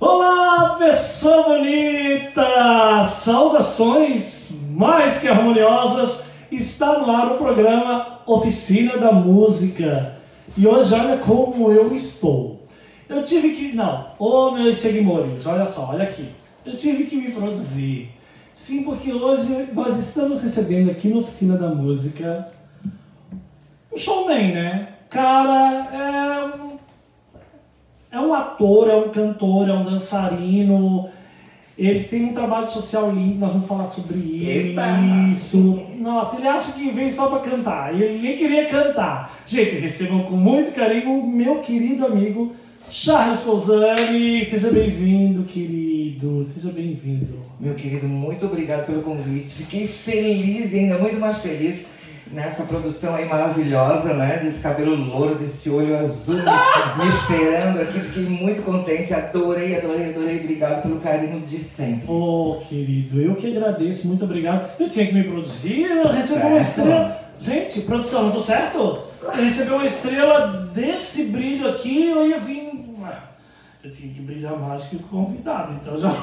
Olá, 0.00 0.76
pessoa 0.78 1.42
bonita! 1.42 3.04
Saudações 3.08 4.52
mais 4.70 5.18
que 5.18 5.26
harmoniosas! 5.26 6.20
Está 6.52 7.00
no 7.00 7.10
ar 7.10 7.32
o 7.32 7.36
programa 7.36 8.20
Oficina 8.24 8.96
da 8.96 9.10
Música. 9.10 10.16
E 10.56 10.64
hoje, 10.68 10.94
olha 10.94 11.18
como 11.18 11.72
eu 11.72 11.92
estou. 11.92 12.64
Eu 13.08 13.24
tive 13.24 13.50
que. 13.50 13.74
Não, 13.74 14.12
ô 14.20 14.52
meus 14.52 14.76
seguidores, 14.76 15.44
olha 15.46 15.66
só, 15.66 15.88
olha 15.90 16.04
aqui. 16.04 16.28
Eu 16.64 16.76
tive 16.76 17.06
que 17.06 17.16
me 17.16 17.32
produzir. 17.32 18.10
Sim, 18.54 18.84
porque 18.84 19.12
hoje 19.12 19.68
nós 19.72 19.98
estamos 19.98 20.44
recebendo 20.44 20.92
aqui 20.92 21.08
na 21.08 21.18
Oficina 21.18 21.56
da 21.56 21.70
Música 21.70 22.52
um 23.92 23.98
showman, 23.98 24.52
né? 24.52 24.90
Cara, 25.10 25.88
é 25.92 26.62
um, 26.62 26.67
é 28.10 28.18
um 28.20 28.32
ator, 28.32 28.88
é 28.88 28.96
um 28.96 29.08
cantor, 29.10 29.68
é 29.68 29.72
um 29.72 29.84
dançarino. 29.84 31.08
Ele 31.76 32.04
tem 32.04 32.24
um 32.24 32.32
trabalho 32.32 32.68
social 32.70 33.12
lindo, 33.12 33.38
nós 33.38 33.52
vamos 33.52 33.68
falar 33.68 33.88
sobre 33.88 34.18
Eita! 34.18 34.82
isso. 35.30 35.80
Nossa, 35.98 36.36
ele 36.36 36.48
acha 36.48 36.72
que 36.72 36.90
vem 36.90 37.08
só 37.08 37.28
pra 37.28 37.38
cantar. 37.38 37.94
e 37.94 38.02
Ele 38.02 38.18
nem 38.20 38.36
queria 38.36 38.66
cantar. 38.66 39.32
Gente, 39.46 39.76
recebam 39.76 40.24
com 40.24 40.36
muito 40.36 40.74
carinho 40.74 41.20
o 41.20 41.26
meu 41.26 41.60
querido 41.60 42.04
amigo 42.04 42.52
Charles 42.90 43.42
Pousani. 43.42 44.44
Seja 44.50 44.72
bem-vindo, 44.72 45.44
querido. 45.44 46.42
Seja 46.42 46.70
bem-vindo. 46.70 47.38
Meu 47.60 47.74
querido, 47.74 48.08
muito 48.08 48.46
obrigado 48.46 48.86
pelo 48.86 49.02
convite. 49.02 49.54
Fiquei 49.54 49.86
feliz 49.86 50.72
e 50.72 50.80
ainda 50.80 50.98
muito 50.98 51.20
mais 51.20 51.38
feliz 51.38 51.88
nessa 52.32 52.64
produção 52.64 53.14
aí 53.14 53.24
maravilhosa, 53.24 54.14
né? 54.14 54.38
Desse 54.38 54.62
cabelo 54.62 54.94
louro, 54.94 55.34
desse 55.34 55.70
olho 55.70 55.98
azul 55.98 56.40
me 56.98 57.08
esperando 57.08 57.80
aqui. 57.80 58.00
Fiquei 58.00 58.24
muito 58.24 58.62
contente. 58.62 59.14
Adorei, 59.14 59.76
adorei, 59.76 60.10
adorei. 60.10 60.40
Obrigado 60.40 60.82
pelo 60.82 61.00
carinho 61.00 61.40
de 61.40 61.58
sempre. 61.58 62.06
Oh, 62.08 62.60
querido, 62.68 63.20
eu 63.20 63.34
que 63.36 63.56
agradeço, 63.56 64.06
muito 64.06 64.24
obrigado. 64.24 64.70
Eu 64.78 64.88
tinha 64.88 65.06
que 65.06 65.14
me 65.14 65.24
produzir, 65.24 65.82
eu 65.82 66.08
recebi 66.08 66.46
uma 66.46 66.60
estrela. 66.60 67.28
Gente, 67.40 67.80
produção, 67.82 68.24
não 68.24 68.32
tô 68.32 68.40
certo? 68.40 69.00
Eu 69.22 69.30
recebi 69.30 69.70
uma 69.70 69.86
estrela 69.86 70.68
desse 70.74 71.26
brilho 71.26 71.68
aqui, 71.68 72.08
eu 72.08 72.28
ia 72.28 72.38
vir. 72.38 72.68
Eu 73.82 73.92
tinha 73.92 74.12
que 74.12 74.20
brilhar 74.20 74.58
mais 74.58 74.82
que 74.82 74.96
o 74.96 74.98
convidado, 74.98 75.72
então 75.74 75.96
já. 75.96 76.10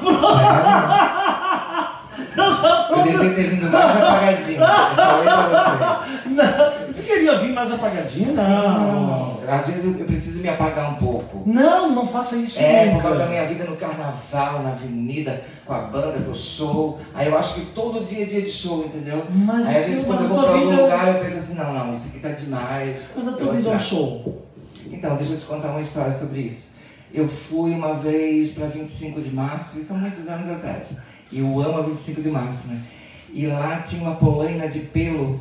eu 2.36 2.52
já 2.52 2.88
Eu 2.90 3.02
devia 3.02 3.34
ter 3.34 3.42
vindo 3.50 3.70
mais 3.70 3.96
apagadinho. 3.96 4.60
Eu 4.60 4.66
falei 4.66 5.24
pra 5.24 5.48
vocês. 5.48 6.26
Não, 6.26 6.92
tu 6.94 7.02
queria 7.02 7.38
vir 7.38 7.52
mais 7.52 7.72
apagadinho? 7.72 8.34
Não. 8.34 9.36
Não, 9.36 9.40
às 9.48 9.66
vezes 9.68 9.84
eu- 9.94 10.00
eu 10.00 10.06
preciso 10.06 10.42
me 10.42 10.48
apagar 10.48 10.90
um 10.90 10.94
pouco. 10.96 11.42
Não, 11.46 11.90
não 11.92 12.06
faça 12.06 12.36
isso 12.36 12.58
É, 12.58 12.86
nunca. 12.86 12.96
por 12.96 13.02
causa 13.04 13.18
da 13.20 13.26
minha 13.26 13.44
vida 13.46 13.64
no 13.64 13.76
carnaval, 13.76 14.62
na 14.62 14.70
avenida, 14.70 15.42
com 15.64 15.72
a 15.72 15.80
banda, 15.82 16.18
com 16.20 16.30
o 16.30 16.34
show. 16.34 16.98
Aí 17.14 17.28
eu 17.28 17.38
acho 17.38 17.54
que 17.54 17.66
todo 17.66 18.02
dia 18.04 18.22
é 18.22 18.26
dia 18.26 18.42
de 18.42 18.50
show, 18.50 18.84
entendeu? 18.84 19.24
Mas 19.30 19.66
Aí 19.66 19.78
às 19.78 19.86
vezes 19.86 20.04
quando 20.06 20.22
eu 20.22 20.28
vou 20.28 20.38
pra 20.40 20.48
algum 20.50 20.68
vida- 20.70 20.82
lugar 20.82 21.08
eu 21.08 21.20
penso 21.24 21.36
assim, 21.36 21.54
não, 21.54 21.72
não, 21.72 21.92
isso 21.92 22.08
aqui 22.08 22.18
tá 22.18 22.28
demais. 22.30 23.06
Mas 23.16 23.26
a 23.26 23.30
eu 23.30 23.36
tua 23.36 23.46
vou 23.46 23.54
vida 23.54 23.70
é 23.70 23.74
um 23.76 23.80
show. 23.80 24.42
Então, 24.90 25.16
deixa 25.16 25.32
eu 25.34 25.38
te 25.38 25.44
contar 25.46 25.68
uma 25.68 25.80
história 25.80 26.12
sobre 26.12 26.40
isso. 26.40 26.74
Eu 27.14 27.26
fui 27.28 27.70
uma 27.70 27.94
vez 27.94 28.52
pra 28.54 28.66
25 28.66 29.20
de 29.20 29.32
março, 29.34 29.78
isso 29.78 29.92
há 29.94 29.96
muitos 29.96 30.26
anos 30.28 30.50
atrás. 30.50 30.96
E 31.32 31.40
eu 31.40 31.46
amo 31.60 31.78
a 31.78 31.82
25 31.82 32.22
de 32.22 32.30
março, 32.30 32.68
né? 32.68 32.80
E 33.32 33.46
lá 33.46 33.80
tinha 33.80 34.02
uma 34.02 34.16
polaina 34.16 34.68
de 34.68 34.80
pelo, 34.80 35.40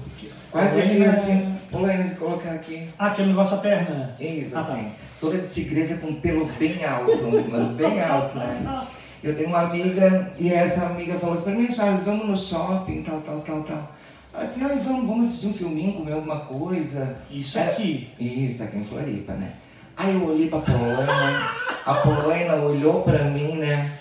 quase 0.51 0.81
aqui 0.81 1.03
assim, 1.05 1.55
polaina 1.71 2.03
de 2.03 2.15
colocar 2.15 2.51
aqui. 2.51 2.89
Ah, 2.97 3.07
aquele 3.07 3.29
negócio 3.29 3.55
da 3.55 3.61
perna. 3.61 4.15
Isso, 4.19 4.57
Ah, 4.57 4.63
tá. 4.63 4.73
assim. 4.73 4.91
Toda 5.21 5.37
de 5.37 5.47
tigresa 5.47 5.97
com 5.97 6.13
pelo 6.15 6.45
bem 6.59 6.83
alto, 6.83 7.47
mas 7.49 7.67
bem 7.69 8.01
alto, 8.01 8.37
né? 8.37 8.85
Eu 9.23 9.35
tenho 9.35 9.49
uma 9.49 9.61
amiga 9.61 10.33
e 10.37 10.51
essa 10.53 10.87
amiga 10.87 11.17
falou 11.17 11.33
assim 11.35 11.43
pra 11.45 11.53
mim, 11.55 11.71
Charles, 11.71 12.03
vamos 12.03 12.27
no 12.27 12.37
shopping, 12.37 13.01
tal, 13.03 13.21
tal, 13.21 13.39
tal, 13.41 13.63
tal. 13.63 13.95
Assim, 14.33 14.63
ai, 14.65 14.77
vamos, 14.77 15.07
vamos 15.07 15.27
assistir 15.29 15.47
um 15.47 15.53
filminho, 15.53 15.93
comer 15.93 16.13
alguma 16.13 16.41
coisa. 16.41 17.15
Isso 17.31 17.57
Era- 17.57 17.71
aqui. 17.71 18.09
Isso, 18.19 18.61
aqui 18.63 18.77
em 18.77 18.83
Floripa, 18.83 19.33
né? 19.33 19.53
Aí 19.95 20.13
eu 20.13 20.25
olhei 20.27 20.49
pra 20.49 20.59
Polaina, 20.59 21.51
a 21.85 21.93
Polaina 21.95 22.55
olhou 22.55 23.01
pra 23.03 23.23
mim, 23.23 23.53
né? 23.59 23.91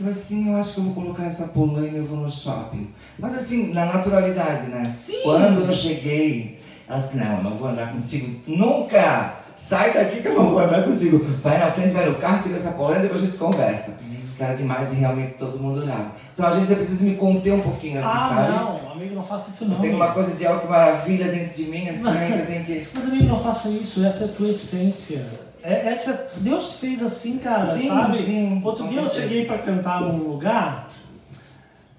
Eu 0.00 0.08
assim, 0.08 0.50
eu 0.50 0.56
acho 0.56 0.74
que 0.74 0.80
eu 0.80 0.84
vou 0.84 0.94
colocar 0.94 1.24
essa 1.24 1.48
Polaina 1.48 1.96
e 1.96 1.98
eu 1.98 2.06
vou 2.06 2.18
no 2.18 2.30
shopping. 2.30 2.88
Mas 3.18 3.34
assim, 3.34 3.72
na 3.72 3.86
naturalidade, 3.86 4.68
né? 4.68 4.84
Sim. 4.84 5.22
Quando 5.22 5.66
eu 5.66 5.72
cheguei, 5.72 6.60
ela 6.88 6.98
disse, 6.98 7.16
não, 7.16 7.42
não 7.42 7.56
vou 7.56 7.68
andar 7.68 7.92
contigo 7.92 8.40
nunca! 8.46 9.36
Sai 9.54 9.92
daqui 9.92 10.22
que 10.22 10.28
eu 10.28 10.34
não 10.34 10.50
vou 10.50 10.58
andar 10.58 10.82
contigo. 10.82 11.24
Vai 11.40 11.58
na 11.58 11.70
frente, 11.70 11.92
vai 11.92 12.08
no 12.08 12.16
carro, 12.16 12.42
tira 12.42 12.56
essa 12.56 12.72
Polaina 12.72 13.00
e 13.00 13.02
depois 13.02 13.22
a 13.22 13.26
gente 13.26 13.38
conversa. 13.38 13.98
Porque 14.28 14.42
era 14.42 14.54
demais 14.54 14.92
e 14.92 14.96
realmente 14.96 15.34
todo 15.34 15.58
mundo 15.58 15.82
olhava. 15.82 16.12
Então 16.32 16.46
às 16.46 16.54
vezes 16.54 16.70
eu 16.70 16.76
preciso 16.76 17.04
me 17.04 17.16
conter 17.16 17.52
um 17.52 17.60
pouquinho, 17.60 17.98
assim, 17.98 18.08
ah, 18.08 18.28
sabe? 18.34 18.50
não, 18.50 18.92
amigo, 18.92 19.14
não 19.14 19.22
faça 19.22 19.50
isso 19.50 19.66
não. 19.66 19.78
Tem 19.78 19.94
uma 19.94 20.12
coisa 20.12 20.34
de 20.34 20.46
algo 20.46 20.62
que 20.62 20.68
maravilha 20.68 21.28
dentro 21.28 21.54
de 21.54 21.70
mim, 21.70 21.88
assim, 21.88 22.08
ainda 22.08 22.44
tem 22.46 22.64
que... 22.64 22.88
Mas 22.94 23.04
amigo, 23.04 23.24
não 23.24 23.38
faça 23.38 23.68
isso, 23.68 24.04
essa 24.04 24.24
é 24.24 24.26
a 24.26 24.32
tua 24.32 24.48
essência. 24.48 25.51
É, 25.62 25.88
essa, 25.92 26.28
Deus 26.38 26.74
fez 26.74 27.02
assim, 27.02 27.38
cara, 27.38 27.66
Sim, 27.78 27.88
sabe? 27.88 28.18
sim, 28.22 28.60
Outro 28.64 28.86
dia 28.88 29.00
eu 29.00 29.08
certeza. 29.08 29.28
cheguei 29.28 29.44
pra 29.46 29.58
cantar 29.58 30.00
num 30.00 30.18
lugar, 30.18 30.88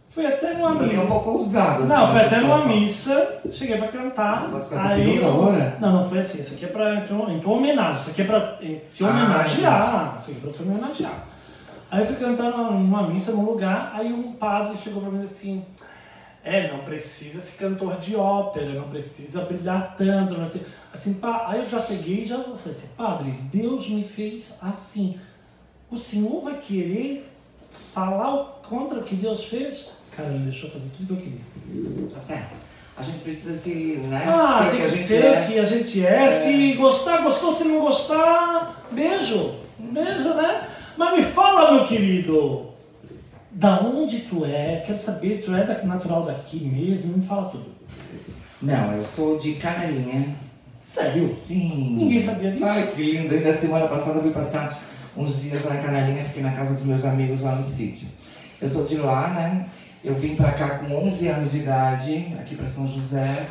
foi 0.09 0.25
até 0.27 0.53
numa 0.53 0.69
é 0.69 0.73
um 0.73 0.87
missa. 0.87 1.05
pouco 1.07 1.29
ousado, 1.31 1.83
assim. 1.83 1.93
Não, 1.93 2.11
foi 2.11 2.21
até 2.21 2.37
numa 2.41 2.65
missa, 2.65 3.39
cheguei 3.49 3.77
pra 3.77 3.87
cantar. 3.87 4.49
Essa 4.53 4.81
aí 4.89 5.15
eu- 5.17 5.31
loura? 5.31 5.77
Não, 5.79 5.93
não 5.93 6.09
foi 6.09 6.19
assim, 6.19 6.41
isso 6.41 6.53
aqui 6.55 6.65
é 6.65 6.67
tua- 6.67 7.31
em 7.31 7.39
tua 7.39 7.53
homenagem, 7.53 8.01
isso 8.01 8.09
aqui 8.11 8.21
é 8.21 8.25
pra 8.25 8.57
eh, 8.61 8.81
te 8.91 9.03
Ah, 9.03 9.07
homenagear. 9.09 10.15
isso 10.19 10.31
aqui 10.31 10.39
é 10.39 10.41
pra 10.41 10.51
te 10.51 10.61
homenagear. 10.61 11.23
Aí 11.89 11.99
eu 12.01 12.05
fui 12.05 12.15
cantar 12.17 12.51
numa, 12.51 12.71
numa 12.71 13.07
missa 13.07 13.31
num 13.31 13.45
lugar, 13.45 13.91
aí 13.95 14.11
um 14.11 14.33
padre 14.33 14.77
chegou 14.83 15.01
pra 15.01 15.11
mim 15.11 15.23
assim. 15.23 15.63
É, 16.43 16.69
não 16.71 16.79
precisa 16.79 17.39
ser 17.39 17.57
cantor 17.57 17.97
de 17.97 18.15
ópera, 18.17 18.73
não 18.73 18.89
precisa 18.89 19.45
brilhar 19.45 19.95
tanto, 19.95 20.33
não. 20.33 20.49
Assim, 20.93 21.13
pá, 21.13 21.45
aí 21.47 21.59
eu 21.59 21.69
já 21.69 21.79
cheguei 21.79 22.23
e 22.23 22.25
já 22.25 22.37
falei 22.37 22.57
assim, 22.65 22.87
padre, 22.97 23.31
Deus 23.51 23.87
me 23.87 24.03
fez 24.03 24.55
assim. 24.61 25.17
O 25.89 25.97
senhor 25.97 26.41
vai 26.41 26.57
querer 26.59 27.31
falar 27.93 28.35
o 28.35 28.45
contra 28.67 28.99
o 28.99 29.03
que 29.03 29.15
Deus 29.15 29.45
fez? 29.45 29.91
Cara, 30.11 30.29
ele 30.29 30.43
deixou 30.43 30.69
fazer 30.69 30.85
tudo 30.97 31.07
que 31.07 31.13
eu 31.13 31.17
queria. 31.17 32.09
Tá 32.09 32.19
certo. 32.19 32.57
A 32.95 33.01
gente 33.01 33.19
precisa 33.19 33.53
se, 33.53 33.97
né? 33.97 34.23
Ah, 34.27 34.59
ser 34.59 34.67
o 34.67 34.71
tem 34.71 34.81
que 34.81 34.89
gente 34.89 35.03
ser 35.03 35.25
é. 35.25 35.43
o 35.43 35.47
que 35.47 35.59
a 35.59 35.65
gente 35.65 36.05
é. 36.05 36.35
Se 36.35 36.73
gostar, 36.73 37.23
gostou. 37.23 37.53
Se 37.53 37.63
não 37.63 37.79
gostar, 37.79 38.85
beijo. 38.91 39.55
Beijo, 39.79 40.33
né? 40.35 40.67
Mas 40.95 41.17
me 41.17 41.23
fala, 41.23 41.73
meu 41.73 41.87
querido. 41.87 42.72
Da 43.53 43.79
onde 43.81 44.21
tu 44.21 44.43
é? 44.45 44.81
Quero 44.85 44.97
saber, 44.99 45.41
tu 45.43 45.53
é 45.53 45.63
da- 45.65 45.83
natural 45.83 46.25
daqui 46.25 46.59
mesmo? 46.65 47.15
Me 47.17 47.23
fala 47.23 47.49
tudo. 47.49 47.69
Não, 48.61 48.93
eu 48.93 49.03
sou 49.03 49.37
de 49.37 49.53
Canalinha. 49.55 50.35
Sério? 50.81 51.27
Sim. 51.29 51.97
Ninguém 51.99 52.19
sabia 52.19 52.51
disso. 52.51 52.65
Ai, 52.65 52.87
que 52.87 53.03
lindo. 53.11 53.33
Ainda 53.33 53.53
semana 53.55 53.87
passada 53.87 54.17
eu 54.17 54.23
fui 54.23 54.31
passar 54.31 54.81
uns 55.15 55.41
dias 55.41 55.63
lá 55.65 55.75
em 55.75 55.81
Canalinha, 55.83 56.23
fiquei 56.23 56.41
na 56.43 56.51
casa 56.51 56.73
dos 56.73 56.83
meus 56.83 57.05
amigos 57.05 57.41
lá 57.41 57.55
no 57.55 57.63
sítio. 57.63 58.07
Eu 58.61 58.67
sou 58.67 58.85
de 58.85 58.97
lá, 58.97 59.29
né? 59.29 59.67
Eu 60.03 60.15
vim 60.15 60.35
pra 60.35 60.51
cá 60.51 60.79
com 60.79 60.93
11 61.05 61.27
anos 61.27 61.51
de 61.51 61.59
idade, 61.59 62.35
aqui 62.39 62.55
pra 62.55 62.67
São 62.67 62.87
José. 62.87 63.45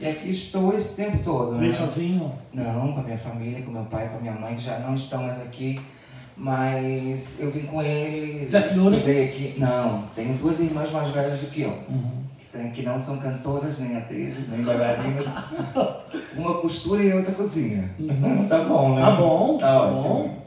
E 0.00 0.06
aqui 0.06 0.30
estou 0.30 0.74
esse 0.76 0.94
tempo 0.94 1.18
todo, 1.24 1.52
né? 1.52 1.60
Veio 1.60 1.74
sozinho? 1.74 2.32
Não, 2.54 2.92
com 2.92 3.00
a 3.00 3.02
minha 3.02 3.18
família, 3.18 3.62
com 3.62 3.70
meu 3.72 3.84
pai, 3.84 4.08
com 4.08 4.18
a 4.18 4.20
minha 4.20 4.32
mãe, 4.34 4.54
que 4.54 4.62
já 4.62 4.78
não 4.78 4.94
estão 4.94 5.24
mais 5.24 5.38
aqui. 5.42 5.78
Mas 6.38 7.40
eu 7.40 7.50
vim 7.50 7.62
com 7.62 7.82
eles. 7.82 8.52
Estudei 8.54 9.24
aqui. 9.24 9.54
Não, 9.58 10.04
tenho 10.14 10.34
duas 10.34 10.60
irmãs 10.60 10.90
mais 10.92 11.08
velhas 11.08 11.40
do 11.40 11.46
que 11.48 11.62
eu. 11.62 11.76
Uhum. 11.88 12.18
Que, 12.72 12.82
não 12.82 12.98
são 12.98 13.18
cantoras, 13.18 13.78
nem 13.78 13.96
atrizes, 13.96 14.48
nem 14.48 14.62
bailarinas. 14.62 15.26
Uma 16.36 16.54
costura 16.60 17.02
e 17.02 17.12
outra 17.12 17.32
cozinha. 17.32 17.90
tá 18.48 18.64
bom, 18.64 18.94
né? 18.94 19.00
Tá 19.02 19.10
bom, 19.12 19.58
Tá 19.58 19.66
tá 19.66 19.80
ótimo. 19.82 20.08
bom. 20.08 20.38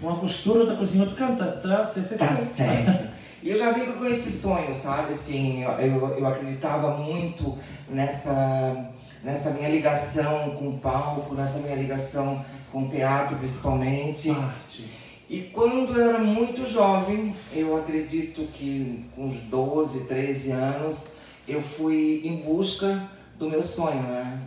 Uma 0.00 0.16
costura, 0.18 0.60
outra 0.60 0.76
cozinha, 0.76 1.04
outro 1.04 1.16
canta. 1.16 1.44
Tá, 1.44 1.84
cê, 1.86 2.02
cê, 2.02 2.16
Tá 2.16 2.34
cê. 2.34 2.44
certo. 2.64 3.08
E 3.42 3.50
eu 3.50 3.58
já 3.58 3.70
vim 3.72 3.92
com 3.92 4.04
esse 4.06 4.30
sonho, 4.30 4.72
sabe? 4.72 5.12
Assim, 5.12 5.62
eu, 5.62 5.70
eu, 5.72 6.18
eu 6.18 6.26
acreditava 6.26 6.96
muito 6.96 7.58
nessa, 7.88 8.90
nessa 9.22 9.50
minha 9.50 9.68
ligação 9.68 10.50
com 10.58 10.68
o 10.68 10.78
palco, 10.78 11.34
nessa 11.34 11.58
minha 11.58 11.74
ligação 11.76 12.44
com 12.72 12.84
o 12.84 12.88
teatro, 12.88 13.36
principalmente. 13.36 14.30
Arte. 14.30 15.01
E 15.32 15.48
quando 15.50 15.98
eu 15.98 16.10
era 16.10 16.18
muito 16.18 16.66
jovem, 16.66 17.34
eu 17.54 17.74
acredito 17.74 18.46
que 18.52 19.02
com 19.16 19.28
uns 19.28 19.38
12, 19.44 20.04
13 20.04 20.50
anos, 20.50 21.14
eu 21.48 21.62
fui 21.62 22.20
em 22.22 22.36
busca 22.42 23.08
do 23.38 23.48
meu 23.48 23.62
sonho, 23.62 24.02
né? 24.02 24.42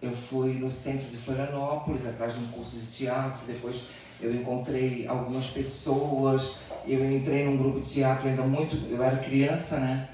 Eu 0.00 0.12
fui 0.12 0.54
no 0.54 0.70
centro 0.70 1.04
de 1.10 1.18
Florianópolis, 1.18 2.06
atrás 2.06 2.32
de 2.32 2.40
um 2.40 2.46
curso 2.46 2.76
de 2.78 2.86
teatro, 2.86 3.42
depois 3.46 3.82
eu 4.22 4.34
encontrei 4.34 5.06
algumas 5.06 5.48
pessoas, 5.48 6.56
eu 6.86 7.04
entrei 7.14 7.44
num 7.44 7.58
grupo 7.58 7.82
de 7.82 7.92
teatro 7.92 8.26
ainda 8.26 8.44
muito, 8.44 8.74
eu 8.88 9.02
era 9.02 9.18
criança, 9.18 9.80
né? 9.80 10.08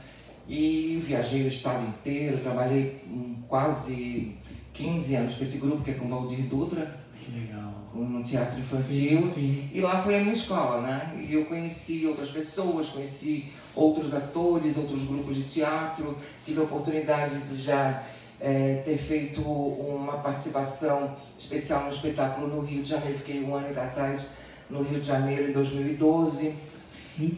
E 0.48 1.00
viajei 1.06 1.44
o 1.44 1.48
estado 1.48 1.86
inteiro, 1.86 2.38
trabalhei 2.38 3.00
hum, 3.06 3.36
quase 3.46 4.34
15 4.72 5.14
anos 5.14 5.34
com 5.34 5.44
esse 5.44 5.58
grupo, 5.58 5.84
que 5.84 5.92
é 5.92 5.94
com 5.94 6.06
o 6.06 6.08
Valdir 6.08 6.40
Dutra. 6.48 7.06
Que 7.32 7.40
legal. 7.40 7.72
no 7.94 8.22
teatro 8.22 8.58
infantil. 8.60 9.22
Sim, 9.22 9.30
sim. 9.30 9.70
E 9.72 9.80
lá 9.80 10.00
foi 10.00 10.16
a 10.16 10.20
minha 10.20 10.34
escola, 10.34 10.80
né? 10.82 11.16
E 11.28 11.34
eu 11.34 11.44
conheci 11.46 12.06
outras 12.06 12.28
pessoas, 12.30 12.88
conheci 12.88 13.46
outros 13.74 14.14
atores, 14.14 14.76
outros 14.76 15.02
grupos 15.04 15.36
de 15.36 15.42
teatro. 15.42 16.16
Tive 16.42 16.60
a 16.60 16.64
oportunidade 16.64 17.38
de 17.40 17.56
já 17.60 18.02
é, 18.40 18.82
ter 18.84 18.96
feito 18.96 19.40
uma 19.42 20.18
participação 20.18 21.16
especial 21.36 21.84
no 21.84 21.90
espetáculo 21.90 22.48
no 22.48 22.60
Rio 22.60 22.82
de 22.82 22.90
Janeiro. 22.90 23.18
Fiquei 23.18 23.42
um 23.42 23.54
ano 23.54 23.70
em 23.70 23.74
cartaz 23.74 24.30
no 24.70 24.82
Rio 24.82 25.00
de 25.00 25.06
Janeiro 25.06 25.50
em 25.50 25.52
2012. 25.52 26.54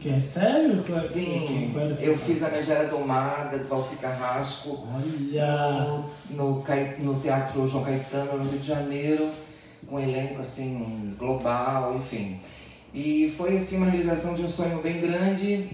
É 0.05 0.21
sério? 0.21 0.83
Qual- 0.85 1.01
Sim, 1.01 1.71
qual 1.73 1.87
era 1.87 1.95
o 1.95 2.01
eu 2.01 2.19
fiz 2.19 2.43
a 2.43 2.51
Megera 2.51 2.87
Domada, 2.89 3.57
do 3.57 3.67
Valci 3.67 3.97
Carrasco, 3.97 4.87
Olha! 4.95 6.05
no, 6.29 6.63
no, 6.63 6.65
no 6.99 7.21
Teatro 7.21 7.67
João 7.67 7.83
Caetano, 7.85 8.37
no 8.45 8.51
Rio 8.51 8.59
de 8.59 8.67
Janeiro, 8.67 9.31
com 9.91 9.97
um 9.97 10.01
elenco 10.01 10.41
assim, 10.41 11.15
global, 11.19 11.97
enfim. 11.97 12.41
E 12.95 13.33
foi 13.37 13.57
assim 13.57 13.79
uma 13.79 13.87
realização 13.87 14.35
de 14.35 14.43
um 14.43 14.49
sonho 14.49 14.81
bem 14.81 15.01
grande 15.01 15.69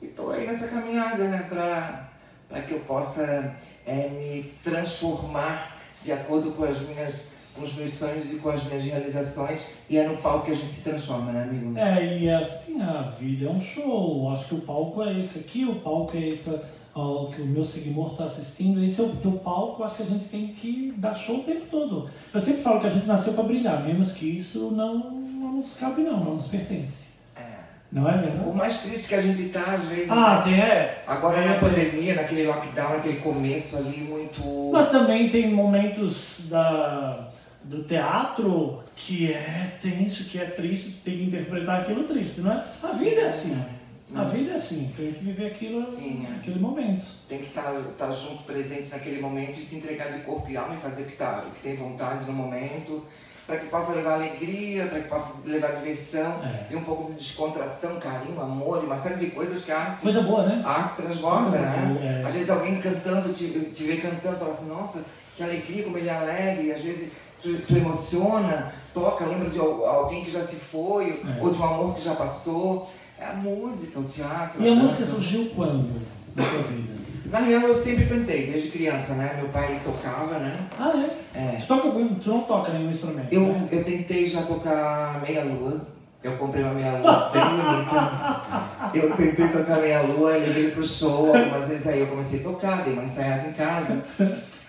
e 0.00 0.06
tô 0.08 0.30
aí 0.30 0.46
nessa 0.46 0.68
caminhada, 0.68 1.24
né, 1.24 1.46
pra, 1.48 2.08
pra 2.48 2.62
que 2.62 2.72
eu 2.72 2.80
possa 2.80 3.54
é, 3.86 4.08
me 4.08 4.54
transformar 4.62 5.76
de 6.00 6.10
acordo 6.12 6.52
com 6.52 6.64
as 6.64 6.80
minhas 6.80 7.34
com 7.54 7.62
os 7.62 7.72
meus 7.74 7.94
sonhos 7.94 8.32
e 8.32 8.40
com 8.40 8.50
as 8.50 8.64
minhas 8.64 8.82
realizações 8.82 9.66
e 9.88 9.96
é 9.96 10.08
no 10.08 10.16
palco 10.16 10.46
que 10.46 10.50
a 10.50 10.56
gente 10.56 10.70
se 10.70 10.82
transforma, 10.82 11.30
né, 11.30 11.44
amigo? 11.44 11.78
É, 11.78 12.18
e 12.18 12.28
assim, 12.28 12.82
a 12.82 13.02
vida 13.02 13.46
é 13.46 13.48
um 13.48 13.60
show. 13.60 14.28
Acho 14.32 14.46
que 14.46 14.54
o 14.56 14.60
palco 14.62 15.04
é 15.04 15.20
esse 15.20 15.38
aqui, 15.38 15.64
o 15.64 15.76
palco 15.76 16.16
é 16.16 16.30
esse 16.30 16.50
ó, 16.94 17.26
que 17.26 17.42
o 17.42 17.46
meu 17.46 17.64
seguidor 17.64 18.12
está 18.12 18.24
assistindo. 18.24 18.82
Esse 18.82 19.00
é 19.00 19.04
o 19.04 19.16
teu 19.16 19.32
palco, 19.32 19.82
acho 19.82 19.96
que 19.96 20.02
a 20.02 20.06
gente 20.06 20.24
tem 20.26 20.48
que 20.48 20.94
dar 20.96 21.14
show 21.14 21.38
o 21.38 21.42
tempo 21.42 21.66
todo. 21.70 22.08
Eu 22.32 22.40
sempre 22.40 22.62
falo 22.62 22.80
que 22.80 22.86
a 22.86 22.90
gente 22.90 23.06
nasceu 23.06 23.32
para 23.32 23.44
brilhar, 23.44 23.84
menos 23.84 24.12
que 24.12 24.26
isso 24.26 24.70
não, 24.70 24.98
não 24.98 25.52
nos 25.54 25.74
cabe 25.74 26.02
não, 26.02 26.22
não 26.24 26.34
nos 26.36 26.46
pertence. 26.46 27.14
É. 27.36 27.42
Não 27.92 28.08
é 28.08 28.14
O 28.16 28.18
verdade? 28.20 28.56
mais 28.56 28.78
triste 28.82 29.08
que 29.08 29.14
a 29.14 29.20
gente 29.20 29.48
tá, 29.50 29.74
às 29.74 29.84
vezes, 29.84 30.10
Ah, 30.10 30.40
tem, 30.44 30.54
é. 30.54 31.02
Agora 31.06 31.38
É, 31.38 31.46
na 31.46 31.54
é. 31.54 31.58
pandemia, 31.60 32.14
naquele 32.14 32.44
lockdown, 32.46 32.90
naquele 32.96 33.20
começo 33.20 33.76
ali 33.76 33.98
muito. 33.98 34.70
Mas 34.72 34.90
também 34.90 35.28
tem 35.28 35.52
momentos 35.52 36.46
da, 36.48 37.28
do 37.64 37.82
teatro 37.84 38.80
que 38.96 39.32
é 39.32 39.76
tenso, 39.80 40.24
que 40.24 40.38
é 40.38 40.44
triste, 40.44 40.90
tem 41.04 41.18
que 41.18 41.24
interpretar 41.24 41.80
aquilo 41.80 42.04
triste, 42.04 42.40
não 42.42 42.52
é? 42.52 42.64
A 42.82 42.88
vida 42.92 43.22
é 43.22 43.26
assim. 43.26 43.60
A 44.14 44.24
vida 44.24 44.52
é 44.52 44.54
assim, 44.56 44.92
tem 44.96 45.12
que 45.12 45.24
viver 45.24 45.46
aquilo, 45.46 45.84
Sim, 45.84 46.26
é. 46.30 46.36
aquele 46.36 46.58
momento. 46.58 47.04
Tem 47.28 47.38
que 47.38 47.46
estar 47.48 47.72
tá, 47.96 48.10
junto, 48.10 48.42
presente 48.44 48.90
naquele 48.90 49.20
momento 49.20 49.58
e 49.58 49.62
se 49.62 49.76
entregar 49.76 50.08
de 50.12 50.18
corpo 50.20 50.50
e 50.50 50.56
alma 50.56 50.74
e 50.74 50.78
fazer 50.78 51.02
o 51.02 51.06
que, 51.06 51.16
tá, 51.16 51.44
o 51.48 51.50
que 51.52 51.62
tem 51.62 51.74
vontade 51.74 52.24
no 52.26 52.32
momento, 52.32 53.02
para 53.46 53.56
que 53.56 53.66
possa 53.66 53.92
levar 53.94 54.14
alegria, 54.14 54.86
para 54.86 55.00
que 55.00 55.08
possa 55.08 55.34
levar 55.44 55.72
diversão 55.72 56.32
É. 56.44 56.72
e 56.72 56.76
um 56.76 56.84
pouco 56.84 57.10
de 57.12 57.18
descontração, 57.18 57.98
carinho, 57.98 58.40
amor 58.40 58.82
e 58.82 58.86
uma 58.86 58.96
série 58.96 59.16
de 59.16 59.26
coisas 59.30 59.64
que 59.64 59.72
a 59.72 59.78
arte, 59.78 60.02
Coisa 60.02 60.20
boa, 60.22 60.46
né? 60.46 60.62
a 60.64 60.70
arte 60.70 60.96
transborda, 60.96 61.58
né? 61.58 62.20
é. 62.22 62.26
Às 62.26 62.34
vezes 62.34 62.50
alguém 62.50 62.80
cantando, 62.80 63.32
te, 63.32 63.48
te 63.74 63.84
vê 63.84 63.96
cantando, 63.96 64.38
fala 64.38 64.50
assim, 64.50 64.68
nossa, 64.68 65.04
que 65.36 65.42
alegria, 65.42 65.82
como 65.82 65.98
ele 65.98 66.08
é 66.08 66.14
alegre, 66.14 66.68
e 66.68 66.72
às 66.72 66.80
vezes 66.80 67.12
tu, 67.42 67.56
tu 67.66 67.76
emociona, 67.76 68.72
toca, 68.92 69.24
lembra 69.26 69.50
de 69.50 69.58
al- 69.58 69.84
alguém 69.86 70.24
que 70.24 70.30
já 70.30 70.42
se 70.42 70.56
foi, 70.56 71.20
É. 71.38 71.42
ou 71.42 71.50
de 71.50 71.58
um 71.58 71.64
amor 71.64 71.94
que 71.96 72.02
já 72.02 72.14
passou. 72.14 72.88
É 73.18 73.24
a 73.26 73.32
música, 73.34 74.00
o 74.00 74.04
teatro. 74.04 74.62
E 74.62 74.68
a 74.68 74.74
dança. 74.74 74.82
música 74.82 75.04
surgiu 75.04 75.50
quando 75.54 76.00
na 76.34 76.44
tua 76.44 76.62
vida? 76.62 76.94
Na 77.30 77.38
real, 77.40 77.62
eu 77.62 77.74
sempre 77.74 78.06
cantei, 78.06 78.46
desde 78.46 78.68
criança, 78.70 79.14
né? 79.14 79.34
Meu 79.36 79.48
pai 79.48 79.80
tocava, 79.84 80.38
né? 80.38 80.56
Ah, 80.78 80.92
é? 81.34 81.38
É. 81.38 81.56
Tu, 81.60 81.66
toca, 81.66 81.90
tu 81.90 82.28
não 82.30 82.42
toca 82.42 82.72
nenhum 82.72 82.90
instrumento, 82.90 83.32
Eu, 83.32 83.46
né? 83.46 83.68
eu 83.72 83.82
tentei 83.82 84.26
já 84.26 84.42
tocar 84.42 85.20
meia-lua. 85.22 85.80
Eu 86.22 86.36
comprei 86.38 86.62
uma 86.62 86.72
meia-lua 86.74 87.30
bem 87.32 87.42
bonita. 87.42 88.40
Eu 88.94 89.10
tentei 89.16 89.48
tocar 89.48 89.78
meia-lua, 89.78 90.36
levei 90.36 90.70
pro 90.70 90.86
show. 90.86 91.36
Algumas 91.36 91.68
vezes 91.68 91.86
aí 91.86 92.00
eu 92.00 92.06
comecei 92.06 92.40
a 92.40 92.42
tocar, 92.44 92.82
dei 92.84 92.92
uma 92.94 93.02
ensaiada 93.04 93.48
em 93.48 93.52
casa. 93.52 94.02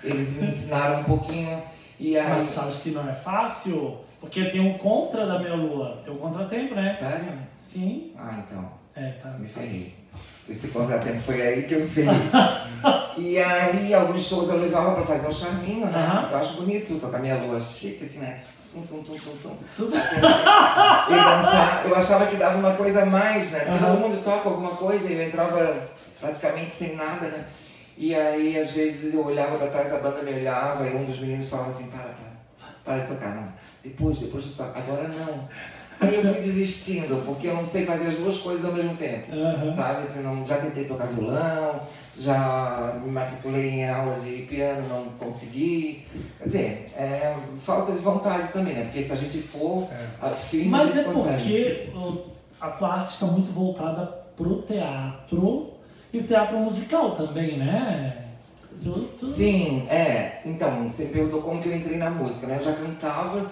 Eles 0.04 0.36
me 0.36 0.48
ensinaram 0.48 1.02
um 1.02 1.04
pouquinho. 1.04 1.62
E 2.00 2.18
aí. 2.18 2.28
Mas 2.28 2.50
tu 2.50 2.56
sabes 2.56 2.76
que 2.78 2.90
não 2.92 3.08
é 3.08 3.14
fácil, 3.14 4.00
porque 4.26 4.46
tem 4.46 4.60
um 4.60 4.78
contra 4.78 5.26
da 5.26 5.40
minha 5.40 5.54
lua, 5.56 6.02
tem 6.04 6.14
um 6.14 6.18
contratempo, 6.18 6.76
né? 6.76 6.94
Sério? 6.94 7.34
Sim. 7.56 8.12
Ah, 8.18 8.44
então. 8.46 8.72
É, 8.96 9.12
tá. 9.12 9.30
Me 9.30 9.48
ferrei. 9.48 9.96
Esse 10.50 10.70
contratempo 10.70 11.20
foi 11.20 11.42
aí 11.42 11.64
que 11.64 11.74
eu 11.76 11.82
me 11.82 11.88
ferrei. 11.88 12.16
e 13.18 13.40
aí, 13.40 13.94
alguns 13.94 14.24
shows 14.24 14.50
eu 14.50 14.60
levava 14.60 14.96
pra 14.96 15.06
fazer 15.06 15.28
um 15.28 15.34
charminho, 15.34 15.86
né? 15.88 15.98
Aham. 15.98 16.30
Eu 16.32 16.38
acho 16.38 16.54
bonito 16.54 17.00
tocar 17.00 17.20
minha 17.20 17.36
lua 17.38 17.60
chique, 17.60 18.04
assim, 18.04 18.20
né? 18.20 18.38
Tum, 18.74 18.82
tum, 18.82 19.04
tum, 19.04 19.18
tum, 19.18 19.38
tum. 19.42 19.58
Tudo. 19.76 19.96
E 21.08 21.14
dançar, 21.14 21.84
eu 21.86 21.96
achava 21.96 22.26
que 22.26 22.36
dava 22.36 22.58
uma 22.58 22.74
coisa 22.74 23.04
a 23.04 23.06
mais, 23.06 23.52
né? 23.52 23.60
Porque 23.60 23.84
Aham. 23.84 23.92
todo 23.92 24.00
mundo 24.00 24.24
toca 24.24 24.50
alguma 24.50 24.72
coisa 24.72 25.08
e 25.08 25.14
eu 25.14 25.28
entrava 25.28 25.88
praticamente 26.20 26.74
sem 26.74 26.96
nada, 26.96 27.28
né? 27.28 27.46
E 27.96 28.14
aí, 28.16 28.60
às 28.60 28.72
vezes, 28.72 29.14
eu 29.14 29.24
olhava 29.24 29.56
pra 29.58 29.68
trás, 29.68 29.94
a 29.94 30.00
banda 30.00 30.24
me 30.24 30.34
olhava 30.34 30.88
e 30.88 30.96
um 30.96 31.06
dos 31.06 31.20
meninos 31.20 31.48
falava 31.48 31.70
assim, 31.70 31.90
para, 31.90 32.02
para, 32.02 32.35
para 32.86 33.00
de 33.04 33.08
tocar, 33.08 33.36
não. 33.36 33.48
Depois, 33.84 34.20
depois 34.20 34.44
tu 34.46 34.50
toca, 34.52 34.80
agora 34.80 35.08
não. 35.08 35.48
Aí 36.00 36.14
eu 36.14 36.22
fui 36.22 36.42
desistindo, 36.42 37.24
porque 37.26 37.48
eu 37.48 37.56
não 37.56 37.66
sei 37.66 37.86
fazer 37.86 38.08
as 38.10 38.16
duas 38.16 38.38
coisas 38.38 38.66
ao 38.66 38.74
mesmo 38.74 38.96
tempo. 38.98 39.34
Aham. 39.34 39.72
Sabe, 39.72 40.00
assim, 40.00 40.24
não, 40.24 40.46
já 40.46 40.58
tentei 40.58 40.84
tocar 40.86 41.06
violão, 41.08 41.82
já 42.18 43.00
me 43.04 43.12
matriculei 43.12 43.70
em 43.70 43.90
aula 43.90 44.20
de 44.20 44.42
piano, 44.44 44.88
não 44.90 45.06
consegui. 45.18 46.06
Quer 46.38 46.46
dizer, 46.46 46.94
é 46.98 47.36
falta 47.58 47.94
de 47.94 48.00
vontade 48.00 48.50
também, 48.52 48.74
né? 48.74 48.84
Porque 48.86 49.02
se 49.04 49.14
a 49.14 49.16
gente 49.16 49.38
for 49.40 49.88
a 50.22 50.30
firme, 50.30 50.68
a 50.68 50.72
Mas 50.72 50.88
gente 50.96 51.00
é 51.00 51.04
consegue. 51.04 51.44
porque 51.44 51.90
a 52.60 52.70
tua 52.72 52.94
arte 52.94 53.14
está 53.14 53.26
muito 53.28 53.52
voltada 53.54 54.06
pro 54.36 54.62
teatro 54.64 55.72
e 56.12 56.20
o 56.20 56.24
teatro 56.24 56.58
musical 56.58 57.12
também, 57.12 57.58
né? 57.58 58.25
Sim, 59.18 59.88
é. 59.90 60.42
Então, 60.46 60.92
você 60.92 61.06
me 61.06 61.10
perguntou 61.12 61.42
como 61.42 61.62
que 61.62 61.70
eu 61.70 61.76
entrei 61.76 61.98
na 61.98 62.10
música, 62.10 62.48
né? 62.48 62.58
Eu 62.60 62.64
já 62.64 62.74
cantava 62.74 63.52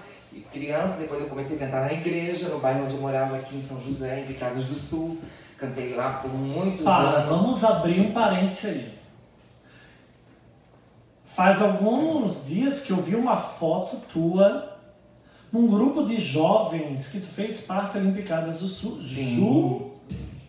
criança, 0.51 0.99
depois 0.99 1.21
eu 1.21 1.27
comecei 1.27 1.57
a 1.57 1.59
cantar 1.59 1.81
na 1.85 1.93
igreja, 1.93 2.49
no 2.49 2.59
bairro 2.59 2.85
onde 2.85 2.95
eu 2.95 3.01
morava 3.01 3.35
aqui 3.37 3.55
em 3.57 3.61
São 3.61 3.81
José, 3.81 4.21
em 4.21 4.25
Picadas 4.25 4.65
do 4.65 4.75
Sul. 4.75 5.17
Cantei 5.57 5.95
lá 5.95 6.13
por 6.21 6.31
muitos 6.33 6.83
Tá, 6.83 6.97
anos. 6.97 7.37
vamos 7.37 7.63
abrir 7.63 8.01
um 8.01 8.11
parênteses 8.11 8.65
aí. 8.65 8.93
Faz 11.25 11.61
alguns 11.61 12.45
dias 12.45 12.81
que 12.81 12.91
eu 12.91 12.97
vi 12.97 13.15
uma 13.15 13.37
foto 13.37 13.97
tua 14.11 14.71
num 15.51 15.67
grupo 15.67 16.03
de 16.03 16.19
jovens 16.19 17.07
que 17.07 17.19
tu 17.19 17.27
fez 17.27 17.61
parte 17.61 17.97
ali 17.97 18.07
em 18.09 18.13
Picadas 18.13 18.59
do 18.59 18.67
Sul. 18.67 18.99
Sim. 18.99 19.35
Ju, 19.37 19.91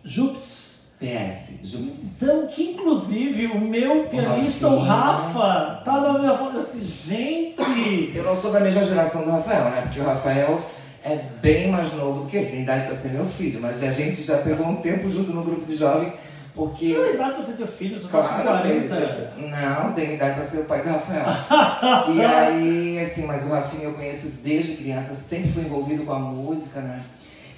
Jups. 0.05 0.64
PS, 1.05 1.61
Jus. 1.63 2.17
Então, 2.17 2.47
que 2.47 2.71
inclusive 2.71 3.47
o 3.47 3.61
meu 3.61 4.05
pianista, 4.05 4.69
o. 4.69 4.79
Rafa, 4.79 5.83
tá 5.85 6.01
na 6.01 6.19
minha 6.19 6.37
foto 6.39 6.57
assim, 6.57 6.81
gente! 7.07 8.13
Eu 8.15 8.25
não 8.25 8.35
sou 8.35 8.51
da 8.51 8.61
mesma 8.61 8.85
geração 8.85 9.25
do 9.25 9.31
Rafael, 9.31 9.65
né? 9.65 9.83
Porque 9.83 10.01
o 10.01 10.05
Rafael 10.05 10.63
é 11.05 11.17
bem 11.43 11.71
mais 11.71 11.93
novo 11.93 12.25
do 12.25 12.31
que 12.31 12.39
ele, 12.39 12.51
tem 12.51 12.63
idade 12.63 12.87
para 12.87 12.95
ser 12.95 13.11
meu 13.11 13.27
filho, 13.27 13.61
mas 13.61 13.83
a 13.83 13.91
gente 13.91 14.23
já 14.23 14.39
pegou 14.39 14.67
um 14.67 14.77
tempo 14.77 15.09
junto 15.11 15.33
no 15.33 15.43
grupo 15.43 15.67
de 15.67 15.77
jovem, 15.77 16.11
porque. 16.55 16.95
Que 16.95 17.15
idade 17.15 17.35
pra 17.35 17.45
ter 17.45 17.53
teu 17.53 17.67
filho? 17.67 18.01
Tu 18.01 18.09
tá 18.09 18.19
com 18.23 18.43
Claro, 18.43 18.67
tem, 18.67 18.89
40. 18.89 19.33
não, 19.37 19.93
tem 19.93 20.15
idade 20.15 20.35
para 20.35 20.43
ser 20.43 20.61
o 20.61 20.65
pai 20.65 20.83
do 20.83 20.89
Rafael. 20.89 21.27
e 22.15 22.21
aí, 22.23 22.99
assim, 23.01 23.27
mas 23.27 23.45
o 23.45 23.51
Rafinha 23.51 23.85
eu 23.85 23.95
conheço 23.95 24.39
desde 24.43 24.77
criança, 24.77 25.15
sempre 25.15 25.51
fui 25.51 25.65
envolvido 25.65 26.05
com 26.05 26.13
a 26.13 26.19
música, 26.19 26.81
né? 26.81 27.03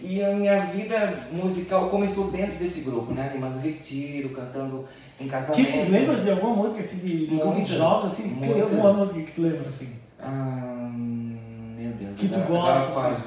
E 0.03 0.23
a 0.23 0.31
minha 0.31 0.61
vida 0.67 1.27
musical 1.33 1.89
começou 1.89 2.31
dentro 2.31 2.57
desse 2.57 2.83
grupo, 2.83 3.13
né? 3.13 3.31
Animando 3.31 3.59
retiro, 3.61 4.29
cantando 4.31 4.85
em 5.21 5.27
casamento. 5.27 5.71
Que, 5.71 5.91
lembras 5.91 6.23
de 6.23 6.31
alguma 6.31 6.55
música 6.55 6.81
assim 6.83 6.99
de, 6.99 7.27
grupo 7.27 7.49
de 7.49 7.55
Muitas, 7.55 7.69
jovens 7.77 8.13
assim? 8.13 8.27
Muitas. 8.29 8.63
alguma 8.63 8.93
música 8.93 9.21
que 9.23 9.33
tu 9.33 9.43
lembra 9.43 9.69
assim? 9.69 9.89
Ah, 10.21 10.91
meu 10.93 11.93
Deus. 11.93 12.17
Que 12.19 12.29
tu 12.29 12.39
gosta, 12.41 12.81
foge. 12.93 13.23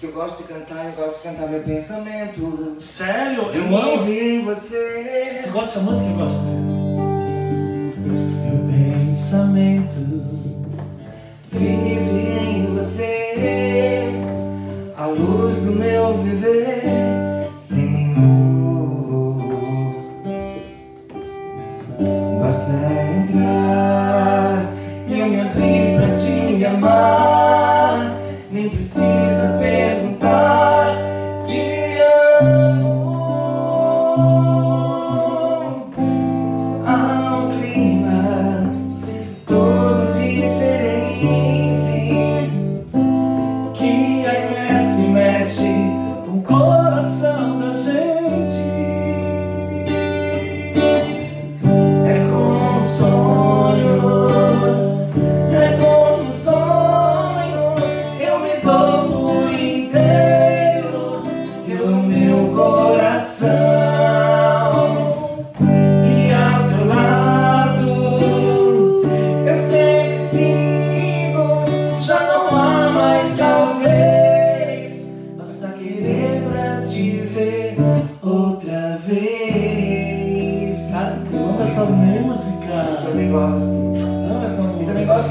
Que 0.00 0.06
eu 0.06 0.12
gosto 0.12 0.42
de 0.42 0.52
cantar, 0.52 0.84
eu 0.86 0.92
gosto 0.92 1.16
de 1.16 1.22
cantar 1.28 1.48
meu 1.48 1.62
pensamento. 1.62 2.74
Sério? 2.78 3.42
Eu 3.52 3.64
Eu 3.64 3.76
amo. 3.76 4.00
amo 4.02 4.12
em 4.12 4.42
você. 4.44 5.40
Tu 5.44 5.50
gosta 5.50 5.66
dessa 5.66 5.80
música? 5.80 6.06
Eu 6.08 6.16
gosto 6.16 6.36
assim. 6.36 6.58
Meu 8.44 9.06
pensamento 9.06 9.94
Vive 11.50 12.38
em 12.38 12.66
você. 12.74 13.77
Luz 15.12 15.62
do 15.62 15.72
meu 15.72 16.18
viver, 16.18 17.07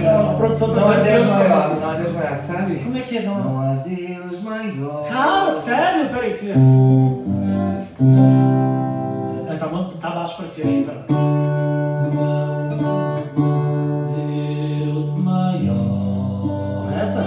A 0.08 0.34
produção 0.38 0.70
tá 0.70 0.76
Não 0.76 0.90
há 0.90 0.94
fazendo 0.94 1.04
Deus 1.06 1.26
maior, 1.26 1.76
não 1.80 1.90
há 1.90 1.94
Deus 1.94 2.14
maior, 2.14 2.40
sabe? 2.40 2.76
Como 2.84 2.98
é 2.98 3.02
que 3.02 3.18
é? 3.18 3.22
Não, 3.24 3.40
Não 3.44 3.60
há 3.62 3.74
Deus 3.76 4.42
maior. 4.44 5.04
Cara, 5.10 5.54
sério? 5.56 6.10
Peraí. 6.10 6.34
Que... 6.38 6.52
É, 9.50 9.56
tá, 9.56 9.68
tá 10.00 10.10
baixo 10.12 10.38
pra 10.38 10.48
ti 10.48 10.62
aqui, 10.62 10.84
pera. 10.86 11.06
Deus 14.16 15.18
maior. 15.18 16.94
Essa? 17.02 17.24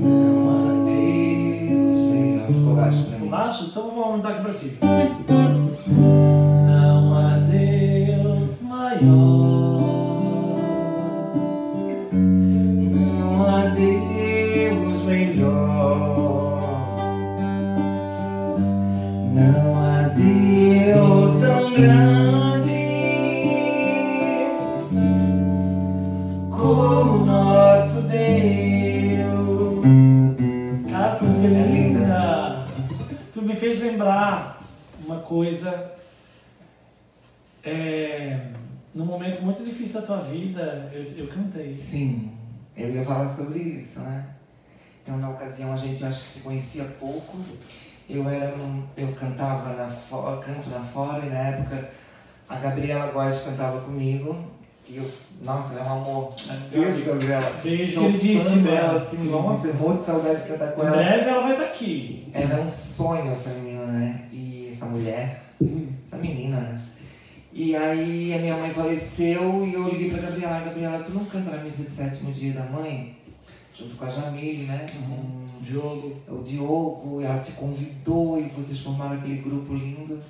Não 0.00 0.48
há 0.50 0.84
Deus 0.84 2.00
melhor. 2.10 2.46
Ficou 2.48 2.74
baixo 2.74 2.98
pra 3.04 3.12
Ficou 3.12 3.20
mim. 3.20 3.28
baixo? 3.30 3.64
Então 3.70 3.82
vamos 3.88 4.04
aumentar 4.04 4.28
aqui 4.30 4.42
pra 4.42 4.54
ti. 4.54 4.78
Da 39.94 40.02
tua 40.02 40.18
vida, 40.20 40.90
eu, 40.92 41.02
eu 41.24 41.26
cantei. 41.28 41.76
Sim, 41.76 42.32
eu 42.76 42.90
ia 42.94 43.04
falar 43.04 43.28
sobre 43.28 43.58
isso, 43.60 44.00
né? 44.00 44.26
Então, 45.02 45.16
na 45.18 45.30
ocasião, 45.30 45.72
a 45.72 45.76
gente 45.76 46.04
acho 46.04 46.22
que 46.22 46.28
se 46.28 46.40
conhecia 46.40 46.84
pouco. 47.00 47.38
Eu 48.08 48.28
era 48.28 48.54
um, 48.56 48.82
eu 48.96 49.08
cantava 49.12 49.74
na 49.74 49.88
fo- 49.88 50.22
canto 50.44 50.68
na 50.70 50.80
fora 50.80 51.24
e 51.26 51.30
na 51.30 51.38
época 51.38 51.88
a 52.48 52.56
Gabriela 52.56 53.10
Góes 53.12 53.40
cantava 53.40 53.80
comigo. 53.80 54.36
E 54.88 54.96
eu, 54.96 55.10
nossa, 55.40 55.74
ela 55.74 55.82
é 55.88 55.90
um 55.92 56.02
amor. 56.02 56.34
Beijo, 56.70 57.04
Gabriela. 57.04 57.52
Beijo, 57.62 57.94
Sou 57.94 58.10
fã 58.12 58.58
dela, 58.62 58.96
assim, 58.96 59.30
nossa, 59.30 59.68
eu 59.68 59.74
morro 59.74 59.94
de 59.94 60.02
saudade 60.02 60.42
de 60.42 60.48
cantar 60.48 60.72
com 60.72 60.82
Em 60.82 60.86
ela. 60.86 60.96
breve 60.96 61.28
ela 61.30 61.42
vai 61.42 61.52
estar 61.52 61.64
aqui. 61.66 62.28
Ela 62.32 62.54
é 62.58 62.60
um 62.60 62.68
sonho, 62.68 63.30
essa 63.32 63.50
menina, 63.50 63.86
né? 63.86 64.24
E 64.32 64.68
essa 64.70 64.86
mulher, 64.86 65.42
essa 66.06 66.16
menina, 66.16 66.60
né? 66.60 66.80
E 67.52 67.76
aí 67.76 68.32
a 68.32 68.38
minha 68.38 68.56
mãe 68.56 68.70
faleceu 68.70 69.66
e 69.66 69.74
eu 69.74 69.88
liguei 69.88 70.10
pra 70.10 70.22
Gabriela. 70.22 70.60
Gabriela, 70.60 71.04
tu 71.04 71.12
não 71.12 71.24
canta 71.26 71.50
na 71.50 71.62
missa 71.62 71.82
de 71.82 71.90
sétimo 71.90 72.32
dia 72.32 72.54
da 72.54 72.64
mãe? 72.64 73.16
Junto 73.74 73.96
com 73.96 74.04
a 74.04 74.08
Jamile, 74.08 74.64
né? 74.64 74.86
Com 75.06 75.42
Diogo. 75.62 76.16
o 76.28 76.42
Diogo, 76.42 77.22
ela 77.22 77.38
te 77.38 77.52
convidou 77.52 78.38
e 78.40 78.44
vocês 78.44 78.80
formaram 78.80 79.18
aquele 79.18 79.36
grupo 79.36 79.74
lindo. 79.74 80.20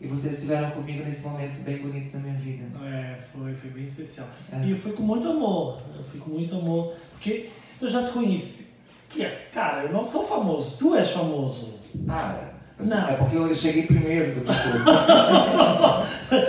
E 0.00 0.06
vocês 0.08 0.34
estiveram 0.34 0.72
comigo 0.72 1.04
nesse 1.04 1.24
momento 1.26 1.62
bem 1.62 1.78
bonito 1.78 2.12
da 2.12 2.18
minha 2.18 2.34
vida. 2.34 2.64
É, 2.84 3.16
foi, 3.32 3.54
foi 3.54 3.70
bem 3.70 3.84
especial. 3.84 4.26
É. 4.52 4.64
E 4.64 4.72
eu 4.72 4.76
fui 4.76 4.92
com 4.92 5.04
muito 5.04 5.28
amor. 5.28 5.80
Eu 5.96 6.02
fui 6.02 6.18
com 6.18 6.30
muito 6.30 6.56
amor. 6.56 6.94
Porque 7.12 7.50
eu 7.80 7.88
já 7.88 8.02
te 8.02 8.10
conheci. 8.10 8.72
Que 9.08 9.24
é, 9.24 9.48
cara, 9.52 9.84
eu 9.84 9.92
não 9.92 10.04
sou 10.04 10.26
famoso. 10.26 10.76
Tu 10.76 10.96
és 10.96 11.10
famoso. 11.10 11.74
Para. 12.04 12.51
Não. 12.88 13.08
É 13.08 13.14
porque 13.14 13.36
eu 13.36 13.54
cheguei 13.54 13.86
primeiro 13.86 14.34
do 14.34 14.40
que 14.40 14.52
tu. 14.52 14.78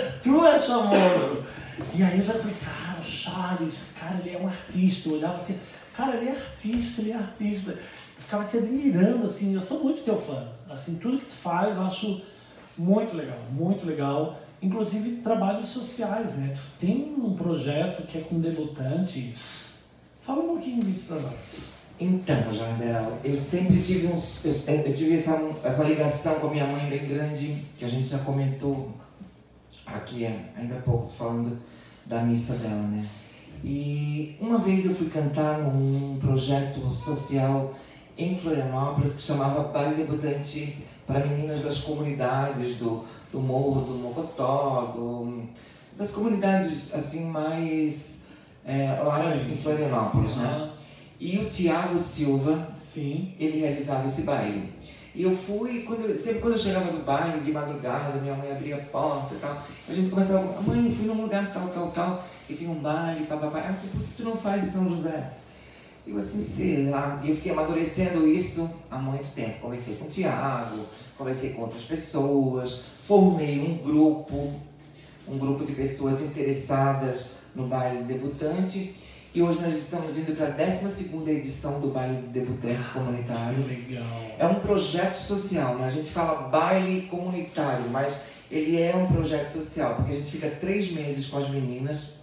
Tu 0.22 0.46
és 0.46 0.64
famoso. 0.64 1.44
E 1.94 2.02
aí 2.02 2.18
eu 2.18 2.24
já 2.24 2.32
falei, 2.32 2.56
cara, 2.64 2.98
o 2.98 3.04
Charles, 3.04 3.84
cara, 3.98 4.16
ele 4.24 4.34
é 4.34 4.38
um 4.38 4.46
artista. 4.46 5.08
Eu 5.08 5.14
olhava 5.16 5.36
assim, 5.36 5.58
cara, 5.94 6.16
ele 6.16 6.28
é 6.28 6.32
artista, 6.32 7.02
ele 7.02 7.12
é 7.12 7.16
artista. 7.16 7.72
Eu 7.72 7.78
ficava 8.22 8.44
te 8.44 8.56
admirando, 8.56 9.24
assim, 9.24 9.54
eu 9.54 9.60
sou 9.60 9.84
muito 9.84 10.02
teu 10.02 10.16
fã. 10.16 10.48
Assim, 10.70 10.94
tudo 10.96 11.18
que 11.18 11.26
tu 11.26 11.34
faz 11.34 11.76
eu 11.76 11.82
acho 11.82 12.22
muito 12.76 13.16
legal, 13.16 13.38
muito 13.50 13.86
legal. 13.86 14.40
Inclusive 14.62 15.16
trabalhos 15.16 15.68
sociais, 15.68 16.36
né? 16.36 16.54
Tu 16.54 16.86
tem 16.86 17.14
um 17.18 17.36
projeto 17.36 18.06
que 18.06 18.16
é 18.16 18.22
com 18.22 18.40
debutantes. 18.40 19.74
Fala 20.22 20.42
um 20.42 20.46
pouquinho 20.48 20.82
disso 20.82 21.04
pra 21.06 21.18
nós. 21.18 21.74
Então, 21.98 22.52
Jardel, 22.52 23.18
eu 23.22 23.36
sempre 23.36 23.80
tive 23.80 24.08
uns. 24.08 24.44
Eu, 24.44 24.52
eu 24.80 24.92
tive 24.92 25.14
essa, 25.14 25.40
essa 25.62 25.84
ligação 25.84 26.34
com 26.40 26.48
a 26.48 26.50
minha 26.50 26.66
mãe 26.66 26.88
bem 26.88 27.06
grande, 27.06 27.64
que 27.78 27.84
a 27.84 27.88
gente 27.88 28.08
já 28.08 28.18
comentou 28.18 28.92
aqui 29.86 30.24
é, 30.24 30.52
ainda 30.56 30.76
há 30.76 30.80
pouco, 30.80 31.12
falando 31.12 31.58
da 32.04 32.20
missa 32.22 32.54
dela, 32.54 32.82
né? 32.82 33.06
E 33.62 34.36
uma 34.40 34.58
vez 34.58 34.84
eu 34.84 34.94
fui 34.94 35.08
cantar 35.08 35.58
num 35.58 36.18
projeto 36.18 36.92
social 36.92 37.74
em 38.18 38.34
Florianópolis 38.34 39.14
que 39.14 39.22
chamava 39.22 39.64
Baile 39.64 39.94
Debutante 39.94 40.78
para 41.06 41.24
meninas 41.24 41.62
das 41.62 41.78
comunidades 41.78 42.76
do, 42.76 43.04
do 43.32 43.40
Morro, 43.40 43.82
do 43.82 43.94
Mocotó, 43.94 44.92
do, 44.94 45.44
das 45.96 46.10
comunidades 46.10 46.92
assim 46.92 47.26
mais 47.26 48.24
é, 48.64 49.00
lá 49.02 49.34
em 49.34 49.56
Florianópolis, 49.56 50.36
né? 50.36 50.70
E 51.24 51.38
o 51.38 51.46
Tiago 51.48 51.98
Silva, 51.98 52.68
Sim. 52.78 53.32
ele 53.40 53.60
realizava 53.60 54.06
esse 54.06 54.22
baile. 54.24 54.68
E 55.14 55.22
eu 55.22 55.34
fui, 55.34 55.80
quando, 55.80 56.02
eu- 56.04 56.18
sempre 56.18 56.40
quando 56.40 56.52
eu 56.52 56.58
chegava 56.58 56.92
do 56.92 57.02
baile, 57.02 57.40
de 57.40 57.50
madrugada, 57.50 58.20
minha 58.20 58.34
mãe 58.34 58.52
abria 58.52 58.76
a 58.76 58.80
porta 58.80 59.34
e 59.34 59.38
tal, 59.38 59.62
a 59.88 59.94
gente 59.94 60.10
começava, 60.10 60.60
mãe, 60.60 60.90
fui 60.92 61.06
num 61.06 61.22
lugar 61.22 61.50
tal, 61.50 61.68
tal, 61.70 61.90
tal, 61.92 62.24
e 62.46 62.52
tinha 62.52 62.70
um 62.70 62.74
baile, 62.74 63.24
papapá. 63.24 63.60
Ela 63.60 63.70
disse, 63.72 63.86
por 63.86 64.02
que 64.02 64.12
tu 64.18 64.22
não 64.22 64.36
faz 64.36 64.64
em 64.64 64.68
São 64.68 64.86
José? 64.90 65.30
Eu 66.06 66.18
assim, 66.18 66.42
sei 66.42 66.90
lá, 66.90 67.18
e 67.24 67.30
eu 67.30 67.34
fiquei 67.34 67.52
amadurecendo 67.52 68.28
isso 68.28 68.68
há 68.90 68.98
muito 68.98 69.32
tempo. 69.34 69.60
Conversei 69.62 69.94
com 69.94 70.04
o 70.04 70.08
Tiago, 70.08 70.80
conversei 71.16 71.54
com 71.54 71.62
outras 71.62 71.84
pessoas, 71.84 72.82
formei 73.00 73.60
um 73.60 73.78
grupo, 73.82 74.52
um 75.26 75.38
grupo 75.38 75.64
de 75.64 75.72
pessoas 75.72 76.20
interessadas 76.20 77.30
no 77.54 77.66
baile 77.66 78.02
debutante. 78.02 78.94
E 79.34 79.42
hoje 79.42 79.60
nós 79.60 79.74
estamos 79.74 80.16
indo 80.16 80.36
para 80.36 80.46
a 80.46 80.50
12 80.50 81.28
edição 81.28 81.80
do 81.80 81.88
baile 81.88 82.18
debutante 82.32 82.84
comunitário. 82.92 83.66
Legal. 83.66 84.04
É 84.38 84.46
um 84.46 84.60
projeto 84.60 85.16
social, 85.16 85.74
né? 85.74 85.88
A 85.88 85.90
gente 85.90 86.08
fala 86.08 86.42
baile 86.48 87.02
comunitário, 87.10 87.90
mas 87.90 88.20
ele 88.48 88.80
é 88.80 88.94
um 88.94 89.06
projeto 89.12 89.48
social, 89.48 89.96
porque 89.96 90.12
a 90.12 90.16
gente 90.16 90.30
fica 90.30 90.48
três 90.48 90.92
meses 90.92 91.26
com 91.26 91.38
as 91.38 91.50
meninas, 91.50 92.18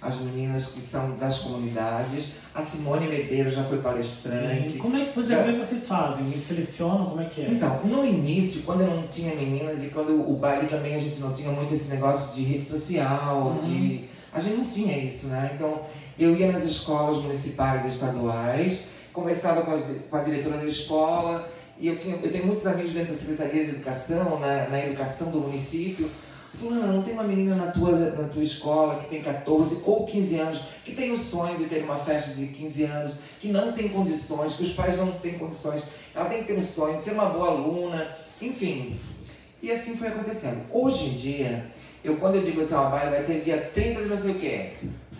as 0.00 0.20
meninas 0.20 0.66
que 0.68 0.80
são 0.80 1.16
das 1.16 1.38
comunidades. 1.38 2.34
A 2.54 2.62
Simone 2.62 3.08
Medeiros 3.08 3.54
já 3.54 3.64
foi 3.64 3.78
palestrante. 3.78 4.70
Sim. 4.72 4.78
Como 4.78 4.96
é 4.96 5.06
que, 5.06 5.18
exemplo, 5.18 5.42
como 5.44 5.56
é 5.56 5.60
que 5.60 5.66
vocês 5.66 5.88
fazem? 5.88 6.26
Eles 6.28 6.44
selecionam? 6.44 7.06
Como 7.06 7.20
é 7.22 7.24
que 7.24 7.40
é? 7.40 7.48
Então, 7.50 7.80
no 7.84 8.06
início, 8.06 8.62
quando 8.62 8.82
eu 8.82 8.86
não 8.94 9.02
tinha 9.08 9.34
meninas 9.34 9.82
e 9.82 9.88
quando 9.88 10.12
o 10.30 10.36
baile 10.36 10.68
também 10.68 10.94
a 10.94 11.00
gente 11.00 11.18
não 11.18 11.32
tinha 11.32 11.50
muito 11.50 11.74
esse 11.74 11.88
negócio 11.90 12.32
de 12.36 12.44
rede 12.44 12.66
social, 12.66 13.46
Uhum. 13.48 13.58
de. 13.58 14.21
A 14.32 14.40
gente 14.40 14.56
não 14.56 14.64
tinha 14.66 14.96
isso, 14.98 15.26
né? 15.28 15.50
Então, 15.54 15.82
eu 16.18 16.36
ia 16.36 16.50
nas 16.50 16.64
escolas 16.64 17.16
municipais 17.16 17.84
e 17.84 17.88
estaduais, 17.88 18.86
conversava 19.12 19.62
com, 19.62 19.72
as- 19.72 19.84
com 20.08 20.16
a 20.16 20.20
diretora 20.22 20.58
da 20.58 20.64
escola, 20.66 21.50
e 21.78 21.86
eu, 21.88 21.96
tinha, 21.96 22.16
eu 22.22 22.30
tenho 22.32 22.46
muitos 22.46 22.66
amigos 22.66 22.92
dentro 22.92 23.12
da 23.12 23.18
Secretaria 23.18 23.64
de 23.64 23.70
Educação, 23.72 24.38
na, 24.38 24.68
na 24.68 24.84
educação 24.86 25.30
do 25.30 25.40
município. 25.40 26.10
Fulano, 26.54 26.92
não 26.92 27.02
tem 27.02 27.14
uma 27.14 27.22
menina 27.24 27.54
na 27.56 27.72
tua, 27.72 27.92
na 27.92 28.28
tua 28.28 28.42
escola 28.42 28.98
que 29.00 29.08
tem 29.08 29.22
14 29.22 29.82
ou 29.86 30.04
15 30.06 30.36
anos, 30.38 30.60
que 30.84 30.92
tem 30.94 31.10
o 31.10 31.16
sonho 31.18 31.56
de 31.58 31.64
ter 31.64 31.82
uma 31.82 31.96
festa 31.96 32.34
de 32.34 32.46
15 32.48 32.84
anos, 32.84 33.20
que 33.40 33.48
não 33.48 33.72
tem 33.72 33.88
condições, 33.88 34.52
que 34.54 34.62
os 34.62 34.72
pais 34.72 34.96
não 34.98 35.12
têm 35.12 35.38
condições. 35.38 35.82
Ela 36.14 36.26
tem 36.26 36.40
que 36.40 36.44
ter 36.52 36.58
um 36.58 36.62
sonho 36.62 36.98
ser 36.98 37.12
uma 37.12 37.26
boa 37.26 37.48
aluna, 37.48 38.16
enfim. 38.40 38.98
E 39.62 39.70
assim 39.70 39.96
foi 39.96 40.08
acontecendo. 40.08 40.62
Hoje 40.70 41.06
em 41.06 41.14
dia, 41.14 41.66
eu 42.04 42.16
quando 42.16 42.36
eu 42.36 42.42
digo 42.42 42.60
assim, 42.60 42.74
ó, 42.74 42.88
vai 42.88 43.20
ser 43.20 43.40
dia 43.40 43.70
30 43.74 44.02
de 44.02 44.08
não 44.08 44.18
sei 44.18 44.30
o 44.32 44.34
quê, 44.34 44.70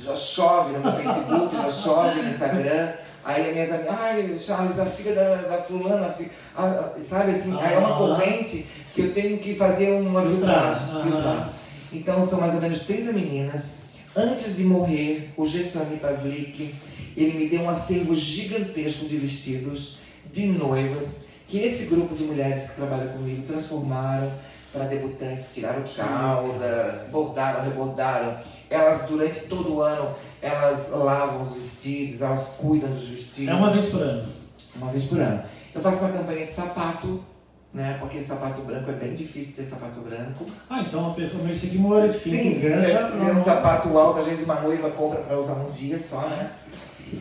já 0.00 0.14
chove 0.16 0.72
no 0.72 0.80
meu 0.80 0.92
Facebook, 0.92 1.56
já 1.56 1.70
chove 1.70 2.22
no 2.22 2.28
Instagram. 2.28 2.92
Aí 3.24 3.46
as 3.46 3.52
minhas 3.52 3.70
amigas, 3.72 3.94
ai, 4.00 4.36
Charles, 4.38 4.78
a 4.80 4.86
filha 4.86 5.14
da, 5.14 5.36
da 5.36 5.62
fulana, 5.62 6.06
a 6.06 6.10
fi- 6.12 6.28
a- 6.56 6.64
a- 6.66 6.92
sabe 7.00 7.30
assim, 7.30 7.56
aí 7.60 7.74
é 7.74 7.78
uma 7.78 7.94
Ah. 7.94 7.98
corrente 7.98 8.66
que 8.92 9.00
eu 9.02 9.12
tenho 9.14 9.38
que 9.38 9.54
fazer 9.54 9.92
uma 9.92 10.22
Filtrar. 10.22 10.74
filtragem. 10.74 10.90
Aham. 10.96 11.02
filtrar. 11.04 11.52
Então 11.92 12.20
são 12.22 12.40
mais 12.40 12.54
ou 12.54 12.60
menos 12.60 12.80
30 12.80 13.12
meninas. 13.12 13.76
Antes 14.16 14.56
de 14.56 14.64
morrer, 14.64 15.30
o 15.36 15.46
Gessoni 15.46 15.98
Pavlik, 15.98 16.74
ele 17.16 17.38
me 17.38 17.48
deu 17.48 17.60
um 17.62 17.70
acervo 17.70 18.12
gigantesco 18.14 19.06
de 19.06 19.16
vestidos 19.16 19.98
de 20.32 20.46
noivas, 20.46 21.24
que 21.46 21.58
esse 21.60 21.86
grupo 21.86 22.14
de 22.16 22.24
mulheres 22.24 22.70
que 22.70 22.76
trabalha 22.76 23.06
comigo 23.12 23.42
transformaram 23.46 24.32
para 24.72 24.84
debutantes, 24.86 25.54
tiraram 25.54 25.82
cauda, 25.94 27.06
bordaram, 27.10 27.62
rebordaram. 27.62 28.36
Elas, 28.70 29.02
durante 29.02 29.40
todo 29.46 29.74
o 29.74 29.82
ano, 29.82 30.14
elas 30.40 30.90
lavam 30.90 31.42
os 31.42 31.54
vestidos, 31.54 32.22
elas 32.22 32.56
cuidam 32.58 32.90
dos 32.90 33.06
vestidos. 33.08 33.52
É 33.52 33.54
uma 33.54 33.70
vez 33.70 33.86
por 33.90 34.00
ano. 34.02 34.28
Uma 34.76 34.90
vez 34.90 35.04
por 35.04 35.20
ano. 35.20 35.42
Eu 35.74 35.80
faço 35.80 36.04
uma 36.04 36.12
campanha 36.12 36.46
de 36.46 36.50
sapato, 36.50 37.22
né? 37.72 37.96
Porque 38.00 38.20
sapato 38.22 38.62
branco 38.62 38.90
é 38.90 38.94
bem 38.94 39.12
difícil 39.14 39.56
ter 39.56 39.64
sapato 39.64 40.00
branco. 40.00 40.46
Ah, 40.70 40.80
então 40.80 41.00
uma 41.00 41.14
pessoa 41.14 41.42
meio 41.42 41.54
seguidora, 41.56 42.10
Sim, 42.10 42.30
assim, 42.38 42.60
que 42.60 42.68
você 42.70 42.92
já- 42.92 43.10
tem 43.10 43.30
um 43.30 43.36
sapato 43.38 43.96
alto, 43.98 44.20
às 44.20 44.26
vezes 44.26 44.44
uma 44.46 44.60
noiva 44.60 44.90
compra 44.90 45.20
pra 45.20 45.38
usar 45.38 45.54
um 45.54 45.68
dia 45.70 45.98
só, 45.98 46.20
né? 46.28 46.50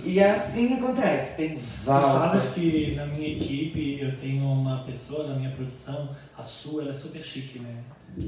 E 0.04 0.20
é 0.20 0.32
assim 0.32 0.68
que 0.70 0.74
acontece. 0.76 1.36
Tem 1.38 1.56
Tu 1.56 1.62
valsa. 1.86 2.20
sabes 2.20 2.54
que 2.54 2.96
na 2.96 3.06
minha 3.06 3.28
equipe 3.36 4.00
eu 4.02 4.16
tenho 4.18 4.44
uma 4.46 4.84
pessoa 4.84 5.28
na 5.28 5.36
minha 5.36 5.52
produção, 5.52 6.10
a 6.38 6.42
Su, 6.42 6.80
ela 6.82 6.90
é 6.90 6.94
super 6.94 7.22
chique, 7.22 7.60
né? 7.60 7.76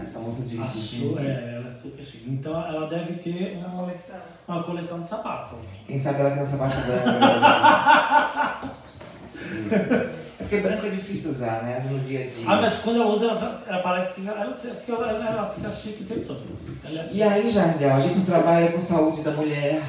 Essa 0.01 0.19
moça 0.19 0.43
A 0.43 0.45
dirige. 0.45 0.69
Su, 0.79 1.17
é, 1.19 1.55
ela 1.55 1.65
é 1.65 1.69
super 1.69 2.03
chique. 2.03 2.29
Então 2.29 2.53
ela 2.65 2.87
deve 2.87 3.13
ter 3.13 3.57
Uma 3.57 3.67
uma, 3.67 3.83
coleção. 3.83 4.19
uma 4.47 4.63
coleção 4.63 5.01
de 5.01 5.07
sapato. 5.07 5.55
Quem 5.87 5.97
sabe 5.97 6.19
ela 6.21 6.31
tem 6.31 6.41
um 6.41 6.45
sapato 6.45 6.75
branco. 6.81 7.09
né? 7.09 8.71
Isso. 9.65 9.93
É 9.93 10.43
porque 10.45 10.57
branco 10.57 10.85
é 10.85 10.89
difícil 10.89 11.31
usar, 11.31 11.63
né? 11.63 11.85
No 11.89 11.99
dia 11.99 12.25
a 12.25 12.27
dia. 12.27 12.45
Ah, 12.47 12.61
mas 12.61 12.77
quando 12.79 13.01
ela 13.01 13.11
usa, 13.13 13.25
ela, 13.27 13.39
já- 13.39 13.59
ela 13.67 13.81
parece 13.83 14.21
assim, 14.21 14.27
ela 14.27 14.55
fica, 14.55 14.93
ela, 14.93 15.27
ela 15.29 15.45
fica 15.47 15.71
chique 15.71 16.03
o 16.03 16.07
tempo 16.07 16.25
todo. 16.25 16.41
Ela 16.83 16.99
é 16.99 17.01
assim. 17.01 17.17
E 17.17 17.23
aí, 17.23 17.49
Jardel, 17.49 17.93
a 17.95 17.99
gente 17.99 18.25
trabalha 18.25 18.71
com 18.71 18.79
saúde 18.79 19.21
da 19.21 19.31
mulher, 19.31 19.81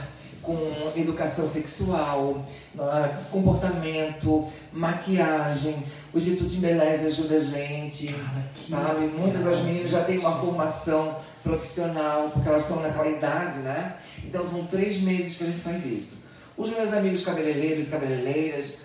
com 0.45 0.93
educação 0.95 1.49
sexual, 1.49 2.45
ah, 2.79 3.23
comportamento, 3.31 4.49
maquiagem. 4.73 5.83
O 6.13 6.19
Instituto 6.19 6.51
de 6.51 6.59
Beleza 6.59 7.09
ajuda 7.09 7.37
a 7.37 7.41
gente, 7.41 8.13
Cara, 8.13 8.45
sabe? 8.69 9.07
Muitas 9.07 9.43
das 9.43 9.61
meninas 9.63 9.91
já 9.91 10.05
têm 10.05 10.19
uma 10.19 10.37
formação 10.37 11.17
profissional, 11.43 12.31
porque 12.33 12.49
elas 12.49 12.63
estão 12.63 12.81
naquela 12.81 13.09
idade, 13.09 13.59
né? 13.59 13.97
Então 14.23 14.45
são 14.45 14.67
três 14.67 15.01
meses 15.01 15.37
que 15.37 15.45
a 15.45 15.47
gente 15.49 15.61
faz 15.61 15.85
isso. 15.85 16.19
Os 16.57 16.71
meus 16.71 16.93
amigos 16.93 17.23
cabeleireiros 17.23 17.89
e 17.89 17.91
cabeleireiras, 17.91 18.77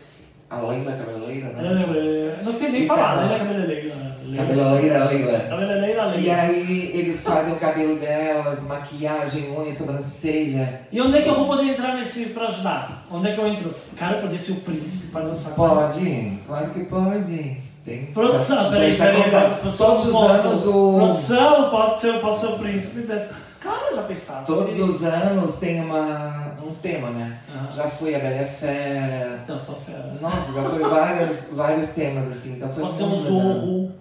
a 0.49 0.59
Leila 0.61 0.91
cabeleireira, 0.93 1.49
né? 1.49 1.61
Ela 1.63 1.97
é- 1.97 2.39
Não 2.43 2.51
sei 2.53 2.69
nem 2.69 2.83
E 2.83 2.87
falar, 2.87 3.15
cada- 3.15 3.25
né? 3.27 3.37
Cabeleireira. 3.39 3.95
né? 3.95 4.15
Cabeleireira, 4.37 5.03
Leila. 5.05 5.39
Cabeleireira, 5.39 6.03
E 6.15 6.21
Leila. 6.21 6.35
aí 6.41 6.91
eles 6.93 7.23
fazem 7.23 7.53
o 7.53 7.57
cabelo 7.57 7.95
delas, 7.97 8.63
maquiagem, 8.67 9.51
unha, 9.57 9.71
sobrancelha. 9.71 10.81
E 10.91 11.01
onde 11.01 11.17
é 11.17 11.21
que 11.21 11.29
eu 11.29 11.35
vou 11.35 11.47
poder 11.47 11.63
entrar 11.63 11.95
nesse 11.95 12.25
pra 12.27 12.47
ajudar? 12.47 13.05
Onde 13.11 13.29
é 13.29 13.33
que 13.33 13.39
eu 13.39 13.47
entro? 13.47 13.73
Cara, 13.95 14.15
eu 14.17 14.21
poder 14.21 14.39
ser 14.39 14.51
o 14.53 14.55
príncipe 14.57 15.07
pra 15.07 15.21
dançar 15.21 15.53
com. 15.53 15.67
Pode, 15.67 16.33
claro 16.47 16.69
que 16.71 16.79
pode. 16.85 17.57
Tem. 17.85 18.05
Produção, 18.07 18.69
peraí, 18.69 18.93
peraí, 18.93 19.23
Todos 19.61 20.07
os 20.07 20.15
anos 20.15 20.67
o. 20.67 20.93
Produção, 20.97 21.69
pode 21.71 21.99
ser, 22.01 22.07
eu 22.15 22.19
posso 22.19 22.45
ser 22.47 22.53
o 22.53 22.59
príncipe 22.59 23.01
dessa. 23.07 23.33
Cara, 23.59 23.93
já 23.93 24.03
pensasse. 24.03 24.47
Todos 24.47 24.79
os 24.79 25.03
anos 25.03 25.57
tem 25.57 25.81
uma, 25.81 26.55
um 26.65 26.73
tema, 26.75 27.09
né? 27.09 27.39
Aham. 27.53 27.71
Já 27.71 27.83
foi 27.89 28.15
a 28.15 28.19
Bela 28.19 28.45
Fera. 28.45 29.39
Então, 29.43 29.59
sou 29.59 29.75
fera. 29.75 30.15
Nossa, 30.21 30.53
já 30.53 30.63
foi 30.63 30.79
várias, 30.79 31.49
vários 31.51 31.89
temas 31.89 32.27
assim. 32.31 32.53
Então 32.53 32.73
foi 32.73 32.87
ser 32.87 33.03
um 33.03 33.21
zorro. 33.21 33.91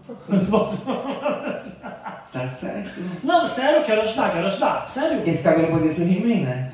Tá 2.32 2.46
certo. 2.46 3.00
Não, 3.24 3.48
sério, 3.48 3.82
quero 3.82 4.02
ajudar, 4.02 4.32
quero 4.32 4.46
ajudar. 4.46 4.86
Sério. 4.86 5.22
Esse 5.26 5.42
cabelo 5.42 5.68
poderia 5.68 5.92
ser 5.92 6.02
He-Man, 6.02 6.44
né? 6.44 6.72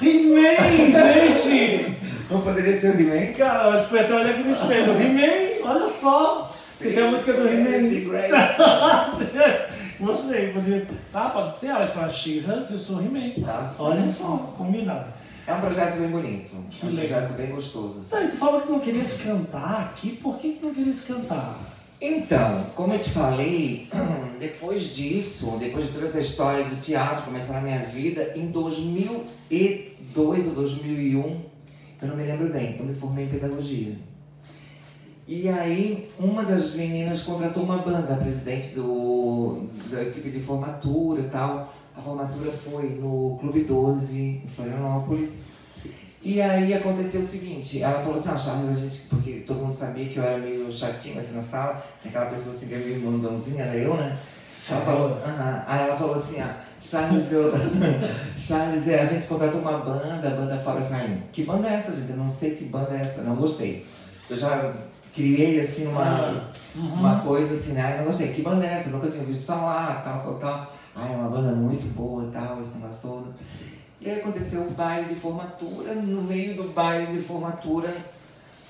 He-Man, 0.00 0.90
gente! 1.36 1.98
Não 2.30 2.40
poderia 2.40 2.78
ser 2.80 2.96
o 2.96 3.00
He-Man? 3.00 3.32
Cara, 3.34 3.82
fui 3.82 4.00
até 4.00 4.14
olhar 4.14 4.30
aqui 4.30 4.42
no 4.42 4.52
espelho. 4.52 4.92
He-Man, 5.00 5.70
olha 5.70 5.88
só. 5.88 6.52
Tem 6.80 6.98
a 6.98 7.10
música 7.10 7.32
do 7.34 7.46
He-Man. 7.46 7.88
Gostei, 10.00 10.52
podia 10.52 10.78
ser. 10.78 10.94
Tá, 11.12 11.30
pode 11.30 11.58
ser. 11.58 11.66
Elas 11.68 11.90
são 11.90 12.04
as 12.04 12.14
She-Ras, 12.14 12.70
eu 12.70 12.78
sou 12.78 13.00
He-Man. 13.00 13.42
Tá. 13.44 13.74
Olha 13.80 14.10
só, 14.10 14.36
combinado. 14.56 15.06
É 15.46 15.52
um 15.54 15.60
projeto 15.60 15.98
bem 15.98 16.08
bonito. 16.08 16.54
Que 16.70 16.86
é 16.86 16.88
um 16.88 16.92
legal. 16.92 17.20
projeto 17.20 17.36
bem 17.36 17.50
gostoso. 17.50 17.98
assim. 17.98 18.10
Tá, 18.10 18.22
e 18.24 18.28
tu 18.28 18.36
falou 18.36 18.60
que 18.60 18.70
não 18.70 18.80
querias 18.80 19.14
cantar 19.22 19.80
aqui, 19.90 20.10
por 20.16 20.38
que 20.38 20.52
que 20.52 20.66
não 20.66 20.74
querias 20.74 21.00
cantar? 21.00 21.58
Então, 22.00 22.66
como 22.76 22.92
eu 22.92 22.98
te 23.00 23.10
falei, 23.10 23.88
depois 24.38 24.94
disso, 24.94 25.56
depois 25.58 25.86
de 25.86 25.92
toda 25.92 26.04
essa 26.04 26.20
história 26.20 26.64
do 26.64 26.76
teatro 26.76 27.24
começar 27.24 27.54
na 27.54 27.60
minha 27.60 27.80
vida, 27.80 28.34
em 28.36 28.46
2002 28.52 30.48
ou 30.48 30.54
2001, 30.54 31.40
eu 32.00 32.08
não 32.08 32.14
me 32.14 32.22
lembro 32.22 32.52
bem, 32.52 32.76
eu 32.78 32.84
me 32.84 32.94
formei 32.94 33.24
em 33.24 33.28
pedagogia. 33.28 33.96
E 35.28 35.46
aí, 35.46 36.10
uma 36.18 36.42
das 36.42 36.74
meninas 36.74 37.20
contratou 37.22 37.62
uma 37.62 37.76
banda, 37.76 38.14
a 38.14 38.16
presidente 38.16 38.68
do, 38.74 39.66
da 39.90 40.02
equipe 40.02 40.30
de 40.30 40.40
formatura 40.40 41.20
e 41.20 41.28
tal. 41.28 41.74
A 41.94 42.00
formatura 42.00 42.50
foi 42.50 42.98
no 42.98 43.36
Clube 43.38 43.64
12, 43.64 44.18
em 44.18 44.48
Florianópolis. 44.48 45.44
E 46.22 46.40
aí 46.40 46.72
aconteceu 46.72 47.20
o 47.20 47.26
seguinte, 47.26 47.82
ela 47.82 48.00
falou 48.00 48.16
assim, 48.16 48.30
ah, 48.30 48.38
Charles, 48.38 48.70
a 48.70 48.80
gente, 48.80 49.02
porque 49.02 49.32
todo 49.46 49.58
mundo 49.58 49.74
sabia 49.74 50.08
que 50.08 50.16
eu 50.16 50.22
era 50.22 50.38
meio 50.38 50.72
chatinho 50.72 51.20
assim 51.20 51.36
na 51.36 51.42
sala, 51.42 51.86
aquela 52.02 52.26
pessoa 52.26 52.54
assim 52.54 52.66
que 52.66 52.74
é 52.74 52.78
meio 52.78 52.98
mandãozinha, 52.98 53.64
era 53.64 53.76
eu, 53.76 53.94
né? 53.94 54.18
Ela 54.70 54.80
falou, 54.80 55.10
aham. 55.22 55.64
Aí 55.66 55.88
ela 55.88 55.96
falou 55.96 56.14
assim, 56.14 56.40
ah, 56.40 56.64
Charles, 56.80 57.30
eu. 57.32 57.52
Charles, 58.38 58.88
é, 58.88 59.02
a 59.02 59.04
gente 59.04 59.26
contratou 59.26 59.60
uma 59.60 59.76
banda, 59.78 60.26
a 60.26 60.30
banda 60.30 60.58
fala 60.58 60.80
assim, 60.80 60.94
"Ai, 60.94 61.22
que 61.30 61.44
banda 61.44 61.68
é 61.68 61.74
essa, 61.74 61.94
gente? 61.94 62.10
Eu 62.10 62.16
não 62.16 62.30
sei 62.30 62.54
que 62.54 62.64
banda 62.64 62.94
é 62.94 63.02
essa, 63.02 63.20
não 63.20 63.36
gostei. 63.36 63.86
Eu 64.28 64.36
já 64.36 64.74
criei 65.14 65.60
assim 65.60 65.86
uma, 65.86 66.50
Uhum. 66.74 66.92
uma 66.94 67.20
coisa 67.20 67.54
assim, 67.54 67.72
né? 67.72 67.96
Não 67.98 68.04
gostei, 68.06 68.32
que 68.32 68.42
banda 68.42 68.64
é 68.64 68.74
essa? 68.74 68.90
Nunca 68.90 69.08
tinha 69.10 69.24
visto 69.24 69.44
falar, 69.44 70.02
tal, 70.04 70.22
tal, 70.22 70.34
tal. 70.34 70.72
Ai, 70.94 71.12
é 71.12 71.16
uma 71.16 71.28
banda 71.28 71.52
muito 71.52 71.86
boa, 71.94 72.28
tal, 72.32 72.60
esse 72.60 72.76
negócio 72.78 73.00
todo. 73.02 73.34
E 74.00 74.08
aí 74.08 74.20
aconteceu 74.20 74.62
o 74.62 74.70
baile 74.70 75.08
de 75.08 75.14
formatura, 75.16 75.94
no 75.94 76.22
meio 76.22 76.54
do 76.56 76.68
baile 76.72 77.12
de 77.12 77.20
formatura, 77.20 77.96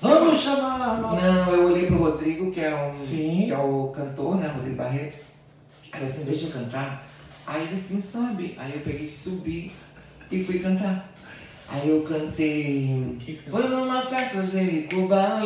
Vamos 0.01 0.39
chamar 0.39 0.97
nossa. 1.01 1.29
não, 1.29 1.53
eu 1.53 1.65
olhei 1.65 1.85
pro 1.87 1.97
Rodrigo, 1.97 2.51
que 2.51 2.61
é, 2.61 2.73
um, 2.73 2.93
Sim. 2.93 3.43
que 3.47 3.51
é 3.51 3.57
o 3.57 3.89
cantor, 3.89 4.37
né? 4.37 4.47
Rodrigo 4.47 4.77
Barreto. 4.77 5.17
Aí 5.91 6.03
assim, 6.05 6.23
deixa 6.23 6.45
eu 6.47 6.51
cantar. 6.53 7.05
Aí 7.45 7.63
ele 7.63 7.73
assim, 7.75 7.99
sabe? 7.99 8.55
Aí 8.57 8.75
eu 8.75 8.79
peguei, 8.81 9.09
subi 9.09 9.73
e 10.31 10.41
fui 10.41 10.59
cantar. 10.59 11.08
Aí 11.71 11.87
eu 11.87 12.01
cantei. 12.01 13.15
Que 13.19 13.33
que 13.33 13.49
Foi 13.49 13.67
numa 13.67 14.01
festa 14.01 14.41
de 14.41 14.87
Cuba 14.91 15.43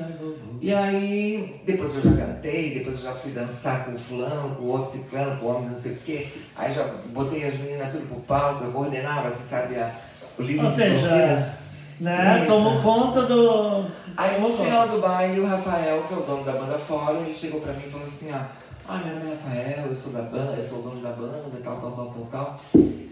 agogou. 0.00 0.58
E 0.60 0.72
aí, 0.72 1.60
depois 1.66 1.94
eu 1.96 2.02
já 2.02 2.26
cantei, 2.26 2.74
depois 2.74 2.98
eu 2.98 3.02
já 3.02 3.12
fui 3.12 3.32
dançar 3.32 3.84
com 3.84 3.92
o 3.92 3.98
fulano, 3.98 4.54
com 4.54 4.62
o 4.62 4.68
outro 4.68 4.90
ciclano, 4.92 5.40
com 5.40 5.46
o 5.46 5.56
homem, 5.56 5.70
não 5.70 5.78
sei 5.78 5.92
o 5.92 5.96
quê. 5.96 6.28
Aí 6.54 6.70
já 6.70 6.84
botei 7.06 7.44
as 7.44 7.58
meninas 7.58 7.90
tudo 7.90 8.06
pro 8.06 8.20
palco, 8.20 8.64
eu 8.64 8.70
coordenava, 8.70 9.28
você 9.28 9.42
sabe, 9.42 9.76
a, 9.76 9.92
o 10.38 10.42
livro 10.42 10.66
Ou 10.66 10.72
de 10.72 10.76
torcida. 10.76 11.08
seja, 11.08 11.58
né, 12.00 12.38
Isso. 12.38 12.46
tomou 12.46 12.80
conta 12.80 13.22
do. 13.22 13.86
Aí 14.16 14.40
no 14.40 14.50
final 14.50 14.88
do 14.88 15.00
baile, 15.00 15.40
o 15.40 15.46
Rafael, 15.46 16.04
que 16.06 16.14
é 16.14 16.16
o 16.16 16.20
dono 16.20 16.44
da 16.44 16.52
banda 16.52 16.78
Fórum, 16.78 17.24
ele 17.24 17.34
chegou 17.34 17.60
pra 17.60 17.72
mim 17.72 17.84
e 17.86 17.90
falou 17.90 18.06
assim, 18.06 18.30
ah, 18.32 18.48
ah, 18.88 19.02
meu 19.04 19.16
nome 19.16 19.26
é 19.26 19.34
Rafael, 19.34 19.86
eu 19.86 19.94
sou 19.94 20.12
da 20.14 20.22
banda, 20.22 20.54
eu 20.56 20.62
sou 20.62 20.78
o 20.78 20.82
dono 20.82 21.02
da 21.02 21.12
banda, 21.12 21.60
tal, 21.62 21.78
tal, 21.78 21.92
tal, 21.92 22.06
tal, 22.06 22.26
tal. 22.30 22.60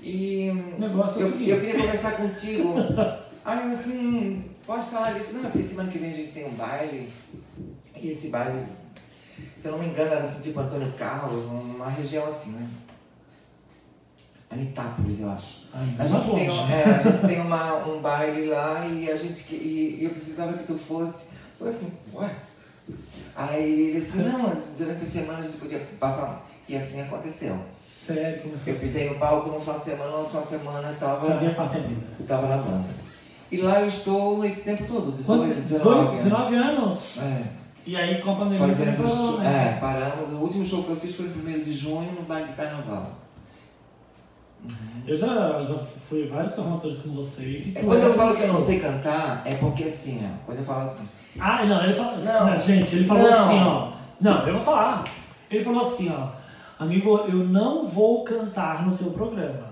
E 0.02 0.50
negócio 0.78 1.20
é 1.20 1.24
eu, 1.24 1.28
eu 1.28 1.60
queria 1.60 1.78
conversar 1.78 2.12
contigo. 2.12 2.74
Aí 3.44 3.66
eu 3.66 3.72
assim, 3.72 4.44
pode 4.66 4.86
falar 4.86 5.12
disso? 5.12 5.34
Não, 5.34 5.40
é 5.40 5.50
porque 5.50 5.62
semana 5.62 5.92
que 5.92 5.98
vem 5.98 6.10
a 6.10 6.14
gente 6.14 6.32
tem 6.32 6.46
um 6.46 6.54
baile. 6.54 7.12
E 7.94 8.10
esse 8.10 8.30
baile, 8.30 8.64
se 9.58 9.68
eu 9.68 9.72
não 9.72 9.78
me 9.78 9.88
engano, 9.88 10.12
era 10.12 10.20
assim, 10.20 10.40
tipo 10.40 10.58
Antônio 10.58 10.90
Carlos, 10.94 11.44
uma 11.44 11.90
região 11.90 12.26
assim, 12.26 12.52
né? 12.52 12.66
Anitápolis, 14.48 15.20
eu 15.20 15.30
acho. 15.30 15.68
Ai, 15.74 15.94
A 15.98 15.98
mais 15.98 16.10
gente 16.10 16.34
tem, 16.34 16.50
um, 16.50 16.70
é, 16.70 16.84
a 16.84 17.02
gente 17.02 17.26
tem 17.26 17.40
uma, 17.40 17.86
um 17.86 18.00
baile 18.00 18.46
lá 18.46 18.86
e 18.86 19.10
a 19.10 19.16
gente 19.16 19.54
e, 19.54 19.98
e 20.00 20.04
eu 20.04 20.10
precisava 20.10 20.54
que 20.54 20.64
tu 20.64 20.78
fosse. 20.78 21.30
Eu 21.60 21.68
assim, 21.68 21.92
ué. 22.14 22.34
Aí 23.34 23.90
ele 23.90 23.98
assim, 23.98 24.22
não, 24.22 24.50
durante 24.76 25.02
a 25.02 25.06
semana 25.06 25.38
a 25.38 25.42
gente 25.42 25.56
podia 25.58 25.78
passar. 26.00 26.46
E 26.68 26.74
assim 26.76 27.00
aconteceu. 27.02 27.56
Sério, 27.72 28.42
Eu 28.46 28.54
assim. 28.54 28.74
pisei 28.74 29.08
no 29.08 29.16
palco 29.16 29.50
no 29.50 29.60
final 29.60 29.78
de 29.78 29.84
semana, 29.84 30.18
no 30.18 30.26
final 30.26 30.42
de 30.42 30.48
semana 30.48 30.88
eu 30.88 30.96
tava, 30.96 31.30
Fazia 31.30 31.50
parte 31.50 31.78
da 31.78 31.86
vida. 31.86 32.00
tava 32.26 32.46
na 32.48 32.56
banda. 32.56 32.88
E 33.52 33.58
lá 33.58 33.80
eu 33.80 33.86
estou 33.86 34.44
esse 34.44 34.64
tempo 34.64 34.84
todo, 34.86 35.12
18, 35.12 35.40
Quantos? 35.40 35.62
19, 35.70 36.16
19, 36.16 36.16
19 36.16 36.54
anos. 36.56 37.18
É, 37.22 37.42
E 37.86 37.96
aí 37.96 38.20
com 38.20 38.32
a 38.32 38.34
pandemia 38.34 38.66
fazendo, 38.66 38.96
parou, 38.96 39.38
né? 39.38 39.74
é, 39.76 39.80
paramos. 39.80 40.30
O 40.30 40.36
último 40.38 40.64
show 40.64 40.82
que 40.82 40.90
eu 40.90 40.96
fiz 40.96 41.14
foi 41.14 41.26
no 41.28 41.48
1 41.60 41.62
de 41.62 41.72
junho 41.72 42.10
no 42.12 42.22
baile 42.22 42.48
de 42.48 42.54
carnaval. 42.54 43.12
Uhum. 44.64 45.02
Eu 45.06 45.16
já, 45.16 45.62
já 45.62 45.78
fui 46.08 46.26
vários 46.26 46.54
formatores 46.56 46.98
com 46.98 47.10
vocês. 47.10 47.76
É, 47.76 47.80
quando 47.82 48.02
eu 48.02 48.14
falo 48.14 48.34
que 48.36 48.42
eu 48.42 48.48
não 48.52 48.58
sei 48.60 48.80
cantar, 48.80 49.42
é 49.44 49.54
porque 49.54 49.84
assim, 49.84 50.20
ó, 50.24 50.44
quando 50.46 50.58
eu 50.58 50.64
falo 50.64 50.82
assim, 50.84 51.08
Ah, 51.38 51.64
não, 51.64 51.82
ele 51.84 51.94
falou. 51.94 52.18
Não. 52.18 52.46
Não, 52.46 52.60
gente, 52.60 52.96
ele 52.96 53.06
falou 53.06 53.22
Não. 53.24 53.30
assim, 53.30 53.62
ó. 53.62 53.92
Não, 54.20 54.46
eu 54.46 54.54
vou 54.54 54.62
falar. 54.62 55.04
Ele 55.50 55.64
falou 55.64 55.82
assim, 55.82 56.10
ó. 56.10 56.28
Amigo, 56.82 57.16
eu 57.28 57.44
não 57.44 57.86
vou 57.86 58.24
cantar 58.24 58.86
no 58.86 58.96
teu 58.96 59.10
programa. 59.10 59.66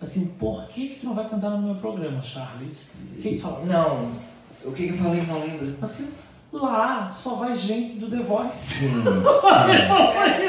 Assim, 0.00 0.26
por 0.38 0.66
que, 0.66 0.88
que 0.88 1.00
tu 1.00 1.06
não 1.06 1.14
vai 1.14 1.28
cantar 1.28 1.50
no 1.50 1.58
meu 1.58 1.74
programa, 1.76 2.20
Charles? 2.20 2.90
O 3.16 3.22
que, 3.22 3.30
que 3.30 3.34
tu 3.36 3.42
fala? 3.42 3.64
não, 3.64 4.10
o 4.64 4.72
que 4.72 4.88
que 4.88 4.90
eu 4.90 4.96
falei, 4.96 5.22
não 5.22 5.40
lembro. 5.40 5.76
Assim, 5.80 6.10
Lá 6.52 7.10
só 7.10 7.30
vai 7.36 7.56
gente 7.56 7.94
do 7.94 8.10
The 8.10 8.22
Voice. 8.22 8.56
Sim. 8.56 9.02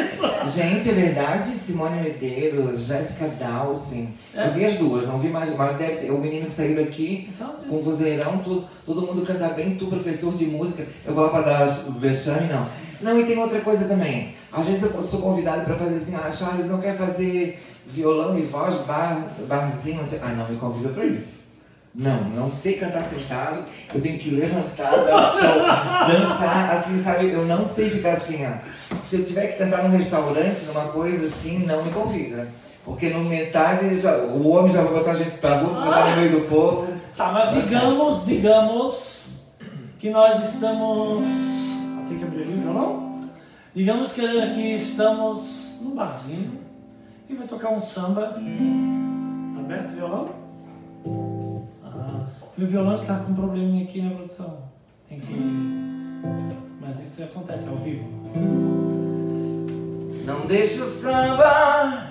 Isso. 0.06 0.58
Gente, 0.58 0.90
é 0.90 0.94
verdade, 0.94 1.56
Simone 1.56 2.02
Medeiros, 2.02 2.88
Jéssica 2.88 3.30
Dawson. 3.30 4.08
É. 4.34 4.48
Eu 4.48 4.52
vi 4.52 4.66
as 4.66 4.76
duas, 4.76 5.08
não 5.08 5.18
vi 5.18 5.30
mais, 5.30 5.56
mas 5.56 5.78
deve 5.78 5.96
ter. 5.98 6.12
O 6.12 6.20
menino 6.20 6.48
que 6.48 6.52
saiu 6.52 6.76
daqui 6.76 7.30
Então, 7.34 7.56
com 7.70 7.82
vozeirão, 7.82 8.40
todo, 8.40 8.66
todo 8.86 9.02
mundo 9.02 9.26
canta 9.26 9.48
bem, 9.50 9.76
tu 9.76 9.88
professor 9.88 10.34
de 10.34 10.46
música. 10.46 10.86
Eu 11.06 11.14
vou 11.14 11.24
lá 11.24 11.30
pra 11.30 11.42
dar 11.42 11.68
o 11.88 11.94
vexame, 11.94 12.50
não. 12.50 12.68
Não, 13.02 13.20
e 13.20 13.26
tem 13.26 13.38
outra 13.38 13.62
coisa 13.62 13.86
também. 13.86 14.36
Às 14.52 14.66
vezes 14.66 14.84
eu 14.84 15.06
sou 15.06 15.22
convidado 15.22 15.64
pra 15.64 15.76
fazer 15.76 15.96
assim, 15.96 16.16
ah, 16.16 16.32
Charles 16.34 16.70
não 16.70 16.82
quer 16.82 16.98
fazer 16.98 17.64
violão 17.88 18.38
e 18.38 18.42
voz, 18.42 18.76
bar, 18.86 19.36
barzinho, 19.48 20.02
não 20.02 20.08
sei. 20.08 20.20
Ah, 20.22 20.30
não, 20.30 20.50
me 20.50 20.58
convida 20.58 20.90
pra 20.90 21.06
isso. 21.06 21.43
Não, 21.96 22.24
não 22.24 22.50
sei 22.50 22.78
cantar 22.78 23.04
sentado, 23.04 23.66
eu 23.94 24.02
tenho 24.02 24.18
que 24.18 24.32
levantar, 24.32 24.90
dar 24.90 25.24
show, 25.24 25.62
dançar, 26.12 26.72
assim, 26.72 26.98
sabe? 26.98 27.30
Eu 27.30 27.46
não 27.46 27.64
sei 27.64 27.88
ficar 27.88 28.14
assim, 28.14 28.44
ó. 28.48 28.96
Se 29.06 29.18
eu 29.18 29.24
tiver 29.24 29.48
que 29.48 29.60
cantar 29.60 29.84
num 29.84 29.96
restaurante, 29.96 30.66
numa 30.66 30.86
coisa 30.86 31.28
assim, 31.28 31.60
não 31.68 31.86
me 31.86 31.92
convida. 31.92 32.48
Porque 32.84 33.10
no 33.10 33.24
metade, 33.24 34.00
já, 34.00 34.18
o 34.18 34.50
homem 34.50 34.72
já 34.72 34.82
vai 34.82 34.94
botar 34.94 35.12
a 35.12 35.16
gente 35.16 35.38
pra 35.38 35.60
rua, 35.60 35.86
botar 35.86 36.10
no 36.10 36.16
meio 36.18 36.32
do 36.32 36.50
povo. 36.50 36.88
Tá, 37.16 37.32
mas 37.32 37.64
digamos, 37.64 38.26
digamos 38.26 39.30
que 40.00 40.10
nós 40.10 40.52
estamos. 40.52 41.24
Tem 42.08 42.18
que 42.18 42.24
abrir 42.24 42.42
ali 42.42 42.54
o 42.54 42.62
violão? 42.62 43.22
Digamos 43.76 44.12
que, 44.14 44.22
que 44.54 44.74
estamos 44.76 45.78
num 45.80 45.96
barzinho 45.96 46.60
e 47.30 47.36
vai 47.36 47.48
tocar 47.48 47.70
um 47.70 47.80
samba. 47.80 48.34
Tá 48.34 49.60
aberto 49.60 49.90
o 49.90 49.96
violão? 49.96 51.43
E 52.58 52.64
o 52.64 52.68
violão 52.68 53.04
tá 53.04 53.20
com 53.20 53.32
um 53.32 53.36
probleminha 53.36 53.84
aqui 53.84 54.02
na 54.02 54.12
produção. 54.12 54.64
Tem 55.10 55.20
que. 55.20 55.34
Mas 56.80 57.00
isso 57.02 57.24
acontece 57.24 57.68
ao 57.68 57.76
vivo. 57.78 58.08
Não 60.26 60.46
deixe 60.46 60.82
o 60.82 60.86
samba 60.86 62.03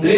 Não 0.00 0.10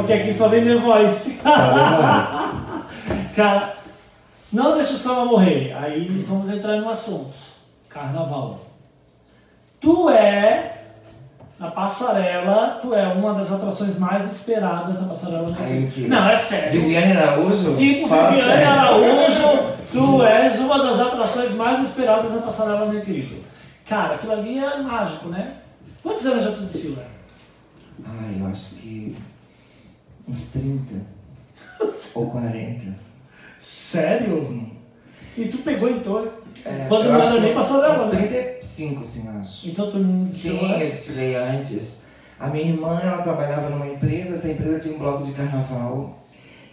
porque 0.00 0.12
aqui 0.14 0.32
só 0.34 0.48
vem 0.48 0.64
The 0.64 0.76
Voice. 0.76 1.38
Cara, 3.36 3.74
não 4.52 4.74
deixa 4.74 4.94
o 4.94 4.96
samba 4.96 5.26
morrer. 5.26 5.74
Aí 5.74 6.24
vamos 6.26 6.48
entrar 6.48 6.76
no 6.76 6.88
assunto. 6.88 7.34
Carnaval. 7.88 8.60
Tu 9.80 10.10
é, 10.10 10.78
na 11.58 11.70
passarela, 11.70 12.78
tu 12.80 12.94
é 12.94 13.06
uma 13.08 13.34
das 13.34 13.52
atrações 13.52 13.98
mais 13.98 14.30
esperadas 14.30 15.00
da 15.00 15.06
passarela 15.06 15.48
mentira. 15.48 16.08
Não, 16.08 16.28
é 16.28 16.36
sério. 16.36 16.80
Viviane 16.80 17.16
Araújo? 17.16 17.74
Tipo 17.76 18.08
Fala 18.08 18.30
Viviane 18.30 18.52
sério. 18.52 18.68
Araújo, 18.68 19.74
tu 19.92 20.22
és 20.22 20.58
uma 20.58 20.78
das 20.82 21.00
atrações 21.00 21.52
mais 21.52 21.86
esperadas 21.86 22.32
da 22.32 22.40
passarela, 22.40 22.86
meu 22.86 23.00
querido. 23.00 23.36
Cara, 23.86 24.14
aquilo 24.14 24.32
ali 24.32 24.58
é 24.58 24.76
mágico, 24.78 25.28
né? 25.28 25.54
Quantos 26.02 26.24
anos 26.26 26.44
já 26.44 26.52
tu 26.52 26.62
desceu, 26.62 26.92
né? 26.92 27.04
Ai, 28.06 28.36
eu 28.40 28.46
acho 28.46 28.76
que 28.76 29.16
uns 30.28 30.48
30 30.52 30.94
ou 32.14 32.30
40. 32.30 32.94
Sério? 33.58 34.40
Sim. 34.44 34.72
E 35.36 35.48
tu 35.48 35.58
pegou 35.58 35.88
então, 35.88 36.28
É, 36.64 36.86
quando 36.88 37.06
eu 37.06 37.12
não 37.12 37.20
era 37.22 37.32
que 37.32 37.40
nem 37.40 37.54
passarela, 37.54 38.06
uns 38.06 38.12
né? 38.12 38.20
35, 38.26 39.04
sim, 39.04 39.28
acho. 39.28 39.68
Então 39.68 39.90
tu 39.90 39.98
não 39.98 40.26
Sim, 40.26 40.58
eu 40.58 40.66
antes? 40.66 40.88
desfilei 40.88 41.34
antes. 41.36 42.00
A 42.38 42.48
minha 42.48 42.64
irmã, 42.64 42.98
ela 43.02 43.22
trabalhava 43.22 43.68
numa 43.70 43.86
empresa, 43.86 44.34
essa 44.34 44.48
empresa 44.50 44.78
tinha 44.80 44.94
um 44.94 44.98
bloco 44.98 45.24
de 45.24 45.32
carnaval 45.32 46.18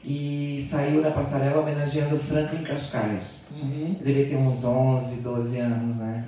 e 0.04 0.60
saiu 0.62 1.02
na 1.02 1.12
passarela 1.12 1.62
homenageando 1.62 2.18
Franklin 2.18 2.64
Cascais. 2.64 3.48
Uhum. 3.52 3.96
Devia 4.04 4.28
ter 4.28 4.36
uns 4.38 4.64
11, 4.64 5.18
12 5.22 5.60
anos, 5.60 5.98
né? 5.98 6.24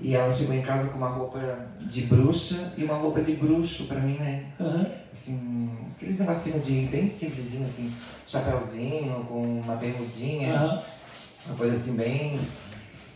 E 0.00 0.14
ela 0.14 0.30
chegou 0.30 0.54
em 0.54 0.62
casa 0.62 0.88
com 0.88 0.98
uma 0.98 1.08
roupa 1.08 1.40
de 1.80 2.02
bruxa 2.02 2.72
e 2.76 2.84
uma 2.84 2.94
roupa 2.94 3.20
de 3.20 3.32
bruxo 3.32 3.84
pra 3.84 4.00
mim, 4.00 4.16
né? 4.18 4.44
Aham. 4.60 4.86
Assim, 5.12 5.70
aqueles 5.94 6.18
negocinhos 6.18 6.64
de 6.64 6.72
bem 6.86 7.08
simplesinho, 7.08 7.66
assim, 7.66 7.92
chapéuzinho 8.26 9.24
com 9.28 9.60
uma 9.60 9.76
bermudinha. 9.76 10.54
Aham. 10.54 10.82
Uma 11.46 11.56
coisa 11.56 11.74
assim 11.74 11.96
bem. 11.96 12.38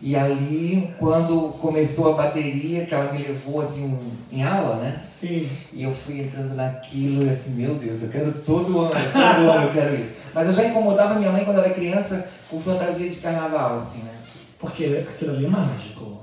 E 0.00 0.14
ali, 0.14 0.94
quando 0.98 1.52
começou 1.58 2.12
a 2.12 2.16
bateria, 2.16 2.84
que 2.84 2.94
ela 2.94 3.10
me 3.12 3.22
levou 3.22 3.62
assim 3.62 3.98
em 4.30 4.42
aula, 4.42 4.76
né? 4.76 5.02
Sim. 5.10 5.48
E 5.72 5.82
eu 5.82 5.92
fui 5.92 6.20
entrando 6.20 6.54
naquilo 6.54 7.24
e 7.24 7.30
assim, 7.30 7.54
meu 7.54 7.74
Deus, 7.76 8.02
eu 8.02 8.10
quero 8.10 8.32
todo 8.44 8.80
ano, 8.80 8.90
todo 8.90 9.50
ano 9.50 9.66
eu 9.68 9.72
quero 9.72 9.94
isso. 9.94 10.16
Mas 10.34 10.48
eu 10.48 10.54
já 10.54 10.66
incomodava 10.66 11.14
minha 11.14 11.32
mãe 11.32 11.44
quando 11.44 11.60
era 11.60 11.70
criança 11.70 12.28
com 12.50 12.60
fantasia 12.60 13.08
de 13.08 13.18
carnaval, 13.20 13.76
assim, 13.76 14.00
né? 14.00 14.12
Porque 14.58 15.04
aquilo 15.08 15.34
ali 15.34 15.46
é 15.46 15.48
mágico. 15.48 16.15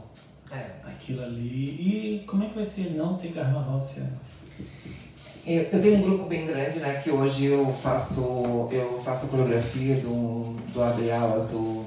É. 1.04 1.14
Aquilo 1.14 1.24
ali. 1.24 2.20
E 2.20 2.24
como 2.26 2.44
é 2.44 2.48
que 2.48 2.56
vai 2.56 2.66
ser 2.66 2.94
não 2.96 3.18
ter 3.18 3.34
carnaval 3.34 3.78
esse 3.78 4.00
ano? 4.00 4.20
Eu, 5.46 5.64
eu 5.64 5.82
tenho 5.82 5.98
um 5.98 6.02
grupo 6.02 6.26
bem 6.26 6.48
grande, 6.48 6.80
né? 6.80 7.02
Que 7.04 7.12
hoje 7.12 7.46
eu 7.46 7.74
faço, 7.74 8.70
eu 8.72 8.98
faço 9.00 9.26
a 9.26 9.30
coreografia 9.30 9.96
do, 9.98 10.56
do 10.74 10.82
Abre 10.82 11.12
Alas 11.12 11.50
do, 11.50 11.86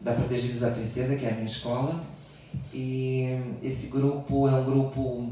da 0.00 0.12
Protegidos 0.12 0.60
da 0.60 0.70
Princesa, 0.70 1.16
que 1.16 1.26
é 1.26 1.28
a 1.28 1.32
minha 1.32 1.44
escola. 1.44 2.02
E 2.72 3.38
esse 3.62 3.88
grupo 3.88 4.48
é 4.48 4.52
um 4.52 4.64
grupo 4.64 5.30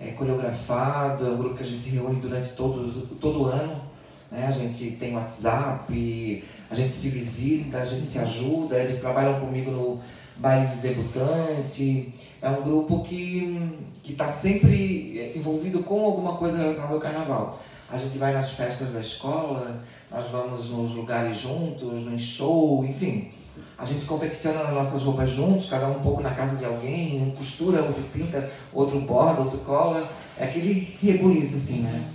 é, 0.00 0.08
coreografado, 0.08 1.24
é 1.24 1.30
um 1.30 1.36
grupo 1.36 1.54
que 1.54 1.62
a 1.62 1.66
gente 1.66 1.80
se 1.80 1.90
reúne 1.90 2.20
durante 2.20 2.50
todos, 2.50 3.08
todo 3.20 3.42
o 3.42 3.46
ano. 3.46 3.80
Né? 4.28 4.44
A 4.46 4.50
gente 4.50 4.92
tem 4.92 5.14
WhatsApp, 5.14 6.44
a 6.68 6.74
gente 6.74 6.94
se 6.94 7.08
visita, 7.10 7.78
a 7.78 7.84
gente 7.84 8.06
se 8.06 8.18
ajuda. 8.18 8.76
Eles 8.76 9.00
trabalham 9.00 9.38
comigo 9.38 9.70
no, 9.70 10.00
baile 10.38 10.66
de 10.68 10.76
debutante. 10.76 12.14
É 12.40 12.48
um 12.48 12.62
grupo 12.62 13.02
que 13.02 13.74
está 14.04 14.28
sempre 14.28 15.32
envolvido 15.34 15.80
com 15.80 16.04
alguma 16.04 16.36
coisa 16.36 16.58
relacionada 16.58 16.94
ao 16.94 17.00
carnaval. 17.00 17.60
A 17.90 17.96
gente 17.96 18.18
vai 18.18 18.32
nas 18.32 18.50
festas 18.50 18.92
da 18.92 19.00
escola, 19.00 19.82
nós 20.10 20.28
vamos 20.30 20.70
nos 20.70 20.92
lugares 20.92 21.38
juntos, 21.38 22.02
no 22.02 22.18
show, 22.18 22.84
enfim. 22.84 23.30
A 23.76 23.84
gente 23.84 24.04
confecciona 24.06 24.60
as 24.62 24.74
nossas 24.74 25.02
roupas 25.02 25.30
juntos, 25.30 25.66
cada 25.66 25.88
um 25.88 25.98
um 25.98 26.02
pouco 26.02 26.20
na 26.20 26.30
casa 26.30 26.56
de 26.56 26.64
alguém, 26.64 27.22
um 27.22 27.30
costura, 27.30 27.82
outro 27.82 28.02
pinta, 28.12 28.50
outro 28.72 29.00
borda, 29.00 29.40
outro 29.40 29.58
cola. 29.58 30.08
É 30.36 30.44
aquele 30.44 30.96
rebuliço, 31.00 31.56
assim, 31.56 31.80
né? 31.80 32.08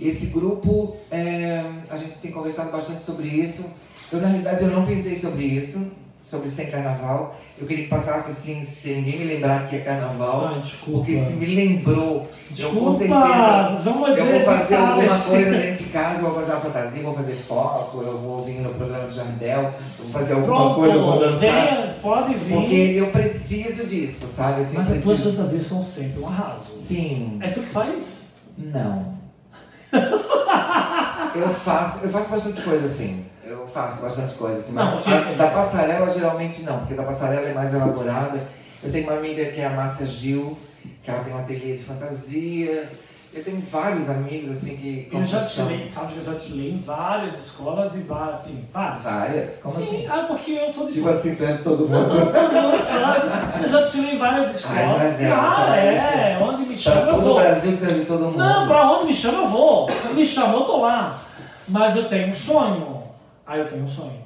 Esse 0.00 0.26
grupo, 0.26 0.96
é, 1.10 1.64
a 1.90 1.96
gente 1.96 2.18
tem 2.18 2.30
conversado 2.30 2.70
bastante 2.70 3.02
sobre 3.02 3.28
isso. 3.28 3.70
Eu, 4.12 4.20
na 4.20 4.28
realidade, 4.28 4.62
eu 4.62 4.70
não 4.70 4.86
pensei 4.86 5.16
sobre 5.16 5.44
isso 5.44 5.90
sobre 6.26 6.48
sem 6.48 6.68
carnaval. 6.68 7.36
Eu 7.56 7.68
queria 7.68 7.84
que 7.84 7.90
passasse 7.90 8.32
assim, 8.32 8.64
se 8.64 8.88
ninguém 8.88 9.20
me 9.20 9.24
lembrar 9.26 9.68
que 9.68 9.76
é 9.76 9.80
carnaval. 9.80 10.56
Ah. 10.56 10.62
Porque 10.84 11.16
se 11.16 11.36
me 11.36 11.46
lembrou, 11.46 12.28
desculpa, 12.50 12.76
eu 12.76 12.84
com 12.84 12.92
certeza 12.92 13.80
vamos 13.84 14.10
dizer, 14.10 14.20
eu 14.20 14.32
vou 14.32 14.40
fazer 14.40 14.74
alguma 14.74 15.06
coisa 15.06 15.50
dentro 15.50 15.84
de 15.84 15.90
casa, 15.90 16.20
eu 16.20 16.24
vou 16.24 16.34
fazer 16.34 16.52
uma 16.52 16.60
fantasia, 16.60 17.02
vou 17.04 17.14
fazer 17.14 17.34
foto, 17.34 18.02
eu 18.02 18.18
vou 18.18 18.44
vir 18.44 18.60
no 18.60 18.74
programa 18.74 19.06
de 19.06 19.14
Jardel, 19.14 19.72
vou 20.00 20.10
fazer 20.10 20.32
alguma 20.32 20.56
Pronto, 20.56 20.74
coisa, 20.74 20.94
eu 20.94 21.04
vou 21.04 21.20
dançar. 21.20 21.38
Venha, 21.38 21.96
pode 22.02 22.34
vir. 22.34 22.54
Porque 22.54 22.74
eu 22.74 23.06
preciso 23.12 23.86
disso, 23.86 24.26
sabe? 24.26 24.62
Assim, 24.62 24.78
Mas 24.78 24.90
as 24.90 25.02
tuas 25.04 25.20
fantasias 25.20 25.64
são 25.64 25.84
sempre 25.84 26.20
um 26.20 26.26
arraso. 26.26 26.74
Sim. 26.74 27.38
É 27.40 27.50
tu 27.50 27.60
que 27.60 27.70
faz? 27.70 28.02
Não. 28.58 29.14
eu 31.36 31.48
faço, 31.50 32.04
eu 32.04 32.10
faço 32.10 32.30
bastante 32.32 32.62
coisa 32.62 32.84
assim. 32.84 33.24
Eu 33.48 33.66
faço 33.68 34.02
bastante 34.02 34.34
coisa 34.34 34.58
assim, 34.58 34.72
mas 34.72 34.84
Não, 34.86 34.92
porque- 34.96 35.10
a- 35.12 35.32
da 35.36 35.46
passarela 35.48 36.08
geralmente 36.10 36.62
não, 36.62 36.78
porque 36.80 36.94
da 36.94 37.02
passarela 37.04 37.46
é 37.48 37.54
mais 37.54 37.72
elaborada. 37.72 38.40
Eu 38.82 38.90
tenho 38.90 39.04
uma 39.08 39.16
amiga 39.18 39.44
que 39.46 39.60
é 39.60 39.66
a 39.66 39.70
Márcia 39.70 40.06
Gil, 40.06 40.58
que 41.02 41.10
ela 41.10 41.22
tem 41.22 41.32
um 41.32 41.38
ateliê 41.38 41.76
de 41.76 41.82
fantasia. 41.84 42.90
Eu 43.32 43.44
tenho 43.44 43.60
vários 43.60 44.08
amigos 44.08 44.50
assim 44.50 44.76
que. 44.76 45.08
Eu 45.12 45.24
já 45.24 45.44
te 45.44 45.60
leio, 45.62 45.88
sabe 45.90 46.14
que 46.14 46.18
eu 46.20 46.24
já 46.24 46.34
te 46.38 46.52
leio 46.52 46.74
em 46.74 46.80
várias 46.80 47.38
escolas 47.38 47.94
e 47.94 48.00
várias, 48.00 48.40
assim, 48.40 48.64
várias. 48.72 49.02
Várias? 49.02 49.58
Como 49.62 49.74
Sim, 49.76 49.82
assim? 49.82 50.06
ah, 50.08 50.24
porque 50.26 50.52
eu 50.52 50.72
sou 50.72 50.86
de 50.86 50.92
Tipo 50.94 51.08
assim, 51.08 51.34
tu 51.34 51.44
é 51.44 51.52
de 51.52 51.58
todo 51.62 51.86
Todo 51.86 51.90
mundo. 51.90 52.14
mundo 52.14 52.82
sabe. 52.82 53.62
Eu 53.62 53.68
já 53.68 53.86
te 53.86 54.00
leio 54.00 54.14
em 54.14 54.18
várias 54.18 54.56
escolas. 54.56 55.18
já 55.18 55.26
é, 55.26 55.32
ah, 55.32 55.76
é, 55.76 55.92
isso. 56.34 56.44
onde 56.44 56.62
me 56.62 56.66
Pra 56.68 56.76
chama 56.76 57.00
eu 57.02 57.06
todo 57.08 57.18
o 57.18 57.22
vou. 57.22 57.34
Brasil, 57.40 57.76
tu 57.76 57.84
é 57.84 57.88
de 57.88 58.04
todo 58.06 58.24
mundo. 58.24 58.38
Não, 58.38 58.66
pra 58.66 58.90
onde 58.90 59.06
me 59.06 59.14
chama 59.14 59.38
eu 59.38 59.46
vou. 59.48 59.88
Me 60.14 60.24
chamou, 60.26 60.60
eu 60.60 60.66
tô 60.66 60.80
lá. 60.82 61.20
Mas 61.68 61.94
eu 61.96 62.04
tenho 62.08 62.28
um 62.30 62.34
sonho. 62.34 62.95
Ah, 63.46 63.56
eu 63.58 63.68
tenho 63.68 63.84
um 63.84 63.86
sonho. 63.86 64.20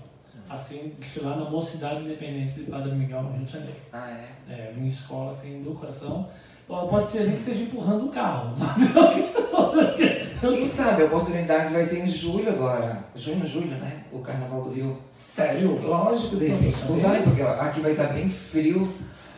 Assim, 0.49 0.95
de 0.99 1.21
lá 1.21 1.37
na 1.37 1.49
Mocidade 1.49 2.03
Independente 2.03 2.55
de 2.55 2.63
Padre 2.65 2.93
Miguel, 2.93 3.23
no 3.23 3.33
Rio 3.33 3.45
de 3.45 3.53
Janeiro. 3.53 3.77
Ah, 3.93 4.11
é? 4.11 4.53
É, 4.53 4.73
minha 4.75 4.89
escola, 4.89 5.31
assim, 5.31 5.63
do 5.63 5.73
coração. 5.73 6.29
Pode 6.67 7.09
ser 7.09 7.25
nem 7.25 7.37
que 7.37 7.43
seja 7.43 7.63
empurrando 7.63 8.07
o 8.07 8.09
carro. 8.11 8.55
Quem 10.41 10.69
sabe 10.69 11.03
a 11.03 11.07
oportunidade 11.07 11.73
vai 11.73 11.85
ser 11.85 12.01
em 12.01 12.09
julho 12.09 12.49
agora. 12.49 13.05
Junho, 13.15 13.45
julho, 13.47 13.77
né? 13.77 14.05
O 14.13 14.21
Carnaval 14.21 14.63
do 14.63 14.71
Rio. 14.71 14.97
Sério? 15.19 15.81
Lógico, 15.83 16.37
de 16.37 16.49
Não 16.49 16.57
tô 16.57 16.63
repente 16.65 16.87
tu 16.87 16.95
vai, 16.95 17.23
porque 17.23 17.43
aqui 17.43 17.81
vai 17.81 17.91
estar 17.93 18.07
bem 18.07 18.29
frio. 18.29 18.93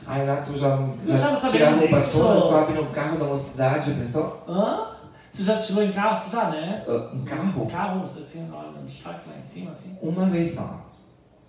Aí 0.07 0.27
lá 0.27 0.37
tu 0.37 0.57
já, 0.57 0.77
já 0.99 1.51
tira 1.51 1.69
a 1.69 1.75
roupa 1.75 2.01
toda, 2.01 2.41
sobe 2.41 2.73
no 2.75 2.87
carro 2.87 3.19
da 3.19 3.25
mocidade, 3.25 3.93
pensou? 3.93 4.45
Hã? 4.49 4.89
Tu 5.35 5.43
já 5.43 5.59
tirou 5.61 5.83
em 5.83 5.91
carro? 5.93 6.31
Já, 6.31 6.51
né? 6.51 6.85
Ah, 6.87 7.11
Em 7.15 7.25
carro? 7.25 7.67
Carro, 7.67 8.05
assim, 8.05 8.43
no 8.43 8.85
destaque 8.85 9.29
lá 9.31 9.37
em 9.39 9.43
cima, 9.43 9.71
assim. 9.71 9.97
Uma 10.03 10.27
vez 10.27 10.53
só. 10.53 10.87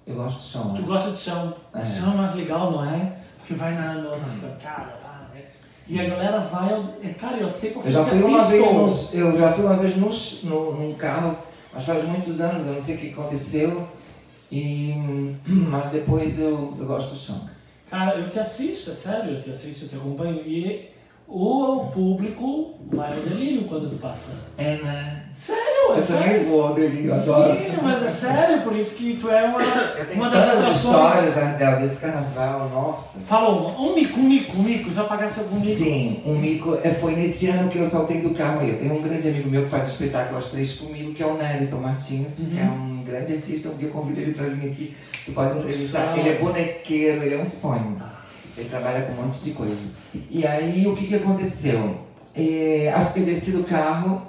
Eu 0.07 0.15
gosto 0.15 0.39
de 0.39 0.43
chão. 0.45 0.73
Tu 0.75 0.81
né? 0.81 0.87
gosta 0.87 1.11
de 1.11 1.17
chão. 1.17 1.53
É. 1.73 1.85
Chão 1.85 2.13
é 2.13 2.17
mais 2.17 2.35
legal, 2.35 2.71
não 2.71 2.85
é? 2.85 3.17
Porque 3.37 3.53
vai 3.55 3.73
na, 3.75 3.95
no, 3.95 4.11
na 4.17 4.55
cara, 4.61 4.97
vai, 5.01 5.41
né? 5.41 5.45
E 5.87 5.99
a 5.99 6.09
galera 6.09 6.39
vai. 6.39 6.73
é, 7.03 7.09
Cara, 7.09 7.37
eu 7.37 7.47
sei 7.47 7.71
porque 7.71 7.89
Eu 7.89 7.91
já 7.91 8.03
fui 8.03 8.23
uma 8.23 8.43
vez 8.45 8.63
assisto. 8.63 9.17
no, 9.17 9.21
eu 9.23 9.37
já 9.37 9.51
fui 9.51 9.65
uma 9.65 9.75
vez 9.75 9.95
no, 9.97 10.09
no, 10.49 10.73
num 10.79 10.93
carro, 10.95 11.37
mas 11.73 11.83
faz 11.83 12.03
muitos 12.05 12.39
anos, 12.39 12.65
eu 12.67 12.73
não 12.73 12.81
sei 12.81 12.95
o 12.95 12.97
que 12.99 13.11
aconteceu. 13.11 13.87
E, 14.51 14.93
mas 15.45 15.89
depois 15.89 16.39
eu, 16.39 16.73
eu 16.79 16.85
gosto 16.85 17.09
do 17.09 17.17
chão. 17.17 17.41
Cara, 17.89 18.17
eu 18.17 18.27
te 18.27 18.39
assisto, 18.39 18.91
é 18.91 18.93
sério, 18.93 19.31
eu 19.33 19.41
te 19.41 19.51
assisto, 19.51 19.85
eu 19.85 19.89
te 19.89 19.95
acompanho. 19.95 20.41
E 20.45 20.89
o 21.27 21.87
público 21.93 22.75
vai 22.91 23.17
ao 23.17 23.23
delírio 23.23 23.63
quando 23.65 23.89
tu 23.89 23.95
passa. 23.95 24.29
É, 24.57 24.77
né? 24.77 25.23
Sério, 25.33 25.93
é 25.95 26.01
sério. 26.01 26.45
vou 26.45 26.63
ao 26.63 26.75
delírio, 26.75 27.19
Sim, 27.19 27.31
mas 27.81 28.03
é 28.03 28.07
sério, 28.07 28.61
por 28.61 28.75
isso 28.75 28.93
que 28.93 29.17
tu 29.19 29.29
é 29.29 29.43
uma, 29.43 29.59
Eu 29.61 30.05
tenho 30.05 30.21
uma 30.21 30.29
das 30.29 30.47
atrações. 30.47 30.75
histórias, 30.75 31.33
Jardel, 31.33 31.79
desse 31.79 31.99
carnaval, 31.99 32.69
nossa. 32.69 33.19
Fala 33.21 33.49
uma, 33.49 33.79
um 33.81 33.95
mico, 33.95 34.19
um 34.19 34.23
mico, 34.23 34.57
um 34.57 34.61
mico, 34.63 34.91
já 34.91 35.05
pagasse 35.05 35.39
algum 35.39 35.59
mico. 35.59 35.75
Sim, 35.83 36.21
um 36.25 36.35
mico. 36.37 36.77
é, 36.83 36.91
Foi 36.91 37.15
nesse 37.15 37.47
ano 37.47 37.69
que 37.69 37.79
eu 37.79 37.85
saltei 37.85 38.21
do 38.21 38.31
carro 38.35 38.59
aí. 38.61 38.69
Eu 38.69 38.77
tenho 38.77 38.93
um 38.93 39.01
grande 39.01 39.27
amigo 39.27 39.49
meu 39.49 39.63
que 39.63 39.69
faz 39.69 39.87
espetáculo 39.87 40.37
às 40.37 40.49
três 40.49 40.73
comigo, 40.73 41.13
que 41.13 41.23
é 41.23 41.25
o 41.25 41.35
Nélito 41.35 41.77
Martins. 41.77 42.39
Uhum. 42.39 42.59
É 42.59 42.63
um 42.63 43.03
grande 43.03 43.33
artista. 43.33 43.69
Um 43.69 43.75
dia 43.75 43.87
eu 43.87 43.91
convido 43.91 44.21
ele 44.21 44.33
pra 44.33 44.45
vir 44.47 44.69
aqui. 44.69 44.95
Tu 45.25 45.31
pode 45.31 45.57
entrevistar. 45.57 46.15
Ele 46.17 46.29
é 46.29 46.37
bonequeiro, 46.37 47.23
ele 47.23 47.33
é 47.33 47.39
um 47.39 47.45
sonho. 47.45 47.97
Ele 48.57 48.69
trabalha 48.69 49.03
com 49.03 49.13
um 49.13 49.25
monte 49.25 49.39
de 49.43 49.51
coisa. 49.51 49.81
E 50.29 50.45
aí, 50.45 50.85
o 50.87 50.95
que 50.95 51.07
que 51.07 51.15
aconteceu? 51.15 51.97
É, 52.35 52.91
acho 52.95 53.13
que 53.13 53.19
eu 53.19 53.25
desci 53.25 53.51
do 53.51 53.63
carro 53.63 54.23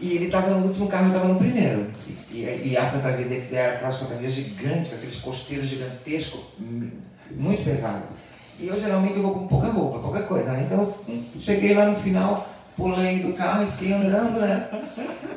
e 0.00 0.12
ele 0.12 0.30
tava 0.30 0.50
no 0.50 0.66
último 0.66 0.88
carro 0.88 1.06
e 1.06 1.08
eu 1.08 1.14
tava 1.14 1.28
no 1.32 1.38
primeiro. 1.38 1.86
E, 2.30 2.70
e 2.70 2.76
a 2.76 2.84
fantasia 2.86 3.26
dele 3.26 3.46
era 3.52 3.74
aquelas 3.74 3.98
fantasias 3.98 4.32
gigantes, 4.32 4.90
com 4.90 4.96
aqueles 4.96 5.16
costeiros 5.16 5.66
gigantescos, 5.66 6.40
hum, 6.60 6.90
muito 7.30 7.64
pesado. 7.64 8.04
E 8.58 8.66
eu 8.66 8.78
geralmente 8.78 9.16
eu 9.16 9.22
vou 9.22 9.32
com 9.32 9.46
pouca 9.46 9.68
roupa, 9.68 9.98
pouca 9.98 10.22
coisa, 10.22 10.52
né? 10.52 10.66
Então 10.66 10.94
hum, 11.08 11.24
cheguei 11.38 11.74
lá 11.74 11.86
no 11.86 11.94
final, 11.94 12.48
pulei 12.76 13.20
do 13.20 13.32
carro 13.34 13.64
e 13.64 13.70
fiquei 13.72 13.92
andando, 13.92 14.40
né? 14.40 14.68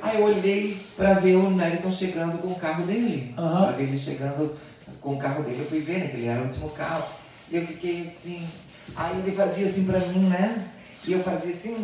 Aí 0.02 0.20
eu 0.20 0.26
olhei 0.26 0.78
pra 0.96 1.13
ver 1.13 1.36
o 1.36 1.50
Neliton 1.50 1.92
chegando 1.92 2.38
com 2.40 2.50
o 2.50 2.56
carro 2.56 2.86
dele. 2.86 3.34
Aham. 3.38 3.68
Pra 3.68 3.72
ver 3.74 3.84
ele 3.84 3.98
chegando 3.98 4.56
com 5.02 5.13
o 5.13 5.18
carro 5.18 5.44
dele. 5.44 5.60
Eu 5.60 5.66
fui 5.66 5.80
ver, 5.80 6.00
né? 6.00 6.08
Que 6.08 6.18
ele 6.18 6.28
era 6.28 6.42
o 6.42 6.46
último 6.46 6.70
carro. 6.70 7.04
E 7.51 7.55
eu 7.57 7.65
fiquei 7.65 8.03
assim. 8.03 8.47
Aí 8.95 9.19
ele 9.19 9.31
fazia 9.31 9.65
assim 9.65 9.86
pra 9.86 9.99
mim, 9.99 10.27
né? 10.29 10.65
E 11.05 11.13
eu 11.13 11.19
fazia 11.19 11.51
assim. 11.53 11.75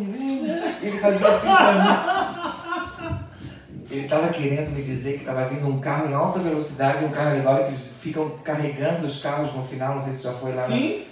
e 0.82 0.86
ele 0.86 0.98
fazia 0.98 1.28
assim 1.28 1.48
pra 1.48 1.72
mim. 3.02 3.24
Ele 3.90 4.04
estava 4.04 4.28
querendo 4.28 4.70
me 4.74 4.82
dizer 4.82 5.12
que 5.14 5.18
estava 5.20 5.44
vindo 5.46 5.68
um 5.68 5.78
carro 5.78 6.08
em 6.10 6.14
alta 6.14 6.38
velocidade, 6.38 7.04
um 7.04 7.10
carro 7.10 7.30
alegórico, 7.30 7.64
que 7.64 7.70
eles 7.70 7.92
ficam 8.00 8.30
carregando 8.42 9.06
os 9.06 9.20
carros 9.20 9.54
no 9.54 9.62
final, 9.62 9.94
não 9.94 10.00
sei 10.02 10.14
se 10.14 10.22
já 10.24 10.32
foi 10.32 10.52
lá 10.52 10.62
na- 10.62 10.66
Sim, 10.68 11.02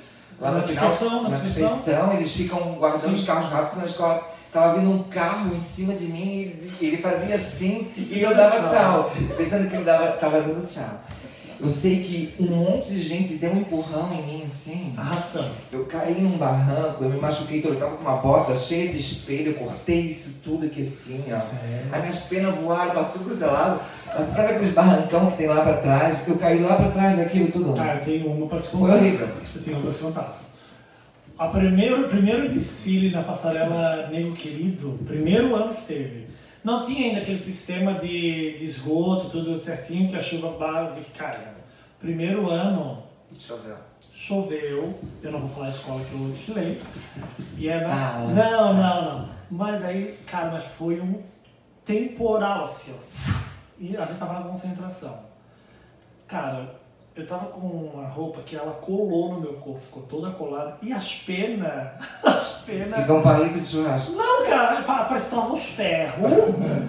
Lá 0.41 0.51
no 0.51 0.57
Na 0.57 0.63
final, 0.65 0.89
dispersão, 0.89 1.23
na 1.23 1.29
na 1.29 1.39
dispersão, 1.39 2.13
eles 2.15 2.33
ficam 2.33 2.59
guardando 2.75 3.01
Sim. 3.11 3.15
os 3.15 3.25
carros 3.25 3.49
rápidos 3.49 3.77
na 3.79 3.85
escola. 3.85 4.29
Tava 4.53 4.75
vindo 4.79 4.91
um 4.91 5.05
carro 5.05 5.55
em 5.55 5.61
cima 5.61 5.95
de 5.95 6.07
mim 6.07 6.53
e 6.81 6.87
ele, 6.87 6.97
fazia 6.97 7.37
assim 7.37 7.93
e, 7.97 8.21
eu 8.21 8.35
dava 8.35 8.61
tchau. 8.63 9.13
Pensando 9.37 9.71
que 9.71 9.77
ele 9.77 9.85
dava, 9.85 10.13
tava 10.13 10.43
dando 10.43 10.67
tchau. 10.67 11.01
Eu 11.63 11.71
sei 11.71 12.03
que 12.03 12.35
um 12.43 12.57
monte 12.57 12.89
de 12.91 13.01
gente 13.01 13.35
deu 13.35 13.53
um 13.53 13.61
empurrão 13.61 14.13
em 14.13 14.27
mim 14.27 14.43
assim. 14.45 14.93
arrastando. 14.97 15.51
Eu 15.71 15.85
caí 15.85 16.21
num 16.21 16.37
barranco, 16.37 17.05
eu 17.05 17.11
me 17.11 17.21
machuquei 17.21 17.63
todo. 17.63 17.75
Eu 17.75 17.79
tava 17.79 17.97
com 17.97 18.03
uma 18.03 18.17
bota 18.17 18.57
cheia 18.57 18.89
de 18.91 18.99
espelho, 18.99 19.53
eu 19.53 19.55
cortei 19.55 20.01
isso 20.01 20.41
tudo 20.43 20.67
aqui 20.67 20.83
assim, 20.83 21.33
ó. 21.33 21.41
Aí 21.93 22.01
minhas 22.01 22.19
penas 22.23 22.57
voaram 22.57 22.91
pra 22.91 23.05
tudo 23.05 23.27
quanto 23.29 23.45
é 23.45 23.47
lado. 23.47 23.81
Mas 24.07 24.27
sabe 24.27 24.55
aqueles 24.55 24.73
barrancão 24.75 25.31
que 25.31 25.37
tem 25.37 25.47
lá 25.47 25.61
pra 25.63 25.75
trás? 25.77 26.27
Eu 26.27 26.37
caí 26.37 26.61
lá 26.61 26.75
pra 26.75 26.91
trás 26.91 27.19
daquilo 27.19 27.53
tudo. 27.53 27.75
Tá, 27.75 27.95
eu 27.95 28.01
tenho 28.01 28.27
uma 28.33 28.47
pra 28.49 28.59
te 28.59 28.69
Foi 28.69 28.81
contar. 28.81 28.95
horrível. 28.97 29.29
Eu 29.55 29.63
tenho 29.63 29.77
uma 29.77 29.85
pra 29.85 29.93
te 29.95 29.99
contar. 30.01 30.43
A 31.39 31.49
primeiro, 31.49 32.07
o 32.07 32.09
primeiro 32.09 32.49
desfile 32.49 33.11
na 33.11 33.23
passarela 33.23 34.09
Nego 34.13 34.33
Querido, 34.33 34.99
primeiro 35.07 35.55
ano 35.55 35.75
que 35.75 35.83
teve, 35.83 36.27
não 36.65 36.83
tinha 36.83 37.09
ainda 37.09 37.21
aquele 37.21 37.39
sistema 37.39 37.95
de, 37.95 38.57
de 38.59 38.65
esgoto, 38.65 39.31
tudo 39.31 39.59
certinho, 39.59 40.09
que 40.09 40.17
a 40.17 40.21
chuva 40.21 40.51
ba- 40.59 40.93
que 40.95 41.11
cai. 41.19 41.37
né? 41.39 41.55
Primeiro 42.01 42.49
ano, 42.51 43.03
Deixa 43.31 43.53
eu 43.55 43.59
ver. 43.63 43.77
choveu, 44.13 44.99
eu 45.23 45.33
não 45.33 45.41
vou 45.41 45.49
falar 45.49 45.67
a 45.67 45.71
escola 45.71 46.05
que 46.05 46.13
eu 46.13 46.29
desfilei, 46.31 46.81
e 47.57 47.69
era... 47.69 47.89
Fala. 47.89 48.33
Não, 48.33 48.75
não, 48.75 49.19
não. 49.19 49.29
Mas 49.51 49.85
aí, 49.85 50.19
cara, 50.27 50.51
mas 50.53 50.65
foi 50.65 51.01
um 51.01 51.23
temporal, 51.85 52.65
assim, 52.65 52.95
ó. 52.95 53.43
E 53.79 53.97
a 53.97 54.05
gente 54.05 54.19
tava 54.19 54.35
na 54.35 54.43
concentração. 54.49 55.21
Cara, 56.29 56.81
eu 57.15 57.27
tava 57.27 57.47
com 57.47 57.61
uma 57.61 58.09
roupa 58.09 58.41
que 58.41 58.57
ela 58.57 58.73
colou 58.73 59.35
no 59.35 59.41
meu 59.41 59.53
corpo, 59.55 59.81
ficou 59.81 60.03
toda 60.05 60.31
colada. 60.31 60.79
E 60.83 60.93
as 60.93 61.15
penas, 61.15 61.93
as 62.25 62.63
penas... 62.65 63.01
Fica 63.01 63.13
um 63.13 63.23
palito 63.23 63.61
de 63.61 63.67
churrasco. 63.67 64.13
Não, 64.13 64.47
cara, 64.47 64.83
só 65.19 65.53
os 65.53 65.63
ferros, 65.71 66.31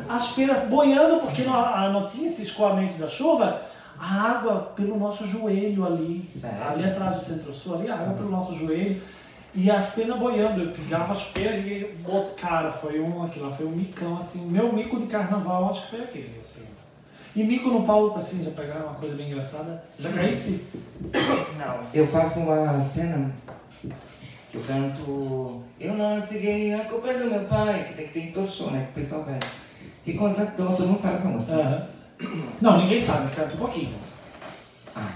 as 0.08 0.32
penas 0.32 0.68
boiando, 0.70 1.20
porque 1.22 1.44
não, 1.44 1.92
não 1.94 2.06
tinha 2.06 2.30
esse 2.30 2.44
escoamento 2.44 2.94
da 2.96 3.08
chuva, 3.08 3.62
a 4.00 4.32
água 4.32 4.72
pelo 4.76 4.98
nosso 4.98 5.28
joelho 5.28 5.86
ali, 5.86 6.20
Sério? 6.20 6.70
ali 6.70 6.86
atrás 6.86 7.18
do 7.18 7.26
centro-sul, 7.26 7.76
ali, 7.76 7.90
a 7.90 7.96
água 7.96 8.14
pelo 8.14 8.32
nosso 8.32 8.56
joelho, 8.56 9.02
e 9.54 9.70
as 9.70 9.94
penas 9.94 10.18
boiando, 10.18 10.64
eu 10.64 10.72
pegava 10.72 11.14
as 11.14 11.24
penas 11.26 11.66
e, 11.66 11.96
cara, 12.36 12.72
foi 12.72 13.00
um, 13.00 13.24
aquilo 13.24 13.46
lá 13.46 13.52
foi 13.52 13.66
um 13.66 13.72
micão, 13.72 14.18
assim, 14.18 14.46
meu 14.46 14.74
mico 14.74 15.00
de 15.00 15.06
carnaval, 15.06 15.70
acho 15.70 15.84
que 15.84 15.90
foi 15.92 16.02
aquele, 16.02 16.40
assim. 16.40 16.73
E 17.36 17.44
mico 17.44 17.70
no 17.70 17.84
palco, 17.84 18.20
assim, 18.20 18.44
já 18.44 18.52
pegar 18.52 18.86
uma 18.86 18.94
coisa 18.94 19.16
bem 19.16 19.32
engraçada? 19.32 19.84
Já 19.98 20.12
caísse? 20.12 20.66
Não, 21.58 21.88
eu 21.92 22.06
faço 22.06 22.42
uma 22.42 22.80
cena 22.80 23.32
que 24.52 24.56
eu 24.58 24.62
canto 24.62 25.64
Eu 25.80 25.96
não 25.96 26.20
gay, 26.20 26.74
a 26.76 26.86
culpa 26.86 27.10
é 27.10 27.18
do 27.18 27.32
meu 27.32 27.44
pai, 27.46 27.86
que 27.88 27.96
tem 27.96 28.08
que 28.08 28.14
ter 28.14 28.20
em 28.20 28.32
todo 28.32 28.52
show, 28.52 28.70
né? 28.70 28.84
Que 28.86 29.00
o 29.00 29.04
pessoal 29.04 29.24
pede. 29.24 29.48
Que 30.06 30.14
contratou, 30.14 30.76
todo 30.76 30.88
mundo 30.88 31.02
sabe 31.02 31.16
essa 31.16 31.28
música. 31.28 31.90
Não, 32.62 32.78
ninguém 32.78 33.04
sabe, 33.04 33.36
canta 33.36 33.56
um 33.56 33.58
pouquinho. 33.58 33.96
Ah. 34.96 35.10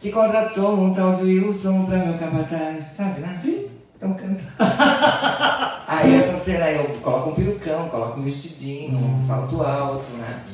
Que 0.00 0.12
contratou 0.12 0.78
um 0.78 0.94
tal 0.94 1.12
de 1.14 1.22
Wilson 1.24 1.86
pra 1.86 1.98
meu 1.98 2.16
capataz, 2.18 2.84
sabe, 2.84 3.20
né? 3.20 3.34
Sim. 3.34 3.66
Então 3.96 4.14
canta. 4.14 4.44
aí 5.88 6.14
essa 6.14 6.38
cena 6.38 6.66
aí 6.66 6.76
eu 6.76 6.84
coloco 7.00 7.30
um 7.30 7.34
perucão, 7.34 7.88
coloco 7.88 8.20
um 8.20 8.22
vestidinho, 8.22 8.96
um 8.96 9.20
salto 9.20 9.60
alto, 9.60 10.08
né? 10.12 10.44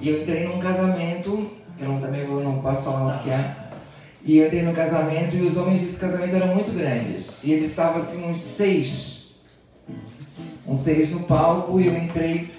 E 0.00 0.08
eu 0.08 0.22
entrei 0.22 0.46
num 0.46 0.58
casamento, 0.58 1.50
que 1.76 1.82
eu 1.82 1.88
não, 1.88 2.00
também 2.00 2.26
vou, 2.26 2.42
não 2.42 2.60
posso 2.60 2.82
falar 2.82 3.06
onde 3.06 3.18
que 3.18 3.30
é. 3.30 3.56
E 4.24 4.38
eu 4.38 4.46
entrei 4.46 4.62
num 4.62 4.72
casamento 4.72 5.36
e 5.36 5.42
os 5.42 5.56
homens 5.56 5.80
desse 5.80 5.98
casamento 5.98 6.34
eram 6.34 6.54
muito 6.54 6.76
grandes. 6.76 7.38
E 7.44 7.52
eles 7.52 7.66
estavam 7.66 7.98
assim 7.98 8.28
uns 8.28 8.38
seis. 8.38 9.34
Uns 10.66 10.78
seis 10.78 11.10
no 11.10 11.20
palco 11.20 11.80
e 11.80 11.86
eu 11.86 11.96
entrei. 11.96 12.50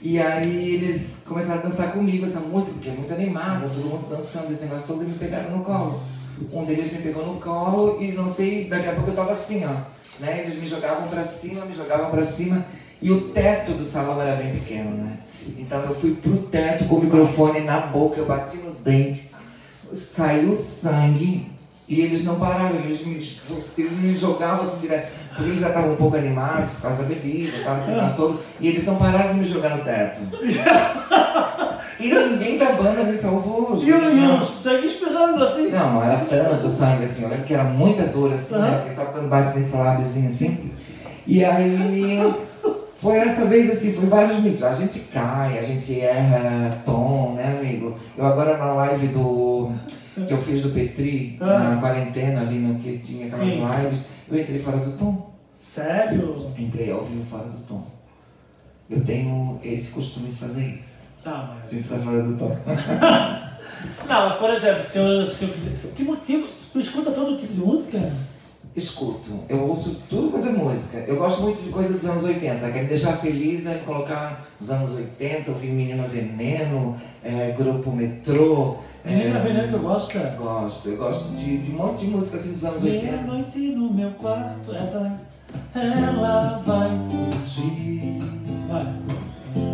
E 0.00 0.20
aí 0.20 0.74
eles 0.74 1.22
começaram 1.26 1.60
a 1.60 1.62
dançar 1.64 1.92
comigo 1.92 2.24
essa 2.24 2.40
música, 2.40 2.78
que 2.78 2.88
é 2.88 2.92
muito 2.92 3.12
animada, 3.12 3.68
todo 3.68 3.84
mundo 3.84 4.08
dançando 4.08 4.52
esse 4.52 4.62
negócio 4.62 4.86
todo 4.86 5.02
e 5.02 5.06
me 5.06 5.18
pegaram 5.18 5.56
no 5.56 5.64
colo. 5.64 6.02
Um 6.52 6.64
deles 6.64 6.92
me 6.92 6.98
pegou 7.00 7.26
no 7.26 7.40
colo 7.40 8.00
e 8.00 8.12
não 8.12 8.28
sei, 8.28 8.66
daqui 8.66 8.88
a 8.88 8.92
pouco 8.92 9.10
eu 9.10 9.16
tava 9.16 9.32
assim, 9.32 9.64
ó. 9.64 9.74
Né? 10.20 10.40
Eles 10.40 10.56
me 10.56 10.66
jogavam 10.66 11.08
para 11.08 11.24
cima, 11.24 11.64
me 11.64 11.72
jogavam 11.72 12.10
para 12.10 12.24
cima 12.24 12.64
e 13.00 13.10
o 13.10 13.28
teto 13.30 13.72
do 13.72 13.82
salão 13.82 14.20
era 14.20 14.36
bem 14.36 14.52
pequeno, 14.52 14.90
né? 14.90 15.18
Então 15.58 15.82
eu 15.82 15.94
fui 15.94 16.14
pro 16.14 16.38
teto 16.38 16.84
com 16.86 16.96
o 16.96 17.04
microfone 17.04 17.60
na 17.60 17.80
boca, 17.80 18.18
eu 18.18 18.26
bati 18.26 18.56
no 18.58 18.72
dente, 18.72 19.30
saiu 19.94 20.54
sangue 20.54 21.46
e 21.88 22.00
eles 22.00 22.24
não 22.24 22.38
pararam, 22.38 22.76
eles 22.76 23.04
me, 23.04 23.14
eles 23.14 23.96
me 23.96 24.14
jogavam 24.14 24.62
assim 24.62 24.80
direto, 24.80 25.10
porque 25.28 25.50
eles 25.50 25.60
já 25.60 25.68
estavam 25.68 25.92
um 25.92 25.96
pouco 25.96 26.16
animados 26.16 26.74
por 26.74 26.82
causa 26.82 26.98
da 26.98 27.04
bebida, 27.04 27.56
estavam 27.56 28.04
assim, 28.04 28.16
todo, 28.16 28.40
e 28.60 28.68
eles 28.68 28.84
não 28.84 28.96
pararam 28.96 29.32
de 29.32 29.38
me 29.38 29.44
jogar 29.44 29.76
no 29.76 29.84
teto. 29.84 30.20
E 32.00 32.14
ninguém 32.14 32.58
da 32.58 32.72
banda 32.72 33.02
me 33.02 33.12
salvou. 33.12 33.76
E 33.76 33.92
o, 33.92 34.16
e 34.16 34.26
o 34.30 34.40
sangue 34.40 34.86
espirrando 34.86 35.42
assim? 35.42 35.68
Não, 35.68 35.94
não 35.94 36.04
era 36.04 36.18
tanto 36.18 36.70
sangue 36.70 37.02
assim. 37.02 37.24
Eu 37.24 37.28
lembro 37.28 37.44
que 37.44 37.52
era 37.52 37.64
muita 37.64 38.04
dor 38.04 38.32
assim, 38.32 38.54
uhum. 38.54 38.60
né? 38.60 38.76
Porque 38.76 38.92
sabe 38.92 39.12
quando 39.12 39.28
bate 39.28 39.58
nesse 39.58 39.76
lábiozinho 39.76 40.28
assim? 40.28 40.70
E 41.26 41.44
aí. 41.44 42.34
Foi 42.98 43.16
essa 43.16 43.46
vez 43.46 43.70
assim, 43.70 43.92
foi 43.92 44.06
vários 44.06 44.40
micos. 44.40 44.64
A 44.64 44.74
gente 44.74 44.98
cai, 45.12 45.56
a 45.56 45.62
gente 45.62 46.00
erra 46.00 46.82
tom, 46.84 47.34
né, 47.34 47.56
amigo? 47.56 47.96
Eu 48.16 48.26
agora 48.26 48.58
na 48.58 48.72
live 48.74 49.06
do. 49.08 49.70
que 50.26 50.32
eu 50.32 50.36
fiz 50.36 50.62
do 50.62 50.70
Petri, 50.70 51.36
ah. 51.40 51.70
na 51.70 51.76
quarentena 51.76 52.40
ali, 52.40 52.58
no 52.58 52.80
que 52.80 52.98
tinha 52.98 53.28
aquelas 53.28 53.52
Sim. 53.52 53.64
lives, 53.64 54.04
eu 54.28 54.40
entrei 54.40 54.58
fora 54.58 54.78
do 54.78 54.96
tom. 54.98 55.30
Sério? 55.54 56.52
Entrei 56.58 56.90
ao 56.90 57.04
vivo 57.04 57.24
fora 57.24 57.44
do 57.44 57.58
tom. 57.68 57.86
Eu 58.90 59.00
tenho 59.04 59.60
esse 59.62 59.92
costume 59.92 60.30
de 60.30 60.36
fazer 60.36 60.80
isso. 60.80 61.06
Tá, 61.22 61.54
mas. 61.54 61.72
Isso 61.72 61.90
tá 61.90 62.00
fora 62.00 62.20
do 62.20 62.36
tom. 62.36 62.56
Não, 64.08 64.26
mas 64.28 64.34
por 64.38 64.50
exemplo, 64.50 64.82
se 64.82 64.98
eu, 64.98 65.24
se 65.24 65.44
eu 65.44 65.48
fizer. 65.50 65.92
Que 65.94 66.02
motivo? 66.02 66.48
Tu 66.72 66.80
escuta 66.80 67.12
todo 67.12 67.36
tipo 67.36 67.54
de 67.54 67.60
música? 67.60 68.12
Escuto. 68.76 69.30
Eu 69.48 69.68
ouço 69.68 70.02
tudo 70.08 70.30
quanto 70.30 70.48
é 70.48 70.52
música. 70.52 70.98
Eu 70.98 71.16
gosto 71.16 71.42
muito 71.42 71.62
de 71.62 71.70
coisa 71.70 71.92
dos 71.92 72.04
anos 72.04 72.24
80. 72.24 72.70
Quer 72.70 72.82
me 72.82 72.88
deixar 72.88 73.16
feliz 73.16 73.66
é 73.66 73.74
colocar 73.84 74.46
nos 74.60 74.70
anos 74.70 74.94
80, 74.94 75.50
ouvir 75.50 75.68
Menina 75.68 76.06
Veneno, 76.06 76.96
é, 77.24 77.54
Grupo 77.58 77.90
Metrô. 77.90 78.76
Menina 79.04 79.38
é, 79.38 79.42
Veneno, 79.42 79.78
tu 79.78 79.82
gosta? 79.82 80.18
Gosto. 80.38 80.88
Eu 80.88 80.96
gosto 80.96 81.28
de, 81.36 81.58
de 81.58 81.72
um 81.72 81.76
monte 81.76 82.06
de 82.06 82.10
música 82.12 82.36
assim 82.36 82.54
dos 82.54 82.64
anos 82.64 82.84
80. 82.84 83.04
Meia-noite 83.04 83.58
no 83.58 83.92
meu 83.92 84.10
quarto, 84.12 84.74
essa. 84.74 85.20
Ela 85.74 86.62
vai 86.64 86.96
surgir. 86.98 88.20
Vai. 88.68 88.94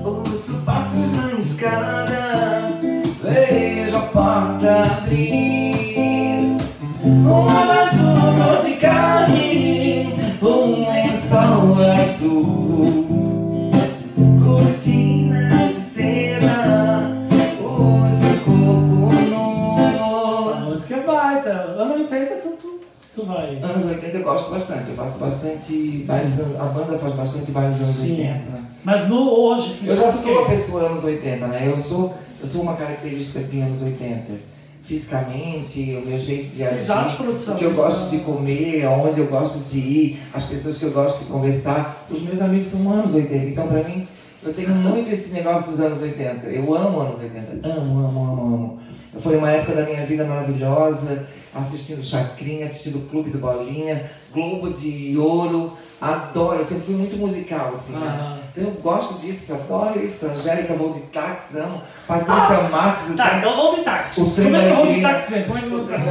Ouço 0.04 0.62
passos 0.64 1.12
na 1.12 1.32
escada, 1.32 2.78
vejo 3.22 3.96
a 3.96 4.00
porta 4.00 4.82
abrir. 4.98 5.74
Um 7.04 7.73
azul, 12.24 13.70
cortinas 14.42 15.74
de 15.74 15.80
seda, 15.80 17.10
o 17.60 18.08
seu 18.08 18.40
corpo 18.44 19.12
nu. 19.28 20.50
Essa 20.50 20.60
música 20.60 20.96
é 20.96 21.02
baita. 21.02 21.50
Ano 21.50 21.94
80 21.94 22.34
tu, 22.36 22.48
tu, 22.50 22.80
tu 23.14 23.26
vai. 23.26 23.58
Anos 23.62 23.84
80 23.84 24.16
eu 24.16 24.22
gosto 24.24 24.50
bastante, 24.50 24.90
eu 24.90 24.96
faço 24.96 25.18
bastante 25.20 26.04
bailes, 26.06 26.40
a 26.40 26.64
banda 26.66 26.98
faz 26.98 27.14
bastante 27.14 27.50
bailes 27.50 27.76
anos 27.76 27.94
Sim. 27.94 28.20
80. 28.22 28.74
Mas 28.82 29.08
no 29.08 29.30
hoje. 29.30 29.80
Eu 29.84 29.96
já 29.96 30.10
sou 30.10 30.44
a 30.44 30.46
pessoa 30.46 30.84
anos 30.84 31.04
80, 31.04 31.46
né? 31.46 31.70
Eu 31.70 31.78
sou, 31.78 32.14
eu 32.40 32.46
sou 32.46 32.62
uma 32.62 32.74
característica 32.74 33.38
assim, 33.38 33.62
anos 33.62 33.82
80. 33.82 34.53
Fisicamente, 34.84 35.98
o 36.02 36.06
meu 36.06 36.18
jeito 36.18 36.54
de 36.54 36.62
agir, 36.62 36.92
o 36.92 37.54
que 37.56 37.64
eu 37.64 37.72
gosto 37.72 38.10
de 38.10 38.18
comer, 38.18 38.84
aonde 38.84 39.18
eu 39.18 39.26
gosto 39.26 39.66
de 39.66 39.78
ir, 39.78 40.22
as 40.32 40.44
pessoas 40.44 40.76
que 40.76 40.84
eu 40.84 40.90
gosto 40.90 41.24
de 41.24 41.32
conversar. 41.32 42.06
Os 42.10 42.20
meus 42.20 42.42
amigos 42.42 42.66
são 42.66 42.92
anos 42.92 43.14
80, 43.14 43.46
então 43.46 43.66
pra 43.66 43.82
mim, 43.82 44.06
eu 44.42 44.52
tenho 44.52 44.68
muito 44.74 45.10
esse 45.10 45.32
negócio 45.32 45.70
dos 45.70 45.80
anos 45.80 46.02
80. 46.02 46.48
Eu 46.48 46.74
amo 46.74 47.00
anos 47.00 47.18
80. 47.18 47.66
Amo, 47.66 47.98
amo, 47.98 48.24
amo, 48.24 48.42
amo. 48.42 48.80
Foi 49.20 49.38
uma 49.38 49.50
época 49.50 49.74
da 49.74 49.86
minha 49.86 50.04
vida 50.04 50.24
maravilhosa, 50.24 51.26
assistindo 51.54 52.02
Chacrinha, 52.02 52.66
assistindo 52.66 53.08
Clube 53.08 53.30
do 53.30 53.38
Bolinha, 53.38 54.10
Globo 54.34 54.70
de 54.70 55.16
Ouro. 55.16 55.72
Adoro, 56.00 56.58
eu 56.58 56.64
sempre 56.64 56.84
fui 56.84 56.94
muito 56.96 57.16
musical, 57.16 57.72
assim, 57.72 57.96
né? 57.96 58.38
Então 58.50 58.64
eu 58.64 58.70
gosto 58.82 59.20
disso, 59.20 59.54
adoro 59.54 60.02
isso. 60.02 60.26
Angélica 60.26 60.74
vou 60.74 60.92
de 60.92 61.00
táxi, 61.00 61.58
amo. 61.58 61.82
Patrícia 62.06 62.58
ah, 62.58 62.68
Marques. 62.70 63.14
Tá, 63.16 63.38
então 63.38 63.56
vou 63.56 63.76
de 63.76 63.82
táxi. 63.82 64.20
O 64.20 64.44
Como 64.44 64.56
é 64.56 64.60
que 64.60 64.68
eu 64.68 64.76
vou 64.76 64.86
de 64.86 65.00
táxi? 65.00 65.44
Como 65.44 65.58
é 65.58 65.60
que 65.60 65.66
eu 65.66 65.70
vou 65.70 65.80
de 65.80 65.88
táxi? 65.88 66.04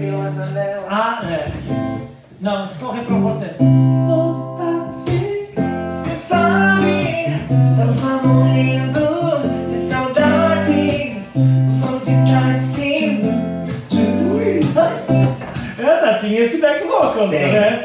Pela 0.00 0.28
janela. 0.28 0.86
Ah, 0.88 1.20
é. 1.30 1.52
Não, 2.40 2.68
só 2.68 2.86
o 2.86 2.92
refrão 2.92 3.22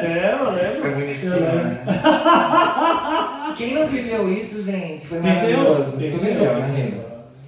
Tem, 0.08 0.24
eu 0.24 0.52
lembro. 0.52 0.82
Foi 0.82 0.92
bonitinho, 0.92 1.40
né? 1.40 1.84
Quem 3.58 3.74
não 3.76 3.88
viveu 3.88 4.32
isso, 4.34 4.64
gente? 4.64 5.06
Foi 5.08 5.20
Viveu? 5.20 5.34
maravilhoso. 5.58 5.92
Tu 5.92 5.98
Viveu. 6.00 6.54
né, 6.56 6.66
amigo? 6.66 7.04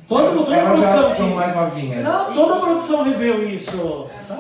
Todo, 0.08 0.36
toda 0.46 0.56
a 0.56 0.60
Elas 0.60 0.72
produção. 0.94 1.16
são 1.16 1.30
mais 1.30 1.56
novinhas. 1.56 2.04
Não, 2.04 2.34
toda 2.34 2.54
a 2.56 2.60
produção 2.60 3.04
viveu 3.04 3.50
isso. 3.50 4.08
Tá, 4.28 4.38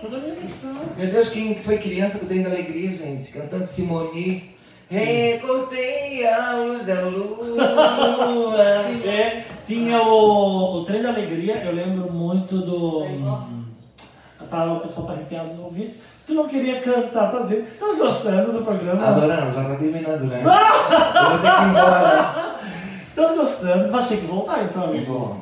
toda 0.00 0.16
a 0.18 0.20
minha 0.20 0.34
produção. 0.34 0.74
Meu 0.96 1.10
Deus, 1.10 1.28
quem 1.30 1.54
foi 1.62 1.78
criança 1.78 2.18
com 2.18 2.26
o 2.26 2.28
trem 2.28 2.42
da 2.42 2.50
alegria, 2.50 2.90
gente? 2.92 3.32
Cantando 3.32 3.64
Simone. 3.66 4.54
Recortei 4.90 6.26
a 6.26 6.56
luz 6.56 6.84
da 6.84 7.00
lua. 7.02 7.48
É, 9.04 9.44
tinha 9.66 10.00
o, 10.02 10.80
o 10.80 10.84
Trem 10.84 11.02
da 11.02 11.10
Alegria, 11.10 11.62
eu 11.64 11.72
lembro 11.72 12.10
muito 12.12 12.58
do. 12.58 13.04
hum, 13.04 13.64
Tá, 14.50 14.72
o 14.72 14.80
pessoal 14.80 15.06
tá 15.06 15.12
arrepiado 15.12 15.50
de 15.54 15.60
ouvir 15.60 15.84
isso. 15.84 16.00
Tu 16.28 16.34
não 16.34 16.46
queria 16.46 16.78
cantar, 16.82 17.32
tá 17.32 17.38
dizendo? 17.38 17.64
Tá 17.80 17.86
gostando 17.98 18.52
do 18.52 18.62
programa? 18.62 19.02
Adorando, 19.02 19.50
já 19.50 19.64
tá 19.64 19.76
terminando, 19.76 20.24
né? 20.24 20.42
Eu 20.44 21.30
vou 21.30 21.38
ter 21.38 21.56
que 21.56 21.62
ir 21.62 21.68
embora. 21.70 22.54
Tá 23.16 23.34
gostando? 23.34 23.90
Vai 23.90 24.04
ter 24.06 24.16
que 24.18 24.26
voltar 24.26 24.62
então, 24.62 24.84
amigo. 24.84 25.06
vou. 25.06 25.36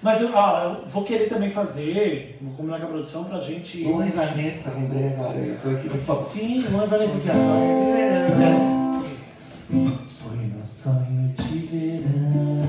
Mas 0.00 0.22
eu, 0.22 0.30
ah, 0.38 0.76
eu 0.80 0.88
vou 0.88 1.02
querer 1.02 1.28
também 1.28 1.50
fazer, 1.50 2.38
vou 2.40 2.52
combinar 2.52 2.78
com 2.78 2.84
a 2.84 2.88
produção 2.88 3.24
pra 3.24 3.40
gente. 3.40 3.82
Luan 3.82 4.06
e 4.06 4.10
Vanessa, 4.10 4.72
lembrei 4.76 5.08
agora. 5.08 5.36
Eu 5.38 5.56
tô 5.60 5.70
aqui 5.70 5.88
no 5.88 5.98
foco. 6.02 6.22
Sim, 6.22 6.66
Luan 6.70 6.84
e 6.84 6.86
Vanessa 6.86 7.16
aqui. 7.16 7.28
ó. 7.28 7.32
Sonho 7.32 7.74
de 7.74 7.92
verão. 7.92 9.04
Foi 10.06 10.36
no 10.36 10.64
sonho 10.64 11.32
de 11.34 11.58
verão, 11.66 12.62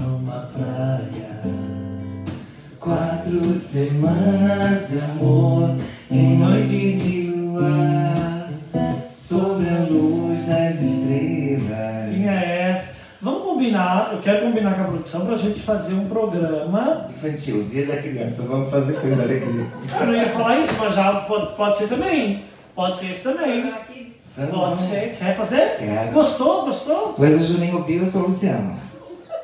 numa 0.00 0.48
praia. 0.52 1.42
Quatro 2.80 3.54
semanas 3.54 4.88
de 4.88 4.98
amor 4.98 5.76
em 6.10 6.36
noite 6.36 6.92
de 6.94 7.22
lua 7.30 8.48
sobre 9.12 9.68
a 9.68 9.78
luz 9.88 10.44
das 10.44 10.80
estrelas. 10.80 12.12
Tinha 12.12 12.32
essa. 12.32 12.90
Vamos 13.22 13.42
combinar, 13.42 14.10
eu 14.12 14.18
quero 14.18 14.46
combinar 14.46 14.74
com 14.74 14.80
a 14.80 14.84
produção 14.86 15.26
pra 15.26 15.36
gente 15.36 15.60
fazer 15.60 15.94
um 15.94 16.06
programa. 16.06 17.10
Infantil, 17.14 17.64
dia 17.64 17.86
da 17.86 17.98
criança, 17.98 18.42
vamos 18.42 18.70
fazer 18.70 18.94
coisa 18.94 19.22
alegria. 19.22 19.66
Eu 20.00 20.06
não 20.06 20.14
ia 20.14 20.28
falar 20.28 20.58
isso, 20.58 20.74
mas 20.78 20.94
já 20.94 21.12
pode, 21.20 21.54
pode 21.54 21.76
ser 21.76 21.88
também. 21.88 22.44
Pode 22.74 22.98
ser 22.98 23.06
isso 23.06 23.32
também. 23.32 23.72
Pode 24.50 24.80
ser. 24.80 25.16
Quer 25.18 25.36
fazer? 25.36 25.76
Quero. 25.78 26.12
Gostou? 26.12 26.64
Gostou? 26.64 27.14
És 27.20 27.40
o 27.40 27.52
Juninho 27.52 27.84
Pio, 27.84 28.02
eu 28.02 28.10
sou 28.10 28.22
o 28.22 28.26
Luciano. 28.26 28.74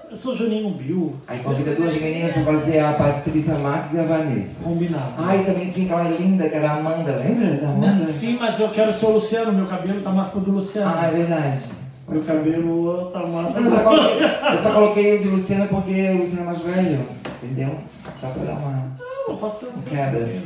Eu 0.09 0.15
sou 0.15 0.37
Juninho 0.37 0.71
Bill. 0.71 1.17
Aí 1.27 1.41
convida 1.41 1.75
duas 1.75 2.01
meninas 2.01 2.33
pra 2.33 2.45
fazer 2.45 2.79
a 2.79 2.93
Patrícia 2.93 3.55
Marques 3.57 3.93
e 3.93 3.99
a 3.99 4.05
Vanessa. 4.05 4.63
Combinado. 4.63 5.15
Ah, 5.19 5.37
e 5.37 5.45
também 5.45 5.69
tinha 5.69 5.87
aquela 5.87 6.17
linda 6.17 6.49
que 6.49 6.55
era 6.55 6.71
a 6.71 6.77
Amanda, 6.77 7.17
lembra 7.19 7.57
da 7.57 7.69
Amanda? 7.71 8.05
Sim, 8.05 8.37
mas 8.39 8.61
eu 8.61 8.69
quero 8.69 8.93
ser 8.93 9.07
o 9.07 9.11
Luciano, 9.11 9.53
meu 9.53 9.67
cabelo 9.67 10.01
tá 10.01 10.11
mais 10.11 10.29
pro 10.29 10.41
do 10.41 10.53
Luciano. 10.53 10.95
Ah, 10.97 11.07
é 11.07 11.11
verdade. 11.11 11.61
meu 12.09 12.23
cabelo 12.23 13.11
tá 13.13 13.27
mais. 13.27 13.57
Eu 13.57 13.71
só, 13.71 13.83
coloquei, 13.83 14.25
eu 14.53 14.59
só 14.59 14.73
coloquei 14.73 15.17
o 15.17 15.19
de 15.19 15.29
Luciana 15.29 15.67
porque 15.67 16.11
o 16.11 16.19
Luciano 16.19 16.43
é 16.43 16.47
mais 16.47 16.61
velho, 16.61 17.09
entendeu? 17.43 17.77
Só 18.21 18.29
pra 18.31 18.45
dar 18.45 18.53
uma. 18.53 18.97
Não, 19.27 19.37
posso 19.37 19.59
ser 19.59 19.73
Luciano. 19.73 19.89
Quebra. 19.91 20.43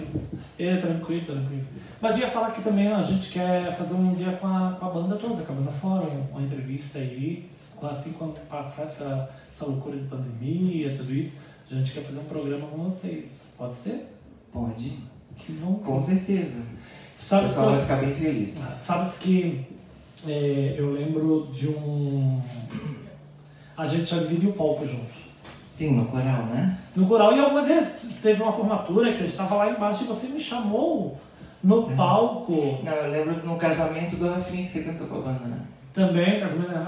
É, 0.59 0.77
tranquilo, 0.77 1.27
tranquilo. 1.27 1.65
Mas 2.01 2.13
eu 2.13 2.21
ia 2.21 2.29
falar 2.29 2.51
que 2.51 2.63
também 2.63 2.91
a 2.91 3.03
gente 3.03 3.31
quer 3.31 3.71
fazer 3.75 3.93
um 3.93 4.15
dia 4.15 4.33
com 4.41 4.47
a, 4.47 4.77
com 4.81 4.87
a 4.87 4.89
banda 4.89 5.17
toda, 5.17 5.43
com 5.43 5.53
a 5.53 5.57
banda 5.57 5.71
fora, 5.71 6.07
uma 6.33 6.41
entrevista 6.41 6.99
aí, 6.99 7.50
assim 7.87 8.12
quando 8.12 8.41
passar 8.49 8.85
essa, 8.85 9.31
essa 9.51 9.64
loucura 9.66 9.97
de 9.97 10.05
pandemia, 10.07 10.97
tudo 10.97 11.12
isso, 11.12 11.41
a 11.70 11.74
gente 11.74 11.93
quer 11.93 12.03
fazer 12.03 12.18
um 12.18 12.24
programa 12.24 12.66
com 12.66 12.85
vocês. 12.85 13.55
Pode 13.57 13.76
ser? 13.76 14.12
Pode. 14.53 14.99
Que 15.37 15.53
vão. 15.53 15.74
Com 15.74 16.01
certeza. 16.01 16.61
O 16.61 17.20
Sabe 17.20 17.49
pessoal 17.49 17.66
vai 17.66 17.76
que, 17.76 17.83
ficar 17.83 17.97
bem 17.97 18.12
feliz. 18.14 18.62
sabes 18.81 19.14
que 19.18 19.66
é, 20.26 20.74
eu 20.78 20.93
lembro 20.93 21.49
de 21.53 21.68
um. 21.68 22.41
A 23.76 23.87
gente 23.87 24.07
já 24.07 24.18
dividiu 24.18 24.51
o 24.51 24.53
palco 24.53 24.87
juntos. 24.87 25.31
Sim, 25.68 25.97
no 25.97 26.07
coral, 26.07 26.45
né? 26.47 26.78
no 26.95 27.07
coral. 27.07 27.35
E 27.35 27.41
algumas 27.41 27.66
vezes 27.68 27.93
teve 28.20 28.43
uma 28.43 28.53
formatura 28.53 29.12
que 29.14 29.20
eu 29.20 29.26
estava 29.26 29.55
lá 29.55 29.70
embaixo 29.70 30.05
e 30.05 30.07
você 30.07 30.26
me 30.28 30.41
chamou 30.41 31.18
no 31.62 31.89
Sim. 31.89 31.97
palco 31.97 32.81
Não, 32.83 32.93
eu 32.93 33.11
lembro 33.11 33.47
no 33.47 33.57
casamento 33.57 34.16
do 34.16 34.28
Rafinha 34.28 34.64
que 34.64 34.70
você 34.70 34.83
cantou 34.83 35.07
com 35.07 35.16
a 35.16 35.20
banda, 35.20 35.47
né? 35.47 35.61
Também. 35.93 36.41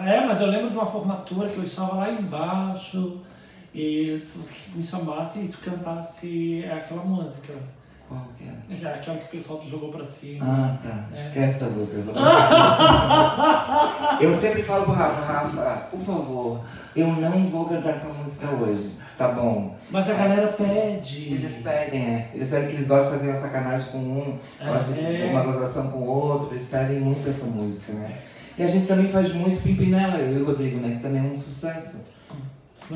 É, 0.06 0.26
mas 0.26 0.40
eu 0.40 0.46
lembro 0.48 0.70
de 0.70 0.76
uma 0.76 0.86
formatura 0.86 1.48
que 1.48 1.58
eu 1.58 1.64
estava 1.64 1.96
lá 1.96 2.10
embaixo 2.10 3.18
e 3.74 4.22
tu 4.26 4.38
me 4.76 4.82
chamasse 4.82 5.40
e 5.40 5.48
tu 5.48 5.58
cantasse 5.58 6.64
aquela 6.70 7.02
música. 7.04 7.52
Qual 8.08 8.20
que 8.36 8.44
era? 8.44 8.92
É 8.92 8.94
Aquela 8.96 9.16
que 9.18 9.24
o 9.24 9.28
pessoal 9.28 9.62
jogou 9.70 9.90
pra 9.90 10.04
cima. 10.04 10.44
Ah, 10.46 10.76
tá. 10.82 11.06
É. 11.10 11.14
Esquece 11.14 11.56
essa 11.56 11.66
música. 11.70 12.02
só- 12.04 12.12
Eu 14.20 14.32
sempre 14.34 14.62
falo 14.62 14.84
pro 14.84 14.92
Rafa, 14.92 15.32
Rafa, 15.32 15.86
por 15.90 15.98
favor, 16.00 16.60
eu 16.94 17.06
não 17.08 17.46
vou 17.48 17.64
cantar 17.66 17.90
essa 17.90 18.12
música 18.12 18.46
hoje, 18.48 18.92
tá 19.16 19.28
bom? 19.28 19.74
Mas 19.90 20.08
a 20.10 20.14
galera 20.14 20.48
pede. 20.48 21.32
Eles 21.34 21.62
pedem, 21.62 22.00
é. 22.02 22.30
Eles 22.34 22.50
pedem 22.50 22.68
que 22.68 22.74
eles 22.76 22.86
gostam 22.86 23.12
de 23.12 23.18
fazer 23.18 23.30
uma 23.30 23.40
sacanagem 23.40 23.90
com 23.92 23.98
um, 23.98 24.38
É. 24.60 24.66
gostam 24.66 24.94
de 24.94 25.22
uma 25.24 25.42
gozação 25.42 25.90
com 25.90 25.98
o 25.98 26.06
outro, 26.06 26.54
eles 26.54 26.68
pedem 26.68 27.00
muito 27.00 27.28
essa 27.28 27.44
música, 27.46 27.92
né? 27.94 28.18
E 28.58 28.62
a 28.62 28.66
gente 28.66 28.86
também 28.86 29.08
faz 29.08 29.32
muito 29.34 29.62
Pimpinela, 29.62 30.18
eu 30.18 30.38
e 30.38 30.42
o 30.42 30.46
Rodrigo, 30.46 30.78
né? 30.78 30.96
Que 30.96 31.02
também 31.02 31.20
é 31.20 31.24
um 31.24 31.36
sucesso. 31.36 32.04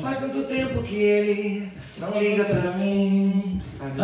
Faz 0.01 0.19
tanto 0.19 0.43
tempo 0.43 0.83
que 0.83 0.95
ele 0.95 1.71
não 1.97 2.21
liga 2.21 2.43
pra 2.45 2.71
mim, 2.73 3.59
sabe? 3.79 3.99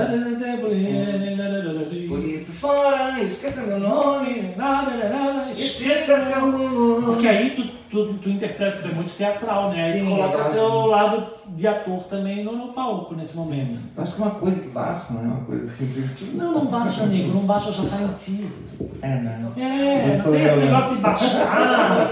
Por 2.07 2.23
isso, 2.23 2.51
fora, 2.53 3.21
esqueça 3.21 3.61
meu 3.63 3.79
nome. 3.79 4.55
E 5.51 5.55
se 5.55 5.91
esquecer 5.91 6.43
o 6.43 7.01
Porque 7.03 7.27
aí 7.27 7.51
tu, 7.51 7.69
tu, 7.93 8.13
tu 8.15 8.29
interpreta, 8.29 8.79
tu 8.81 8.87
é 8.87 8.91
muito 8.91 9.13
teatral, 9.15 9.69
né? 9.69 9.83
Aí 9.85 9.91
tu 9.93 9.99
Sim, 9.99 10.09
coloca 10.09 10.37
o 10.37 10.43
gosto. 10.43 10.53
teu 10.53 10.85
lado 10.87 11.27
de 11.47 11.67
ator 11.67 12.03
também 12.05 12.43
no, 12.43 12.53
no 12.53 12.73
palco 12.73 13.13
nesse 13.15 13.37
momento. 13.37 13.79
Acho 13.95 14.15
que 14.15 14.21
é 14.21 14.25
uma 14.25 14.35
coisa 14.35 14.59
que 14.61 14.69
baixa, 14.69 15.13
não 15.13 15.21
é 15.21 15.25
uma 15.25 15.45
coisa 15.45 15.63
assim 15.65 15.87
que. 16.15 16.25
Não, 16.35 16.51
não 16.51 16.65
baixa, 16.65 17.05
nego, 17.05 17.33
não 17.33 17.41
baixa, 17.45 17.71
já 17.71 17.87
tá 17.87 18.01
em 18.01 18.07
ti. 18.13 18.49
É, 19.01 19.07
né? 19.07 19.39
É, 19.55 20.17
não 20.17 20.31
tem 20.31 20.45
esse 20.45 20.57
negócio 20.57 20.95
de 20.95 21.01
baixar. 21.01 22.03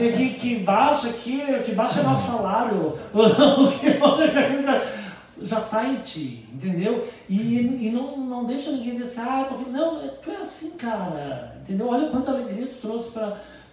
É 0.00 0.12
que, 0.16 0.28
que 0.30 0.56
baixa 0.60 1.08
aqui, 1.10 1.42
que 1.64 1.72
baixa 1.72 2.00
é 2.00 2.02
nosso 2.02 2.32
salário. 2.32 2.94
O 3.12 3.68
que- 3.78 5.08
já 5.40 5.60
tá 5.60 5.84
em 5.84 5.96
ti, 5.96 6.48
entendeu? 6.52 7.06
E, 7.28 7.86
e 7.86 7.90
não, 7.90 8.16
não 8.16 8.44
deixa 8.44 8.72
ninguém 8.72 8.92
dizer 8.92 9.04
assim, 9.04 9.20
ah, 9.20 9.46
porque 9.48 9.70
não, 9.70 10.02
é- 10.02 10.08
tu 10.08 10.30
é 10.30 10.36
assim, 10.42 10.70
cara, 10.70 11.56
entendeu? 11.60 11.88
Olha 11.88 12.08
quanta 12.08 12.32
alegria 12.32 12.66
tu 12.66 12.76
trouxe 12.80 13.10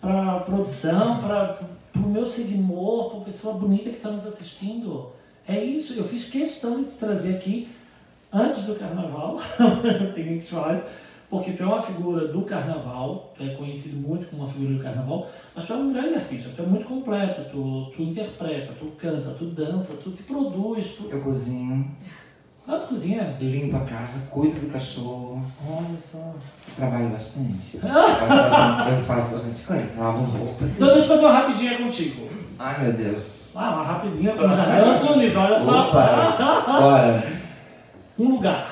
pra, 0.06 0.40
pra 0.40 0.40
produção, 0.42 1.20
pra, 1.20 1.58
pro 1.92 2.02
meu 2.02 2.28
seguidor, 2.28 3.10
pra 3.10 3.20
pessoa 3.22 3.56
bonita 3.56 3.90
que 3.90 4.00
tá 4.00 4.12
nos 4.12 4.26
assistindo. 4.26 5.12
É 5.48 5.64
isso, 5.64 5.94
eu 5.94 6.04
fiz 6.04 6.26
questão 6.26 6.80
de 6.80 6.92
te 6.92 6.98
trazer 6.98 7.36
aqui 7.36 7.68
antes 8.32 8.64
do 8.64 8.76
carnaval, 8.76 9.38
tenho 10.14 10.40
que 10.40 10.46
falar 10.46 10.76
isso, 10.76 10.86
porque 11.30 11.54
tu 11.54 11.64
é 11.64 11.66
uma 11.66 11.82
figura 11.82 12.28
do 12.28 12.42
carnaval, 12.44 13.34
tu 13.36 13.44
é 13.44 13.50
conhecido 13.56 13.96
muito 13.96 14.28
como 14.28 14.44
uma 14.44 14.52
figura 14.52 14.74
do 14.74 14.84
carnaval, 14.84 15.30
mas 15.56 15.66
tu 15.66 15.74
é 15.74 15.76
um 15.76 15.94
grande 15.94 16.16
artista, 16.16 16.50
tu 16.56 16.62
é 16.62 16.66
muito 16.66 16.86
completo, 16.86 17.50
tu, 17.52 17.92
tu 17.96 18.02
interpreta, 18.02 18.74
tu 18.78 18.88
canta, 18.98 19.32
tu 19.32 19.46
dança, 19.46 19.96
tu 20.04 20.12
te 20.12 20.24
produz, 20.24 20.90
tu... 20.96 21.08
Eu 21.10 21.22
cozinho, 21.22 21.96
Ah, 22.68 22.80
tu 22.80 22.88
cozinha? 22.88 23.38
limpo 23.40 23.78
a 23.78 23.82
casa, 23.82 24.20
cuido 24.32 24.60
do 24.60 24.72
cachorro, 24.72 25.46
Olha 25.70 26.00
só. 26.00 26.34
trabalho 26.76 27.10
bastante. 27.14 27.78
Eu 27.78 29.04
faço 29.06 29.32
bastante, 29.32 29.64
coisa, 29.64 30.02
lavo 30.02 30.24
roupa. 30.24 30.66
Então 30.66 30.88
deixa 30.88 31.02
eu 31.02 31.08
fazer 31.16 31.26
uma 31.26 31.32
rapidinha 31.34 31.78
contigo. 31.78 32.28
Ai 32.58 32.84
meu 32.84 32.94
Deus. 32.94 33.52
Ah, 33.56 33.72
uma 33.76 33.84
rapidinha 33.84 34.34
com 34.36 34.44
o 34.46 34.50
Jardel 34.50 34.90
Antunes, 34.92 35.36
olha 35.36 35.60
só. 35.60 35.90
Opa! 35.90 36.66
Bora! 36.80 37.24
Um 38.18 38.30
lugar. 38.36 38.66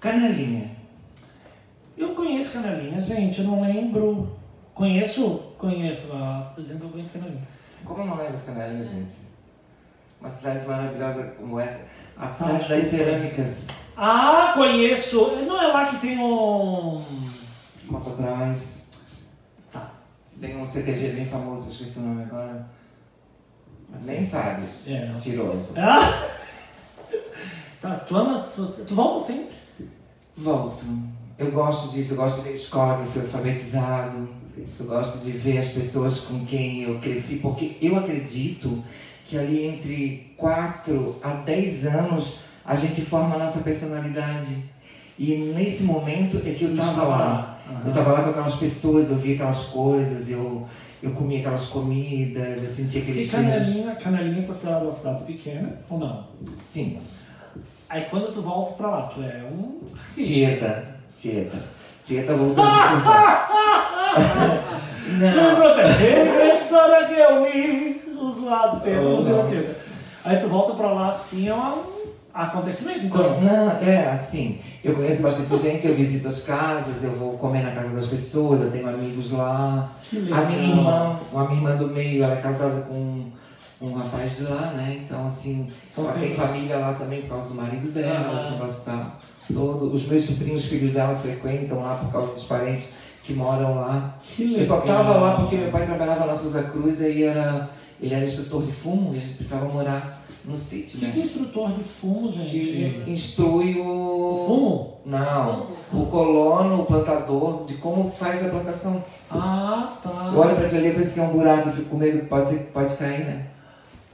Canelinha. 0.00 0.70
Eu 1.98 2.10
conheço 2.14 2.52
Canelinha, 2.52 3.00
gente, 3.00 3.40
eu 3.40 3.46
não 3.48 3.62
lembro. 3.62 4.36
Conheço? 4.72 5.40
Conheço, 5.58 6.06
mas 6.14 6.54
dizendo 6.56 6.78
que 6.80 6.84
eu 6.86 6.90
conheço 6.90 7.12
Canelinha. 7.14 7.42
Como 7.84 8.00
eu 8.00 8.06
não 8.06 8.16
lembro 8.16 8.34
as 8.36 8.42
canelinhas, 8.44 8.88
gente? 8.90 9.14
Uma 10.24 10.30
cidade 10.30 10.66
maravilhosa 10.66 11.34
como 11.38 11.60
essa. 11.60 11.86
A 12.16 12.24
Ah, 12.28 12.30
cidade 12.30 12.66
das 12.66 12.84
cerâmicas. 12.84 13.66
Ah, 13.94 14.52
conheço! 14.54 15.32
Não 15.46 15.60
é 15.62 15.66
lá 15.66 15.84
que 15.84 15.98
tem 15.98 16.18
um. 16.18 17.04
Motocross. 17.84 18.84
Tá. 19.70 19.90
Tem 20.40 20.56
um 20.56 20.64
CTG 20.64 21.08
bem 21.08 21.26
famoso, 21.26 21.68
esqueci 21.68 21.98
o 21.98 22.02
nome 22.02 22.22
agora. 22.22 22.66
Nem 24.02 24.24
sabes. 24.24 24.88
É, 24.90 25.04
não. 25.08 25.18
Tiroso. 25.20 25.74
Ah! 25.76 26.00
Tá, 27.82 27.96
tu 27.96 28.16
ama. 28.16 28.40
Tu, 28.44 28.66
tu 28.86 28.94
volta 28.94 29.26
sempre? 29.26 29.54
Volto. 30.34 30.82
Eu 31.38 31.50
gosto 31.52 31.92
disso, 31.92 32.14
eu 32.14 32.16
gosto 32.16 32.36
de 32.36 32.42
ver 32.44 32.48
a 32.48 32.52
escola 32.54 32.94
que 32.96 33.02
eu 33.02 33.06
fui 33.08 33.20
alfabetizado. 33.20 34.26
Eu 34.80 34.86
gosto 34.86 35.22
de 35.22 35.32
ver 35.32 35.58
as 35.58 35.68
pessoas 35.68 36.20
com 36.20 36.46
quem 36.46 36.84
eu 36.84 36.98
cresci, 36.98 37.40
porque 37.40 37.76
eu 37.82 37.98
acredito 37.98 38.82
que 39.34 39.38
ali 39.38 39.66
entre 39.66 40.32
4 40.36 41.16
a 41.20 41.30
10 41.30 41.86
anos 41.86 42.36
a 42.64 42.76
gente 42.76 43.02
forma 43.02 43.34
a 43.34 43.38
nossa 43.38 43.60
personalidade. 43.60 44.56
E 45.18 45.52
nesse 45.56 45.82
momento 45.82 46.40
é 46.46 46.52
que 46.52 46.64
eu 46.64 46.72
estava 46.72 47.02
lá. 47.04 47.58
Eu 47.84 47.88
estava 47.88 48.12
lá 48.12 48.22
com 48.22 48.30
aquelas 48.30 48.54
pessoas, 48.54 49.10
eu 49.10 49.16
via 49.16 49.34
aquelas 49.34 49.64
coisas, 49.64 50.30
eu, 50.30 50.64
eu 51.02 51.10
comia 51.10 51.40
aquelas 51.40 51.66
comidas, 51.66 52.62
eu 52.62 52.68
sentia 52.68 53.00
E 53.00 53.02
aqueles 53.02 53.28
cheiros. 53.28 53.48
Canelinha, 53.48 53.96
Canelinha 53.96 54.44
é 54.44 54.46
considerada 54.46 54.84
uma 54.84 54.92
cidade 54.92 55.24
pequena 55.24 55.80
ou 55.90 55.98
não? 55.98 56.28
Sim, 56.64 57.00
Aí 57.88 58.06
quando 58.10 58.32
tu 58.32 58.40
volta 58.40 58.74
pra 58.74 58.88
lá, 58.88 59.02
tu 59.02 59.20
é 59.22 59.42
um. 59.44 59.80
Tieta, 60.14 60.84
Tieta. 61.16 61.58
Tieta 62.02 62.34
voltou 62.34 62.64
de. 62.64 62.70
Não. 65.14 65.20
Lembra 65.20 65.72
até? 65.72 65.92
Regressar 65.92 66.90
a 66.90 67.06
reunir 67.06 67.93
os 68.18 68.42
lados, 68.42 68.82
tem 68.82 68.94
essa 68.94 69.04
Oh. 69.04 69.84
Aí 70.24 70.38
tu 70.38 70.48
volta 70.48 70.74
pra 70.74 70.90
lá 70.90 71.08
assim, 71.10 71.48
é 71.48 71.54
um 71.54 71.82
acontecimento, 72.32 73.06
então. 73.06 73.40
Não, 73.40 73.70
é 73.80 74.10
assim, 74.12 74.58
eu 74.82 74.94
conheço 74.94 75.22
bastante 75.22 75.56
gente, 75.62 75.86
eu 75.86 75.94
visito 75.94 76.26
as 76.28 76.42
casas, 76.42 77.04
eu 77.04 77.10
vou 77.12 77.32
comer 77.38 77.62
na 77.62 77.72
casa 77.72 77.94
das 77.94 78.06
pessoas, 78.06 78.60
eu 78.62 78.70
tenho 78.70 78.88
amigos 78.88 79.30
lá. 79.32 79.92
Que 80.02 80.18
legal. 80.20 80.42
A 80.42 80.46
minha 80.46 80.62
irmã, 80.62 81.20
a 81.34 81.44
minha 81.44 81.54
irmã 81.56 81.76
do 81.76 81.88
meio, 81.88 82.24
ela 82.24 82.34
é 82.34 82.40
casada 82.40 82.80
com 82.82 83.26
um 83.80 83.92
rapaz 83.94 84.38
de 84.38 84.44
lá, 84.44 84.72
né? 84.74 85.02
Então, 85.04 85.26
assim, 85.26 85.70
Então, 85.92 86.04
ela 86.04 86.14
tem 86.14 86.34
família 86.34 86.78
lá 86.78 86.94
também 86.94 87.22
por 87.22 87.30
causa 87.30 87.48
do 87.48 87.54
marido 87.54 87.92
dela, 87.92 88.32
Ah. 88.34 88.38
assim, 88.38 88.58
vai 88.58 88.68
estar 88.68 89.20
todo. 89.52 89.92
Os 89.92 90.06
meus 90.06 90.24
sobrinhos, 90.24 90.64
filhos 90.64 90.92
dela, 90.92 91.14
frequentam 91.14 91.80
lá 91.82 91.96
por 91.96 92.10
causa 92.10 92.32
dos 92.32 92.44
parentes 92.44 92.92
que 93.22 93.34
moram 93.34 93.74
lá. 93.76 94.16
Que 94.22 94.44
legal. 94.44 94.60
Eu 94.60 94.66
só 94.66 94.80
tava 94.80 95.16
lá 95.18 95.36
porque 95.36 95.56
meu 95.56 95.70
pai 95.70 95.84
trabalhava 95.84 96.26
na 96.26 96.34
Souza 96.34 96.62
Cruz 96.64 97.00
e 97.00 97.04
aí 97.04 97.22
era, 97.24 97.68
ele 98.00 98.14
era 98.14 98.24
instrutor 98.24 98.64
de 98.64 98.72
fumo 98.72 99.14
e 99.14 99.18
a 99.18 99.20
gente 99.20 99.34
precisava 99.34 99.66
morar 99.66 100.24
no 100.44 100.56
sítio, 100.56 100.96
O 100.96 101.00
que, 101.00 101.06
né? 101.06 101.12
que 101.12 101.20
é 101.20 101.22
instrutor 101.22 101.72
de 101.72 101.84
fumo, 101.84 102.30
gente? 102.30 102.50
Que 102.50 103.10
instrui 103.10 103.78
o. 103.78 103.84
O 103.84 104.46
fumo? 104.46 105.00
Não, 105.06 105.68
o 105.92 106.06
colono, 106.06 106.82
o 106.82 106.86
plantador, 106.86 107.64
de 107.66 107.74
como 107.74 108.10
faz 108.10 108.44
a 108.44 108.48
plantação. 108.48 109.02
Ah, 109.30 109.96
tá. 110.02 110.30
Eu 110.32 110.38
olho 110.38 110.56
pra 110.56 110.66
aquilo 110.66 110.80
ali 110.80 110.90
e 110.90 110.94
penso 110.94 111.14
que 111.14 111.20
é 111.20 111.22
um 111.22 111.32
buraco, 111.32 111.70
fico 111.70 111.90
com 111.90 111.96
medo, 111.96 112.26
pode, 112.26 112.48
ser, 112.48 112.58
pode 112.72 112.94
cair, 112.96 113.24
né? 113.24 113.46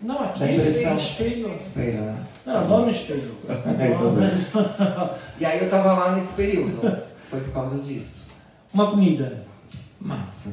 Não, 0.03 0.19
aqui 0.21 0.45
é 0.45 0.55
espelho. 0.57 1.51
Espelho, 1.59 2.01
né? 2.03 2.17
Não, 2.47 2.55
eu 2.55 2.61
adoro 2.61 2.87
um 2.87 2.91
espelho. 2.91 3.35
E 5.39 5.45
aí 5.45 5.63
eu 5.63 5.71
tava 5.71 5.93
lá 5.93 6.13
nesse 6.13 6.35
período. 6.35 6.81
Foi 7.29 7.41
por 7.41 7.53
causa 7.53 7.79
disso. 7.79 8.27
Uma 8.73 8.91
comida. 8.91 9.45
Massa. 10.01 10.53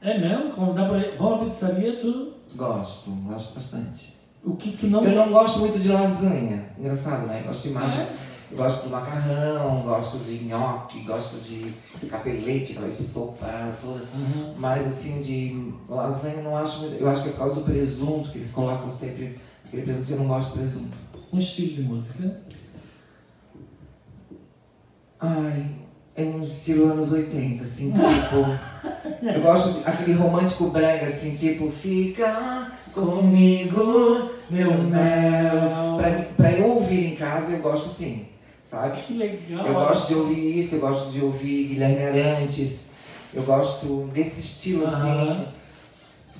É 0.00 0.18
mesmo? 0.18 0.52
Convidar 0.52 0.88
pra 0.88 0.98
ir. 0.98 1.16
Vamos 1.18 1.42
à 1.42 1.44
pizzaria, 1.46 2.00
tu. 2.00 2.32
Gosto, 2.54 3.10
gosto 3.10 3.54
bastante. 3.54 4.16
O 4.44 4.56
que 4.56 4.72
que 4.72 4.86
não. 4.86 5.04
Eu 5.04 5.14
não 5.14 5.32
gosto 5.32 5.60
muito 5.60 5.78
de 5.78 5.88
lasanha. 5.88 6.70
Engraçado, 6.78 7.26
né? 7.26 7.42
Gosto 7.46 7.68
de 7.68 7.74
massa. 7.74 8.00
É? 8.00 8.28
Eu 8.50 8.56
gosto 8.56 8.84
de 8.84 8.88
macarrão, 8.88 9.82
gosto 9.82 10.18
de 10.18 10.44
nhoque, 10.44 11.00
gosto 11.00 11.36
de 11.36 11.74
capelete, 12.08 12.72
aquela 12.72 12.90
sopa 12.90 13.46
toda. 13.82 14.04
Uhum. 14.14 14.54
Mas 14.56 14.86
assim, 14.86 15.20
de 15.20 15.74
lasanha 15.86 16.36
eu 16.36 16.44
não 16.44 16.56
acho 16.56 16.80
muito. 16.80 16.94
Eu 16.94 17.08
acho 17.10 17.24
que 17.24 17.28
é 17.28 17.32
por 17.32 17.38
causa 17.38 17.56
do 17.56 17.60
presunto, 17.60 18.30
que 18.30 18.38
eles 18.38 18.50
colocam 18.50 18.90
sempre. 18.90 19.38
Aquele 19.66 19.82
presunto 19.82 20.10
eu 20.10 20.18
não 20.18 20.28
gosto 20.28 20.52
de 20.52 20.58
presunto. 20.58 20.96
Um 21.30 21.38
estilo 21.38 21.74
de 21.76 21.82
música. 21.82 22.40
Ai, 25.20 25.76
é 26.14 26.22
um 26.22 26.40
estilo 26.40 26.92
anos 26.92 27.12
80, 27.12 27.62
assim, 27.62 27.92
tipo. 27.92 28.77
Eu 29.22 29.40
gosto 29.40 29.72
de 29.72 29.88
aquele 29.88 30.12
romântico 30.14 30.68
brega, 30.68 31.06
assim, 31.06 31.34
tipo, 31.34 31.70
fica 31.70 32.72
comigo, 32.92 34.30
meu 34.50 34.72
mel. 34.72 35.96
Pra, 35.96 36.10
pra 36.36 36.52
eu 36.52 36.66
ouvir 36.68 37.12
em 37.12 37.16
casa, 37.16 37.52
eu 37.52 37.60
gosto 37.60 37.88
sim, 37.88 38.26
sabe? 38.62 38.96
Que 39.02 39.14
legal. 39.14 39.66
Eu 39.66 39.74
gosto 39.74 40.08
de 40.08 40.14
ouvir 40.14 40.58
isso, 40.58 40.76
eu 40.76 40.80
gosto 40.80 41.10
de 41.10 41.20
ouvir 41.22 41.68
Guilherme 41.68 42.04
Arantes, 42.04 42.86
eu 43.32 43.42
gosto 43.42 44.08
desse 44.12 44.40
estilo 44.40 44.84
assim, 44.84 45.10
Aham. 45.10 45.46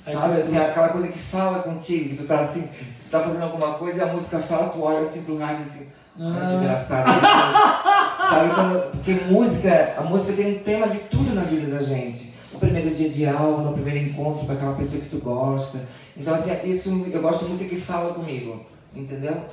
Aí 0.05 0.15
sabe? 0.15 0.33
Assim, 0.41 0.57
aquela 0.57 0.89
coisa 0.89 1.07
que 1.07 1.19
fala 1.19 1.59
contigo, 1.59 2.09
que 2.09 2.15
tu 2.17 2.25
tá 2.25 2.39
assim, 2.39 2.67
tu 3.03 3.09
tá 3.11 3.19
fazendo 3.21 3.43
alguma 3.43 3.73
coisa 3.75 3.99
e 3.99 4.01
a 4.01 4.11
música 4.11 4.39
fala, 4.39 4.69
tu 4.69 4.81
olha 4.81 4.99
assim 4.99 5.23
pro 5.23 5.37
rádio 5.37 5.61
assim, 5.61 5.87
ah. 6.19 6.39
Ah. 6.41 6.53
engraçado. 6.53 7.09
sabe? 8.29 8.53
Quando, 8.53 8.91
porque 8.91 9.13
música, 9.13 9.95
a 9.97 10.01
música 10.01 10.33
tem 10.33 10.55
um 10.55 10.59
tema 10.59 10.87
de 10.87 10.99
tudo 10.99 11.33
na 11.33 11.43
vida 11.43 11.75
da 11.75 11.83
gente. 11.83 12.28
Primeiro 12.59 12.93
dia 12.93 13.09
de 13.09 13.25
aula, 13.25 13.71
o 13.71 13.73
primeiro 13.73 14.09
encontro 14.09 14.45
com 14.45 14.51
aquela 14.51 14.75
pessoa 14.75 15.01
que 15.01 15.09
tu 15.09 15.17
gosta. 15.19 15.87
Então 16.15 16.33
assim, 16.33 16.51
isso 16.69 17.05
eu 17.11 17.21
gosto 17.21 17.45
de 17.45 17.51
música 17.51 17.69
que 17.69 17.79
fala 17.79 18.13
comigo, 18.13 18.65
entendeu? 18.93 19.45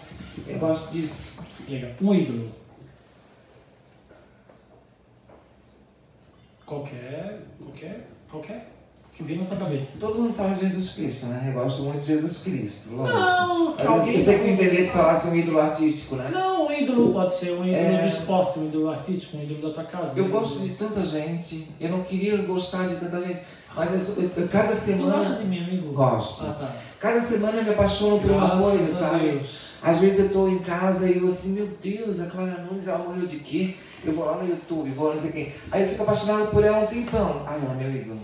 Eu 0.46 0.58
gosto 0.58 0.90
disso. 0.90 1.38
Legal. 1.68 1.90
Um 2.00 2.14
ídolo. 2.14 2.50
Qualquer. 6.64 7.42
Qualquer. 7.58 8.08
Qualquer. 8.28 8.75
Que 9.16 9.22
vem 9.22 9.38
na 9.38 9.46
tua 9.46 9.56
cabeça. 9.56 9.96
Todo 9.98 10.18
mundo 10.20 10.34
fala 10.34 10.52
de 10.54 10.60
Jesus 10.60 10.90
Cristo, 10.90 11.26
né? 11.26 11.46
Eu 11.48 11.54
gosto 11.62 11.82
muito 11.82 12.00
de 12.00 12.06
Jesus 12.06 12.38
Cristo, 12.38 12.94
lógico. 12.94 13.18
Não, 13.18 13.74
Mas 13.78 13.86
alguém- 13.86 14.14
eu 14.14 14.20
sei 14.20 14.38
que 14.38 14.44
o 14.44 14.50
interesse 14.52 14.90
falasse 14.92 15.28
um 15.28 15.34
ídolo 15.36 15.58
artístico, 15.58 16.16
né? 16.16 16.28
Não, 16.30 16.66
um 16.66 16.70
ídolo 16.72 17.12
pode 17.14 17.34
ser 17.34 17.52
um 17.52 17.64
ídolo 17.66 17.74
É. 17.74 18.02
do 18.02 18.08
esporte, 18.08 18.58
um 18.58 18.66
ídolo 18.66 18.90
artístico, 18.90 19.38
um 19.38 19.42
ídolo 19.42 19.62
da 19.68 19.70
tua 19.74 19.84
casa. 19.84 20.12
Eu 20.14 20.26
ídolo- 20.26 20.40
gosto 20.40 20.58
de 20.60 20.68
tanta 20.74 21.02
gente, 21.02 21.66
eu 21.80 21.88
não 21.88 22.02
queria 22.02 22.36
gostar 22.42 22.86
de 22.88 22.96
tanta 22.96 23.18
gente, 23.22 23.40
mas 23.74 23.90
eu, 24.18 24.24
eu- 24.36 24.48
cada 24.48 24.64
Tu 24.64 24.68
gosta 24.74 24.84
semana. 24.84 25.36
de 25.38 25.44
mim, 25.46 25.64
amigo? 25.64 25.92
Gosto. 25.94 26.44
Ah, 26.44 26.52
tá. 26.52 26.76
Cada 27.00 27.20
semana 27.20 27.56
eu 27.56 27.64
me 27.64 27.70
apaixono 27.70 28.20
por 28.20 28.30
uma 28.30 28.58
coisa, 28.60 28.86
sabe? 28.92 29.30
Deus. 29.30 29.66
Às 29.82 29.98
vezes 29.98 30.18
eu 30.18 30.28
tô 30.30 30.46
em 30.48 30.58
casa 30.58 31.08
e 31.08 31.16
eu 31.16 31.28
assim, 31.28 31.52
meu 31.54 31.68
Deus, 31.82 32.20
a 32.20 32.26
Clara 32.26 32.66
Nunes, 32.68 32.86
ela 32.86 32.98
morreu 32.98 33.26
de 33.26 33.36
quê? 33.36 33.76
Eu 34.04 34.12
vou 34.12 34.26
lá 34.26 34.36
no 34.36 34.46
YouTube, 34.46 34.90
vou 34.90 35.08
lá 35.08 35.14
não 35.14 35.20
sei 35.22 35.32
quem. 35.32 35.54
Aí 35.72 35.82
eu 35.82 35.88
fico 35.88 36.02
apaixonado 36.02 36.50
por 36.50 36.62
ela 36.62 36.80
um 36.80 36.86
tempão. 36.86 37.42
Ai, 37.46 37.58
ela 37.62 37.72
é 37.72 37.76
meu 37.76 37.96
ídolo. 37.96 38.18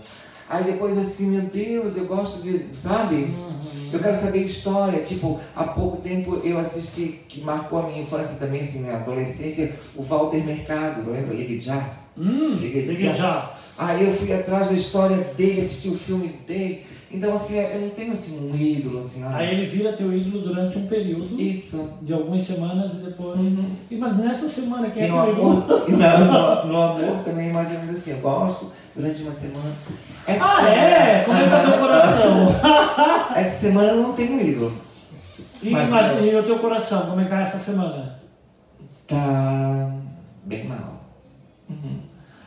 Aí 0.53 0.63
depois 0.65 0.95
assim, 0.99 1.31
meu 1.31 1.41
Deus, 1.41 1.97
eu 1.97 2.05
gosto 2.05 2.43
de, 2.43 2.65
sabe? 2.79 3.15
Uhum. 3.15 3.89
Eu 3.91 3.99
quero 3.99 4.13
saber 4.15 4.39
história. 4.43 5.01
Tipo, 5.01 5.39
há 5.55 5.63
pouco 5.63 5.97
tempo 5.97 6.39
eu 6.43 6.59
assisti, 6.59 7.21
que 7.27 7.41
marcou 7.41 7.79
a 7.79 7.87
minha 7.87 8.03
infância 8.03 8.37
também, 8.37 8.61
assim, 8.61 8.81
minha 8.81 8.97
adolescência, 8.97 9.73
o 9.95 10.03
Walter 10.03 10.45
Mercado, 10.45 11.09
lembra? 11.09 11.33
Ligue 11.33 11.59
Já. 11.59 11.83
Hum, 12.15 12.57
Liguei 12.61 12.85
liguei 12.85 13.07
já. 13.07 13.13
já. 13.13 13.53
Aí 13.75 14.05
eu 14.05 14.11
fui 14.11 14.31
atrás 14.31 14.67
da 14.67 14.75
história 14.75 15.17
dele, 15.35 15.61
assisti 15.61 15.87
o 15.89 15.97
filme 15.97 16.27
dele. 16.47 16.85
Então, 17.11 17.33
assim, 17.33 17.57
eu 17.57 17.81
não 17.81 17.89
tenho, 17.89 18.13
assim, 18.13 18.47
um 18.47 18.55
ídolo, 18.55 18.99
assim, 18.99 19.23
ah, 19.23 19.37
Aí 19.37 19.55
ele 19.55 19.65
vira 19.65 19.93
teu 19.93 20.15
ídolo 20.15 20.43
durante 20.43 20.77
um 20.77 20.85
período 20.85 21.39
isso. 21.41 21.89
de 22.03 22.13
algumas 22.13 22.43
semanas 22.43 22.91
e 22.93 22.97
depois. 22.97 23.39
Uhum. 23.39 23.71
E, 23.89 23.95
mas 23.95 24.17
nessa 24.17 24.47
semana, 24.47 24.91
quem 24.91 25.01
E 25.03 25.05
é 25.05 25.09
no 25.09 25.23
teu 25.23 25.33
amor, 25.47 25.89
na- 25.97 26.63
no, 26.65 26.71
no 26.71 26.81
amor 26.81 27.23
também, 27.23 27.51
mais 27.51 27.71
ou 27.71 27.79
menos 27.79 27.97
assim, 27.97 28.11
eu 28.11 28.17
gosto 28.17 28.71
durante 28.95 29.23
uma 29.23 29.31
semana. 29.33 29.73
Essa 30.27 30.45
Ah, 30.45 30.55
semana- 30.57 30.75
é? 30.75 31.23
Como 31.23 31.37
é 31.37 31.43
que 31.43 31.49
tá 31.49 31.59
teu 31.63 31.79
coração? 31.79 32.55
Essa 33.35 33.59
semana 33.59 33.87
eu 33.89 34.01
não 34.03 34.13
tenho 34.13 34.39
ídolo. 34.41 34.73
E, 35.61 35.69
Mas, 35.69 35.89
mas- 35.89 36.17
é. 36.17 36.21
e 36.25 36.35
o 36.35 36.43
teu 36.43 36.59
coração, 36.59 37.05
como 37.07 37.21
é 37.21 37.23
que 37.23 37.29
tá 37.29 37.39
essa 37.41 37.57
semana? 37.57 38.19
Tá 39.07 39.89
bem 40.43 40.65
mal. 40.67 41.01
Uhum. 41.69 41.99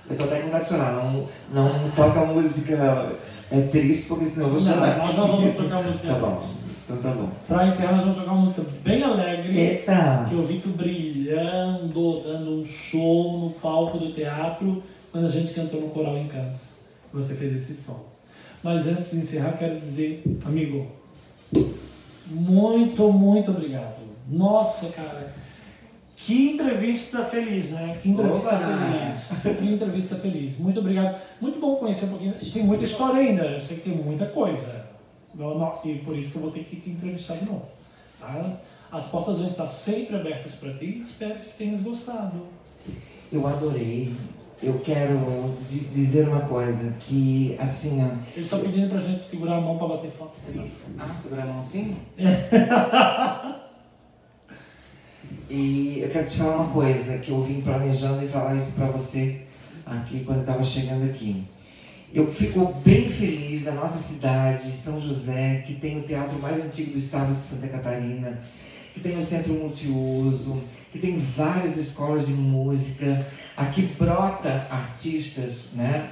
Eu 0.09 0.17
tô 0.19 0.25
até 0.25 0.41
com 0.41 0.47
vontade 0.51 0.73
não, 0.75 1.27
não 1.51 1.91
toca 1.97 2.21
música 2.27 3.17
é 3.51 3.61
triste, 3.63 4.07
porque 4.09 4.27
senão 4.27 4.47
eu 4.49 4.53
vou 4.53 4.61
Não, 4.61 4.75
chorar. 4.75 4.99
nós 4.99 5.17
não 5.17 5.27
vamos 5.29 5.57
tocar 5.57 5.83
música. 5.83 6.09
Tá 6.13 6.19
bom, 6.19 6.39
então 6.85 6.97
tá 6.99 7.11
bom. 7.11 7.29
Pra 7.49 7.67
encerrar, 7.67 7.93
nós 7.93 8.01
vamos 8.03 8.19
tocar 8.19 8.33
uma 8.33 8.41
música 8.43 8.63
bem 8.85 9.03
alegre. 9.03 9.59
Eita! 9.59 10.27
Que 10.29 10.35
eu 10.35 10.47
vi 10.47 10.59
tu 10.59 10.69
brilhando, 10.69 12.21
dando 12.23 12.61
um 12.61 12.65
show 12.65 13.41
no 13.41 13.51
palco 13.51 13.99
do 13.99 14.13
teatro, 14.13 14.83
quando 15.17 15.29
a 15.29 15.31
gente 15.31 15.55
cantou 15.55 15.81
no 15.81 15.89
Coral 15.89 16.19
Encantos. 16.19 16.83
Você 17.11 17.35
fez 17.37 17.55
esse 17.57 17.75
som. 17.75 18.05
Mas 18.63 18.87
antes 18.87 19.13
de 19.13 19.17
encerrar, 19.17 19.53
quero 19.57 19.79
dizer, 19.79 20.23
amigo, 20.45 20.89
muito, 22.27 23.11
muito 23.11 23.51
obrigado. 23.51 23.97
Nossa, 24.29 24.89
cara, 24.91 25.33
que 26.17 26.51
entrevista 26.51 27.25
feliz, 27.25 27.71
né? 27.71 27.99
Que 28.03 28.11
entrevista 28.11 28.57
Opa! 28.57 28.59
feliz. 28.59 29.57
Que 29.59 29.73
entrevista 29.73 30.17
feliz. 30.17 30.59
Muito 30.59 30.81
obrigado. 30.81 31.19
Muito 31.41 31.59
bom 31.59 31.77
conhecer 31.77 32.05
um 32.05 32.09
pouquinho. 32.11 32.35
Tem 32.53 32.63
muita 32.63 32.85
história 32.85 33.21
ainda, 33.21 33.43
eu 33.45 33.61
sei 33.61 33.79
que 33.79 33.89
tem 33.89 33.97
muita 33.97 34.27
coisa. 34.27 34.85
Não- 35.35 35.59
não- 35.59 35.81
E 35.83 35.95
por 36.01 36.15
isso 36.15 36.31
que 36.31 36.37
eu 36.37 36.43
vou 36.43 36.51
ter 36.51 36.65
que 36.65 36.77
te 36.77 36.91
entrevistar 36.91 37.37
de 37.37 37.47
novo. 37.47 37.67
Tá? 38.21 38.59
As 38.93 39.07
portas 39.07 39.39
vão 39.39 39.47
estar 39.47 39.67
sempre 39.67 40.17
abertas 40.17 40.57
para 40.57 40.75
ti. 40.75 40.99
Espero 40.99 41.37
que 41.41 41.51
tenhas 41.55 41.81
gostado. 41.81 42.49
Eu 43.33 43.47
adorei. 43.47 44.15
Eu 44.63 44.79
quero 44.79 45.55
di- 45.69 45.81
dizer 45.81 46.27
uma 46.29 46.41
coisa, 46.41 46.95
que 47.01 47.55
assim, 47.61 48.03
ó. 48.03 48.09
Eles 48.35 48.47
estão 48.47 48.61
pedindo 48.61 48.89
pra 48.89 48.99
gente 49.01 49.21
segurar 49.23 49.57
a 49.57 49.61
mão 49.61 49.77
para 49.77 49.89
bater 49.89 50.11
foto. 50.11 50.39
Ah, 50.99 51.15
segurar 51.15 51.43
a 51.43 51.47
mão 51.47 51.59
assim? 51.59 51.97
e 55.51 56.01
eu 56.01 56.09
quero 56.11 56.27
te 56.27 56.37
falar 56.39 56.57
uma 56.57 56.73
coisa, 56.73 57.19
que 57.19 57.31
eu 57.31 57.43
vim 57.43 57.61
planejando 57.61 58.25
e 58.25 58.29
falar 58.29 58.57
isso 58.57 58.75
pra 58.77 58.87
você 58.87 59.43
aqui 59.85 60.25
quando 60.25 60.39
eu 60.39 60.45
estava 60.45 60.65
chegando 60.65 61.05
aqui. 61.11 61.45
Eu 62.15 62.33
fico 62.33 62.73
bem 62.85 63.09
feliz 63.11 63.65
da 63.65 63.73
nossa 63.73 63.99
cidade, 63.99 64.73
São 64.73 64.99
José, 65.01 65.63
que 65.67 65.75
tem 65.75 65.99
o 65.99 66.03
teatro 66.03 66.39
mais 66.41 66.65
antigo 66.65 66.93
do 66.93 66.99
estado 66.99 67.35
de 67.35 67.43
Santa 67.43 67.69
Catarina, 67.69 68.41
que 68.95 69.01
tem 69.01 69.19
o 69.19 69.23
centro 69.23 69.53
multiuso, 69.53 70.63
que 70.97 71.07
tem 71.07 71.17
várias 71.19 71.77
escolas 71.77 72.27
de 72.27 72.33
música. 72.33 73.27
Aqui 73.57 73.83
brota 73.83 74.67
artistas, 74.71 75.71
né? 75.75 76.11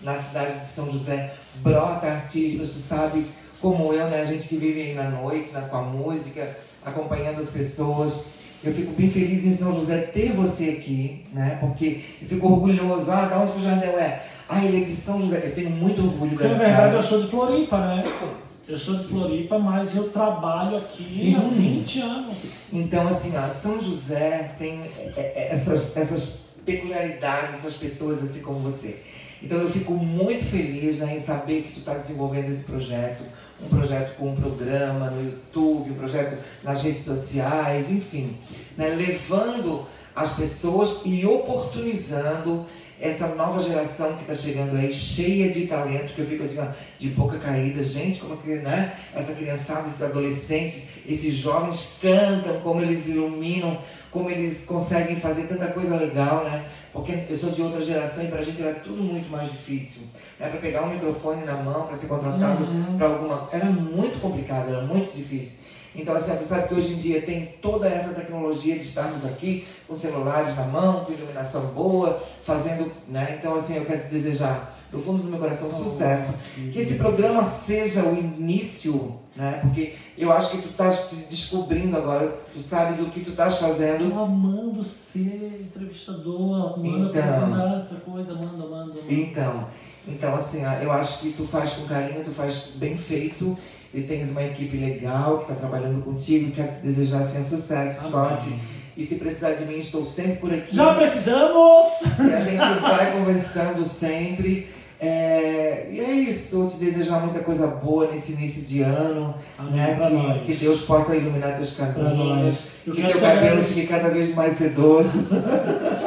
Na 0.00 0.16
cidade 0.16 0.60
de 0.60 0.66
São 0.66 0.90
José 0.90 1.34
brota 1.56 2.06
artistas, 2.06 2.70
tu 2.70 2.78
sabe, 2.78 3.26
como 3.60 3.92
eu, 3.92 4.08
né? 4.08 4.20
A 4.20 4.24
gente 4.24 4.48
que 4.48 4.56
vive 4.56 4.80
aí 4.80 4.94
na 4.94 5.10
noite, 5.10 5.52
né? 5.52 5.66
com 5.70 5.76
a 5.76 5.82
música, 5.82 6.56
acompanhando 6.84 7.40
as 7.40 7.50
pessoas. 7.50 8.26
Eu 8.64 8.72
fico 8.72 8.92
bem 8.92 9.10
feliz 9.10 9.44
em 9.44 9.52
São 9.52 9.74
José 9.74 9.98
ter 9.98 10.32
você 10.32 10.70
aqui, 10.70 11.24
né? 11.32 11.58
Porque 11.60 12.00
eu 12.20 12.26
fico 12.28 12.48
orgulhoso. 12.48 13.10
Ah, 13.10 13.26
da 13.26 13.38
onde 13.38 13.52
que 13.52 13.58
o 13.58 13.62
Jardel 13.62 13.98
é? 13.98 14.24
Ah, 14.48 14.64
ele 14.64 14.82
é 14.82 14.84
de 14.84 14.90
São 14.90 15.20
José. 15.20 15.42
Eu 15.44 15.54
tenho 15.54 15.70
muito 15.70 16.02
orgulho 16.02 16.30
Porque 16.30 16.48
da 16.48 16.54
na 16.54 16.58
verdade 16.58 16.94
eu 16.94 17.02
cidade. 17.02 17.08
sou 17.08 17.22
de 17.22 17.28
Floripa, 17.28 17.78
né? 17.78 18.02
Eu 18.66 18.78
sou 18.78 18.94
de 18.96 19.04
Floripa, 19.04 19.58
mas 19.58 19.96
eu 19.96 20.08
trabalho 20.10 20.76
aqui 20.76 21.02
Sim. 21.02 21.34
há 21.34 21.40
20 21.40 22.00
anos. 22.00 22.36
Então, 22.72 23.08
assim, 23.08 23.36
ó, 23.36 23.48
São 23.48 23.82
José 23.82 24.54
tem 24.56 24.82
é, 25.16 25.32
é, 25.34 25.48
essas, 25.50 25.96
essas 25.96 26.46
peculiaridades, 26.64 27.54
essas 27.54 27.74
pessoas 27.74 28.22
assim 28.22 28.40
como 28.40 28.60
você. 28.60 29.00
Então, 29.42 29.58
eu 29.58 29.68
fico 29.68 29.92
muito 29.94 30.44
feliz 30.44 30.98
né, 30.98 31.16
em 31.16 31.18
saber 31.18 31.62
que 31.62 31.72
tu 31.72 31.80
está 31.80 31.94
desenvolvendo 31.94 32.50
esse 32.50 32.64
projeto, 32.64 33.24
um 33.60 33.68
projeto 33.68 34.16
com 34.16 34.30
um 34.30 34.36
programa 34.36 35.10
no 35.10 35.24
YouTube, 35.24 35.90
um 35.90 35.94
projeto 35.94 36.38
nas 36.62 36.82
redes 36.82 37.02
sociais, 37.02 37.90
enfim, 37.90 38.36
né, 38.76 38.90
levando 38.90 39.86
as 40.14 40.34
pessoas 40.34 41.00
e 41.04 41.26
oportunizando 41.26 42.64
essa 43.02 43.26
nova 43.34 43.60
geração 43.60 44.14
que 44.14 44.22
está 44.22 44.32
chegando 44.34 44.76
aí, 44.76 44.92
cheia 44.92 45.50
de 45.50 45.66
talento, 45.66 46.14
que 46.14 46.20
eu 46.20 46.26
fico 46.26 46.44
assim, 46.44 46.58
ó, 46.60 46.66
de 46.98 47.08
boca 47.08 47.36
caída, 47.38 47.82
gente, 47.82 48.20
como 48.20 48.36
que, 48.36 48.54
né? 48.54 48.94
Essa 49.14 49.34
criançada, 49.34 49.88
esses 49.88 50.00
adolescentes, 50.02 50.84
esses 51.06 51.34
jovens 51.34 51.98
cantam, 52.00 52.60
como 52.60 52.80
eles 52.80 53.08
iluminam, 53.08 53.78
como 54.12 54.30
eles 54.30 54.64
conseguem 54.64 55.16
fazer 55.16 55.48
tanta 55.48 55.66
coisa 55.66 55.96
legal, 55.96 56.44
né? 56.44 56.64
Porque 56.92 57.24
eu 57.28 57.36
sou 57.36 57.50
de 57.50 57.60
outra 57.60 57.82
geração 57.82 58.22
e 58.22 58.28
pra 58.28 58.40
gente 58.42 58.62
era 58.62 58.74
tudo 58.74 59.02
muito 59.02 59.28
mais 59.30 59.50
difícil. 59.50 60.02
Né? 60.38 60.48
Para 60.48 60.60
pegar 60.60 60.82
um 60.82 60.90
microfone 60.92 61.44
na 61.44 61.54
mão, 61.56 61.86
para 61.86 61.96
ser 61.96 62.06
contratado 62.06 62.62
Uhum. 62.64 62.96
para 62.98 63.06
alguma. 63.08 63.48
Era 63.50 63.64
muito 63.66 64.20
complicado, 64.20 64.68
era 64.68 64.82
muito 64.82 65.12
difícil. 65.16 65.60
Então, 65.94 66.14
assim, 66.14 66.34
tu 66.36 66.44
sabe 66.44 66.68
que 66.68 66.74
hoje 66.74 66.94
em 66.94 66.96
dia 66.96 67.20
tem 67.22 67.46
toda 67.60 67.86
essa 67.88 68.14
tecnologia 68.14 68.74
de 68.74 68.84
estarmos 68.84 69.24
aqui 69.24 69.66
com 69.86 69.94
celulares 69.94 70.56
na 70.56 70.64
mão, 70.64 71.04
com 71.04 71.12
iluminação 71.12 71.66
boa, 71.66 72.22
fazendo, 72.42 72.90
né? 73.08 73.36
Então, 73.38 73.54
assim, 73.54 73.76
eu 73.76 73.84
quero 73.84 74.02
te 74.02 74.08
desejar 74.08 74.78
do 74.90 74.98
fundo 74.98 75.22
do 75.22 75.28
meu 75.28 75.38
coração 75.38 75.68
um 75.68 75.74
sucesso. 75.74 76.34
Que 76.72 76.78
esse 76.78 76.96
programa 76.96 77.42
seja 77.44 78.04
o 78.04 78.16
início, 78.18 79.18
né? 79.34 79.58
Porque 79.62 79.94
eu 80.16 80.30
acho 80.30 80.50
que 80.50 80.62
tu 80.62 80.68
estás 80.68 81.08
te 81.08 81.16
descobrindo 81.30 81.96
agora, 81.96 82.36
tu 82.52 82.60
sabes 82.60 83.00
o 83.00 83.06
que 83.06 83.20
tu 83.20 83.30
estás 83.30 83.56
fazendo. 83.58 84.10
Tô 84.10 84.18
amando 84.20 84.84
ser 84.84 85.60
entrevistador, 85.62 86.78
manda 86.78 87.18
Então. 87.18 87.34
apresentar 87.34 87.80
essa 87.80 87.94
coisa, 87.96 88.34
manda, 88.34 88.66
manda, 88.66 88.94
manda. 88.94 89.00
Então, 89.08 89.66
então 90.06 90.34
assim, 90.34 90.62
eu 90.82 90.92
acho 90.92 91.20
que 91.20 91.32
tu 91.32 91.46
faz 91.46 91.72
com 91.72 91.86
carinho, 91.86 92.22
tu 92.24 92.30
faz 92.30 92.72
bem 92.74 92.96
feito 92.96 93.56
e 93.94 94.02
tens 94.02 94.30
uma 94.30 94.42
equipe 94.42 94.76
legal 94.76 95.38
que 95.38 95.44
está 95.44 95.54
trabalhando 95.54 96.02
contigo. 96.02 96.50
Quero 96.52 96.72
te 96.72 96.78
desejar 96.80 97.20
assim, 97.20 97.42
sucesso, 97.44 98.00
Amém. 98.00 98.10
sorte. 98.10 98.58
E 98.96 99.04
se 99.04 99.16
precisar 99.16 99.52
de 99.52 99.64
mim, 99.64 99.78
estou 99.78 100.04
sempre 100.04 100.36
por 100.36 100.52
aqui. 100.52 100.74
Já 100.74 100.94
precisamos! 100.94 101.88
E 102.18 102.32
a 102.32 102.36
gente 102.36 102.80
vai 102.80 103.12
conversando 103.12 103.84
sempre. 103.84 104.68
É, 105.04 105.88
e 105.90 105.98
é 105.98 106.12
isso, 106.12 106.68
te 106.70 106.76
desejar 106.76 107.18
muita 107.18 107.40
coisa 107.40 107.66
boa 107.66 108.08
nesse 108.08 108.34
início 108.34 108.62
de 108.62 108.82
ano, 108.82 109.34
Amém 109.58 109.72
né? 109.74 109.98
Que, 110.00 110.14
nós. 110.14 110.42
que 110.46 110.54
Deus 110.54 110.82
possa 110.82 111.16
iluminar 111.16 111.56
teus 111.56 111.74
caminhos, 111.74 112.66
que 112.84 112.92
teu 112.92 113.12
te 113.14 113.18
cabelo 113.18 113.64
fique 113.64 113.88
cada 113.88 114.10
vez 114.10 114.32
mais 114.32 114.52
sedoso. 114.52 115.26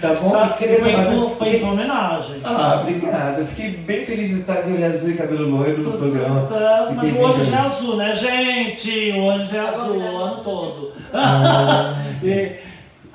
tá 0.00 0.14
bom? 0.14 0.30
Tá, 0.30 0.48
Que 0.50 0.64
cresça 0.64 0.82
foi, 0.82 0.92
em- 0.92 1.30
foi 1.30 1.56
em 1.56 1.58
tua 1.60 1.70
homenagem. 1.72 2.40
Ah, 2.44 2.78
obrigado. 2.82 3.38
Eu 3.40 3.46
fiquei 3.46 3.70
bem 3.70 4.04
feliz 4.04 4.28
de 4.30 4.40
estar 4.40 4.60
de 4.62 4.72
olho 4.72 4.86
azul 4.86 5.10
e 5.10 5.14
cabelo 5.14 5.48
loiro 5.50 5.82
no 5.82 5.92
programa. 5.98 6.46
tá, 6.46 6.92
mas 6.94 7.12
o 7.12 7.18
olho 7.18 7.44
já 7.44 7.56
é 7.56 7.60
azul, 7.60 7.96
né, 7.96 8.14
gente? 8.14 9.12
O 9.12 9.24
olho 9.24 9.46
já 9.46 9.56
é 9.64 9.68
azul 9.68 9.96
o 9.98 10.16
ano 10.24 10.44
todo. 10.44 10.92
Ah, 11.12 11.94
E, 12.22 12.56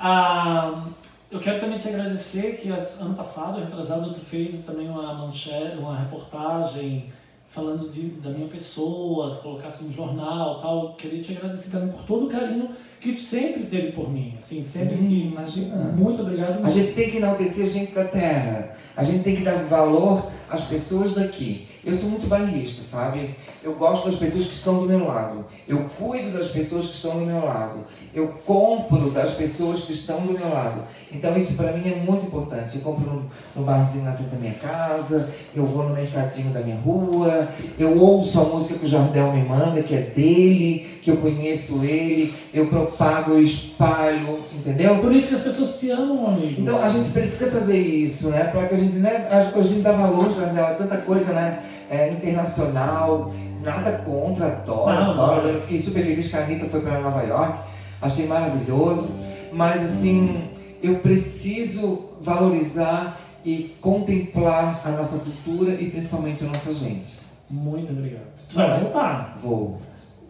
ah, 0.00 0.84
eu 1.30 1.38
quero 1.40 1.60
também 1.60 1.78
te 1.78 1.88
agradecer 1.88 2.58
que 2.60 2.68
ano 2.70 3.14
passado, 3.14 3.60
retrasado, 3.60 4.12
tu 4.14 4.20
fez 4.20 4.54
também 4.64 4.88
uma 4.88 5.12
manchete, 5.14 5.76
uma 5.78 5.96
reportagem 5.96 7.12
falando 7.50 7.88
de, 7.88 8.02
da 8.20 8.30
minha 8.30 8.48
pessoa, 8.48 9.36
colocasse 9.42 9.84
no 9.84 9.92
jornal 9.92 10.60
tal. 10.60 10.82
Eu 10.84 10.88
Queria 10.94 11.22
te 11.22 11.36
agradecer 11.36 11.70
também 11.70 11.88
por 11.88 12.02
todo 12.02 12.26
o 12.26 12.28
carinho 12.28 12.70
que 13.04 13.12
tu 13.12 13.20
sempre 13.20 13.64
teve 13.64 13.92
por 13.92 14.10
mim. 14.10 14.34
Assim, 14.38 14.62
sempre 14.62 14.96
Sim, 14.96 15.06
que. 15.06 15.14
imagina. 15.26 15.76
Muito 15.92 16.22
obrigado. 16.22 16.64
A 16.64 16.70
gente 16.70 16.92
tem 16.92 17.10
que 17.10 17.18
enaltecer 17.18 17.64
a 17.64 17.68
gente 17.68 17.92
da 17.92 18.04
terra. 18.04 18.74
A 18.96 19.04
gente 19.04 19.22
tem 19.22 19.36
que 19.36 19.42
dar 19.42 19.56
valor 19.56 20.30
às 20.48 20.62
pessoas 20.62 21.14
daqui. 21.14 21.68
Eu 21.84 21.94
sou 21.94 22.08
muito 22.08 22.26
bairrista, 22.26 22.82
sabe? 22.82 23.34
Eu 23.62 23.74
gosto 23.74 24.06
das 24.06 24.16
pessoas 24.16 24.46
que 24.46 24.54
estão 24.54 24.80
do 24.80 24.86
meu 24.86 25.04
lado. 25.04 25.44
Eu 25.68 25.84
cuido 25.98 26.30
das 26.30 26.48
pessoas 26.48 26.86
que 26.86 26.94
estão 26.94 27.18
do 27.18 27.26
meu 27.26 27.44
lado. 27.44 27.84
Eu 28.14 28.28
compro 28.46 29.10
das 29.10 29.32
pessoas 29.32 29.82
que 29.82 29.92
estão 29.92 30.20
do 30.20 30.32
meu 30.32 30.48
lado. 30.48 30.84
Então 31.14 31.36
isso 31.36 31.54
para 31.56 31.72
mim 31.72 31.88
é 31.88 31.94
muito 31.94 32.26
importante. 32.26 32.76
Eu 32.76 32.82
compro 32.82 33.08
no, 33.10 33.22
no 33.56 33.64
barzinho 33.64 34.04
na 34.04 34.12
frente 34.12 34.30
da 34.30 34.38
minha 34.38 34.54
casa, 34.54 35.30
eu 35.54 35.64
vou 35.64 35.88
no 35.88 35.94
mercadinho 35.94 36.50
da 36.52 36.60
minha 36.60 36.76
rua, 36.76 37.48
eu 37.78 37.96
ouço 37.98 38.40
a 38.40 38.44
música 38.44 38.78
que 38.78 38.86
o 38.86 38.88
Jardel 38.88 39.32
me 39.32 39.44
manda, 39.44 39.82
que 39.82 39.94
é 39.94 40.00
dele, 40.00 40.98
que 41.02 41.10
eu 41.10 41.16
conheço 41.18 41.84
ele, 41.84 42.34
eu 42.52 42.66
propago, 42.66 43.32
eu 43.32 43.42
espalho, 43.42 44.38
entendeu? 44.52 44.98
Por 44.98 45.12
isso 45.14 45.28
que 45.28 45.34
as 45.34 45.42
pessoas 45.42 45.78
te 45.78 45.90
amam, 45.90 46.26
amigo. 46.28 46.60
Então 46.60 46.82
a 46.82 46.88
gente 46.88 47.10
precisa 47.10 47.50
fazer 47.50 47.78
isso, 47.78 48.28
né? 48.30 48.44
Para 48.44 48.66
que 48.66 48.74
a 48.74 48.78
gente, 48.78 48.96
né? 48.96 49.28
a- 49.30 49.62
gente 49.62 49.80
dá 49.80 49.92
valor, 49.92 50.32
Jardel, 50.32 50.66
a 50.66 50.74
tanta 50.74 50.96
coisa, 50.98 51.32
né? 51.32 51.60
É, 51.90 52.08
internacional, 52.10 53.32
nada 53.62 53.92
contra, 54.04 54.46
adoro, 54.46 54.92
Não, 54.92 55.10
adoro. 55.12 55.48
Eu 55.48 55.60
fiquei 55.60 55.80
super 55.80 56.02
feliz 56.02 56.28
que 56.28 56.36
a 56.36 56.42
Anitta 56.44 56.66
foi 56.66 56.80
para 56.80 57.00
Nova 57.00 57.22
York, 57.22 57.58
achei 58.00 58.26
maravilhoso, 58.26 59.10
mas 59.52 59.82
assim, 59.82 60.42
eu 60.84 60.96
preciso 60.96 62.10
valorizar 62.20 63.18
e 63.44 63.74
contemplar 63.80 64.82
a 64.84 64.90
nossa 64.90 65.18
cultura 65.18 65.72
e 65.72 65.90
principalmente 65.90 66.44
a 66.44 66.46
nossa 66.46 66.74
gente. 66.74 67.20
Muito 67.48 67.90
obrigado. 67.90 68.26
Tu 68.48 68.54
vai 68.54 68.80
voltar. 68.80 69.36
Vou. 69.42 69.80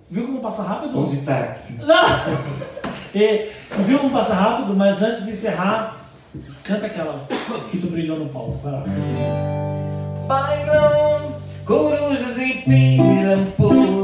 Viu 0.08 0.26
como 0.26 0.40
passa 0.40 0.62
rápido? 0.62 0.92
Vou 0.92 1.06
de 1.06 1.18
táxi. 1.18 1.80
E, 3.16 3.48
viu 3.86 4.00
como 4.00 4.10
passa 4.10 4.34
rápido, 4.34 4.74
mas 4.74 5.00
antes 5.00 5.24
de 5.24 5.30
encerrar, 5.30 5.98
canta 6.64 6.86
aquela 6.86 7.24
que 7.70 7.78
tu 7.78 7.86
brilhou 7.86 8.18
no 8.18 8.28
palco. 8.28 8.58
Vai 8.60 8.72
lá. 8.72 8.82
Bailam 10.26 11.36
corujas 11.64 12.36
e 12.38 12.54
pirampus 12.64 14.03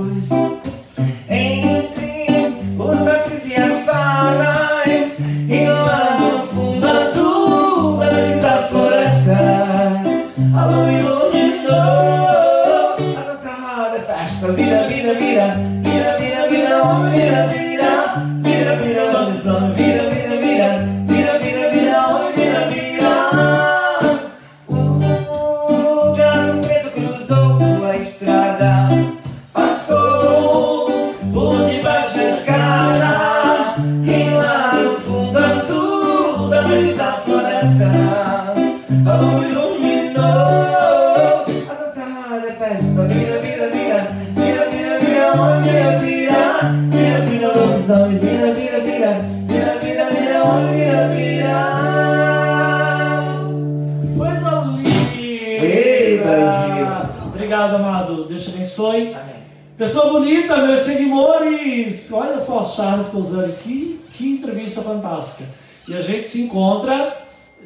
Pessoa 59.81 60.11
bonita, 60.13 60.59
meus 60.59 60.81
seguidores! 60.81 62.13
Olha 62.13 62.39
só, 62.39 62.63
Charles 62.67 63.09
Cousani, 63.09 63.55
que, 63.55 64.05
que 64.13 64.29
entrevista 64.33 64.83
fantástica. 64.83 65.45
E 65.89 65.97
a 65.97 66.03
gente 66.03 66.29
se 66.29 66.43
encontra, 66.43 67.17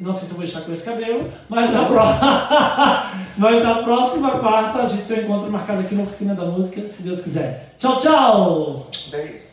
não 0.00 0.12
sei 0.12 0.28
se 0.28 0.30
eu 0.30 0.36
vou 0.36 0.44
estar 0.44 0.60
com 0.60 0.72
esse 0.72 0.84
cabelo, 0.84 1.28
mas 1.48 1.72
na, 1.72 1.84
pró- 1.86 2.06
mas 3.36 3.60
na 3.64 3.82
próxima 3.82 4.30
quarta 4.38 4.82
a 4.82 4.86
gente 4.86 5.02
tem 5.08 5.18
um 5.18 5.22
encontro 5.24 5.50
marcado 5.50 5.80
aqui 5.80 5.96
na 5.96 6.04
Oficina 6.04 6.36
da 6.36 6.44
Música, 6.44 6.86
se 6.86 7.02
Deus 7.02 7.20
quiser. 7.20 7.74
Tchau, 7.78 7.96
tchau! 7.96 8.86
Beijo. 9.10 9.43